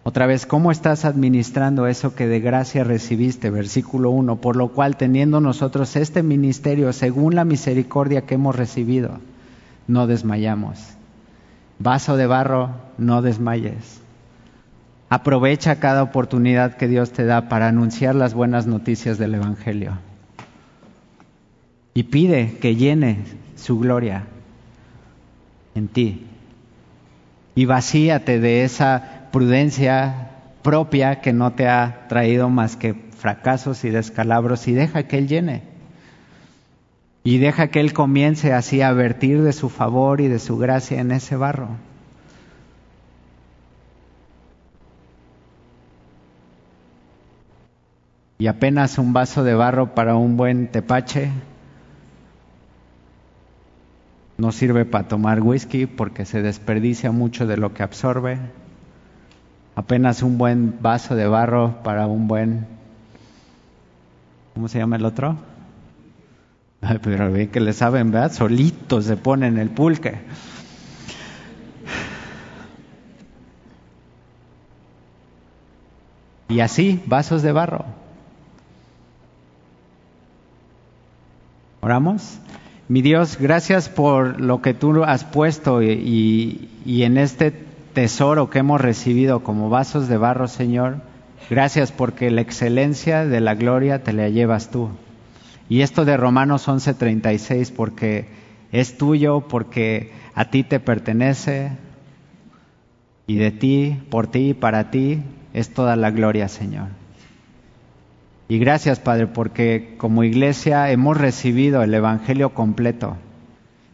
Otra 0.07 0.27
vez, 0.27 0.45
¿cómo 0.45 0.71
estás 0.71 1.07
administrando 1.07 1.87
eso 1.87 2.15
que 2.15 2.27
de 2.27 2.39
gracia 2.39 2.85
recibiste? 2.85 3.49
Versículo 3.49 4.11
1, 4.11 4.37
por 4.37 4.55
lo 4.55 4.69
cual 4.69 4.99
teniendo 4.99 5.41
nosotros 5.41 5.97
este 5.97 6.23
ministerio 6.23 6.93
según 6.93 7.35
la 7.35 7.47
misericordia 7.47 8.27
que 8.27 8.35
hemos 8.35 8.55
recibido, 8.55 9.19
no 9.89 10.07
desmayamos. 10.07 10.79
Vaso 11.79 12.19
de 12.19 12.27
barro, 12.27 12.69
no 12.99 13.23
desmayes. 13.23 14.03
Aprovecha 15.09 15.81
cada 15.81 16.03
oportunidad 16.03 16.77
que 16.77 16.87
Dios 16.87 17.11
te 17.13 17.25
da 17.25 17.49
para 17.49 17.69
anunciar 17.69 18.15
las 18.15 18.35
buenas 18.35 18.67
noticias 18.67 19.17
del 19.17 19.37
Evangelio. 19.37 19.93
Y 21.95 22.03
pide 22.05 22.59
que 22.61 22.77
llene 22.77 23.21
su 23.57 23.79
gloria 23.79 24.25
en 25.75 25.89
ti. 25.89 26.27
Y 27.55 27.65
vacíate 27.65 28.41
de 28.41 28.65
esa 28.65 29.14
prudencia 29.35 30.31
propia 30.63 31.21
que 31.21 31.33
no 31.33 31.55
te 31.55 31.67
ha 31.67 32.07
traído 32.07 32.49
más 32.51 32.77
que 32.77 32.95
fracasos 32.95 33.83
y 33.83 33.91
descalabros 33.91 34.69
y 34.69 34.75
deja 34.75 35.09
que 35.09 35.19
Él 35.19 35.27
llene. 35.27 35.65
Y 37.25 37.39
deja 37.39 37.67
que 37.67 37.81
Él 37.81 37.93
comience 37.93 38.53
así 38.53 38.81
a 38.81 38.93
vertir 38.93 39.43
de 39.43 39.53
su 39.53 39.71
favor 39.71 40.21
y 40.21 40.29
de 40.29 40.39
su 40.39 40.57
gracia 40.57 41.01
en 41.01 41.11
ese 41.11 41.35
barro. 41.35 41.71
Y 48.39 48.47
apenas 48.47 48.99
un 48.99 49.13
vaso 49.13 49.43
de 49.43 49.55
barro 49.55 49.97
para 49.97 50.15
un 50.15 50.37
buen 50.37 50.69
tepache 50.69 51.33
no 54.39 54.53
sirve 54.53 54.85
para 54.85 55.09
tomar 55.09 55.41
whisky 55.41 55.87
porque 55.87 56.25
se 56.25 56.41
desperdicia 56.41 57.11
mucho 57.11 57.49
de 57.49 57.57
lo 57.57 57.75
que 57.75 57.83
absorbe. 57.83 58.39
Apenas 59.77 60.23
un 60.23 60.39
buen 60.39 60.79
vaso 60.81 61.15
de 61.17 61.27
barro 61.27 61.83
para 61.83 62.07
un 62.07 62.29
buen... 62.29 62.67
¿Cómo 64.55 64.69
se 64.69 64.79
llama 64.79 64.97
el 64.97 65.05
otro? 65.05 65.37
Pero 67.03 67.33
bien 67.33 67.49
que 67.49 67.61
le 67.61 67.73
saben, 67.73 68.11
¿verdad? 68.13 68.33
Solitos 68.33 69.05
se 69.07 69.17
ponen 69.17 69.59
el 69.59 69.71
pulque. 69.71 70.21
Y 76.49 76.61
así, 76.61 77.03
vasos 77.07 77.43
de 77.43 77.51
barro. 77.53 77.85
¿Oramos? 81.81 82.39
Mi 82.87 83.03
Dios, 83.03 83.39
gracias 83.41 83.89
por 83.89 84.41
lo 84.41 84.63
que 84.63 84.73
tú 84.73 85.03
has 85.05 85.25
puesto 85.25 85.83
y, 85.83 86.69
en 86.87 87.19
este 87.19 87.65
tesoro 87.95 88.51
que 88.51 88.59
hemos 88.59 88.81
recibido 88.81 89.43
como 89.43 89.71
vasos 89.71 90.09
de 90.09 90.19
barro, 90.19 90.49
Señor. 90.49 90.99
Gracias 91.49 91.93
porque 91.93 92.31
la 92.31 92.43
excelencia 92.43 93.25
de 93.25 93.41
la 93.41 93.55
gloria 93.55 94.03
te 94.03 94.13
la 94.13 94.29
llevas 94.29 94.71
tú. 94.71 94.91
Y 95.69 95.81
esto 95.81 96.05
de 96.05 96.17
Romanos 96.17 96.69
11:36, 96.69 97.71
porque 97.71 98.27
es 98.73 98.99
tuyo, 98.99 99.43
porque 99.49 100.13
a 100.35 100.51
ti 100.51 100.63
te 100.63 100.81
pertenece, 100.81 101.73
y 103.27 103.37
de 103.37 103.51
ti, 103.51 103.97
por 104.11 104.27
ti 104.27 104.51
y 104.51 104.55
para 104.55 104.91
ti, 104.91 105.23
es 105.55 105.73
toda 105.73 105.97
la 105.97 106.11
gloria, 106.11 106.49
Señor. 106.49 106.89
Y 108.49 108.59
gracias, 108.59 109.01
Padre, 109.01 109.27
porque 109.27 109.95
como 109.97 110.25
iglesia 110.25 110.91
hemos 110.91 111.17
recibido 111.17 111.83
el 111.83 111.95
Evangelio 111.95 112.51
completo 112.51 113.17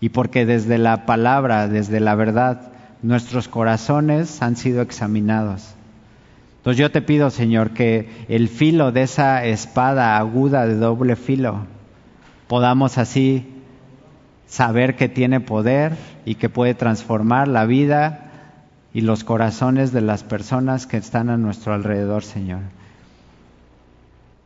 y 0.01 0.09
porque 0.09 0.45
desde 0.47 0.79
la 0.79 1.07
palabra, 1.07 1.69
desde 1.69 2.01
la 2.01 2.17
verdad, 2.17 2.73
nuestros 3.03 3.49
corazones 3.49 4.43
han 4.43 4.57
sido 4.57 4.83
examinados. 4.83 5.75
Entonces 6.59 6.79
yo 6.79 6.91
te 6.91 7.01
pido, 7.01 7.31
Señor, 7.31 7.71
que 7.71 8.27
el 8.29 8.49
filo 8.49 8.93
de 8.93 9.03
esa 9.03 9.45
espada 9.45 10.19
aguda 10.19 10.67
de 10.67 10.75
doble 10.75 11.17
filo 11.17 11.65
podamos 12.49 12.99
así 12.99 13.47
saber 14.47 14.97
que 14.97 15.09
tiene 15.09 15.41
poder 15.41 15.97
y 16.25 16.35
que 16.35 16.49
puede 16.49 16.75
transformar 16.75 17.49
la 17.49 17.65
vida 17.65 18.31
y 18.93 19.03
los 19.03 19.25
corazones 19.25 19.93
de 19.93 20.01
las 20.01 20.25
personas 20.25 20.87
que 20.87 20.97
están 20.97 21.31
a 21.31 21.37
nuestro 21.37 21.73
alrededor, 21.73 22.25
Señor. 22.25 22.61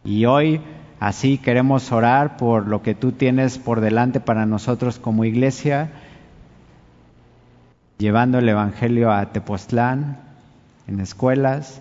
Y 0.05 0.27
hoy 0.27 0.61
así 1.01 1.39
queremos 1.39 1.91
orar 1.91 2.37
por 2.37 2.69
lo 2.69 2.83
que 2.83 2.95
tú 2.95 3.13
tienes 3.13 3.59
por 3.59 3.81
delante 3.81 4.21
para 4.21 4.45
nosotros 4.45 4.99
como 4.99 5.25
iglesia, 5.25 5.91
llevando 7.99 8.39
el 8.39 8.49
Evangelio 8.49 9.13
a 9.13 9.33
Tepoztlán, 9.33 10.19
en 10.87 11.01
escuelas, 11.01 11.81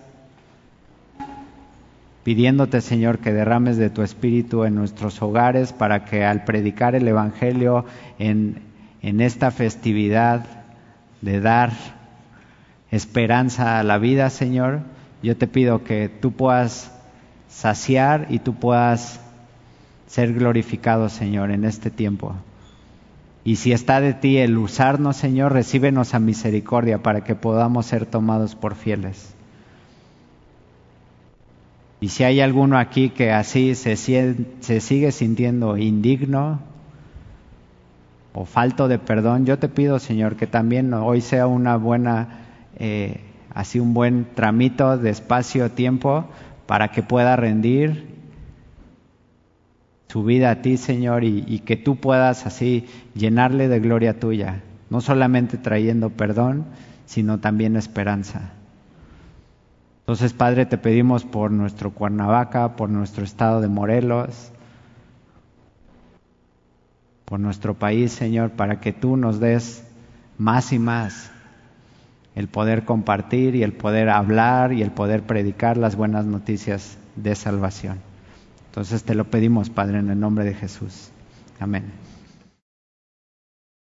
pidiéndote 2.24 2.82
Señor 2.82 3.20
que 3.20 3.34
derrames 3.34 3.78
de 3.78 3.90
tu 3.90 4.02
espíritu 4.02 4.64
en 4.64 4.76
nuestros 4.76 5.22
hogares 5.22 5.74
para 5.74 6.06
que 6.06 6.24
al 6.24 6.46
predicar 6.46 6.96
el 6.96 7.08
Evangelio 7.08 7.86
en, 8.18 8.62
en 9.02 9.20
esta 9.20 9.52
festividad 9.52 10.46
de 11.22 11.42
dar 11.42 11.72
esperanza 12.92 13.80
a 13.80 13.84
la 13.84 13.98
vida, 13.98 14.30
Señor, 14.30 14.82
yo 15.22 15.36
te 15.36 15.48
pido 15.48 15.84
que 15.84 16.10
tú 16.10 16.32
puedas 16.32 16.92
saciar 17.50 18.28
y 18.30 18.40
tú 18.40 18.56
puedas 18.56 19.20
ser 20.08 20.34
glorificado, 20.34 21.10
Señor, 21.10 21.52
en 21.52 21.66
este 21.66 21.90
tiempo. 21.90 22.36
Y 23.46 23.58
si 23.58 23.74
está 23.74 24.00
de 24.00 24.14
ti 24.14 24.38
el 24.38 24.58
usarnos, 24.58 25.18
Señor, 25.18 25.52
recíbenos 25.52 26.14
a 26.14 26.20
misericordia 26.20 27.04
para 27.04 27.24
que 27.24 27.36
podamos 27.36 27.86
ser 27.86 28.06
tomados 28.06 28.56
por 28.56 28.76
fieles. 28.76 29.34
Y 32.00 32.10
si 32.10 32.24
hay 32.24 32.42
alguno 32.42 32.78
aquí 32.78 33.10
que 33.10 33.32
así 33.32 33.76
se, 33.76 33.96
se 33.96 34.80
sigue 34.82 35.12
sintiendo 35.12 35.78
indigno 35.78 36.60
o 38.34 38.46
falto 38.46 38.88
de 38.88 38.98
perdón, 38.98 39.46
yo 39.46 39.60
te 39.60 39.70
pido, 39.70 40.00
Señor, 40.00 40.36
que 40.36 40.48
también 40.48 40.94
hoy 40.94 41.22
sea 41.22 41.48
una 41.48 41.78
buena, 41.78 42.40
eh, 42.78 43.22
así 43.54 43.80
un 43.80 43.94
buen 43.94 44.26
tramito 44.36 44.98
de 44.98 45.12
espacio, 45.12 45.72
tiempo, 45.72 46.26
para 46.66 46.90
que 46.90 47.04
pueda 47.04 47.36
rendir 47.36 48.13
su 50.14 50.24
vida 50.24 50.52
a 50.52 50.62
ti, 50.62 50.78
Señor, 50.78 51.24
y, 51.24 51.58
que 51.66 51.76
tú 51.76 51.96
puedas 51.96 52.46
así 52.46 52.86
llenarle 53.16 53.68
de 53.68 53.80
gloria 53.80 54.20
tuya, 54.20 54.62
no 54.92 55.02
solamente 55.02 55.58
trayendo 55.58 56.12
perdón, 56.12 56.66
sino 57.08 57.40
también 57.40 57.76
esperanza. 57.76 58.52
Entonces, 60.02 60.34
Padre, 60.34 60.68
te 60.68 60.78
pedimos 60.78 61.24
por 61.24 61.50
nuestro 61.50 61.90
Cuernavaca, 61.96 62.76
por 62.76 62.92
nuestro 62.92 63.24
estado 63.24 63.60
de 63.60 63.70
Morelos, 63.70 64.52
por 67.26 67.40
nuestro 67.40 67.74
país, 67.74 68.12
Señor, 68.12 68.52
para 68.52 68.82
que 68.82 68.94
tú 68.94 69.18
nos 69.18 69.40
des 69.40 69.84
más 70.38 70.74
y 70.74 70.78
más 70.78 71.32
el 72.36 72.50
poder 72.50 72.86
compartir 72.86 73.56
y 73.56 73.64
el 73.64 73.74
poder 73.74 74.10
hablar 74.10 74.74
y 74.74 74.84
el 74.84 74.92
poder 74.92 75.24
predicar 75.24 75.76
las 75.76 75.96
buenas 75.96 76.26
noticias 76.26 77.00
de 77.16 77.34
salvación. 77.34 78.13
Entonces 78.74 79.04
te 79.04 79.14
lo 79.14 79.26
pedimos, 79.26 79.70
Padre, 79.70 80.00
en 80.00 80.10
el 80.10 80.20
nombre 80.20 80.44
de 80.46 80.56
Jesús. 80.56 81.12
Amén. 81.60 82.03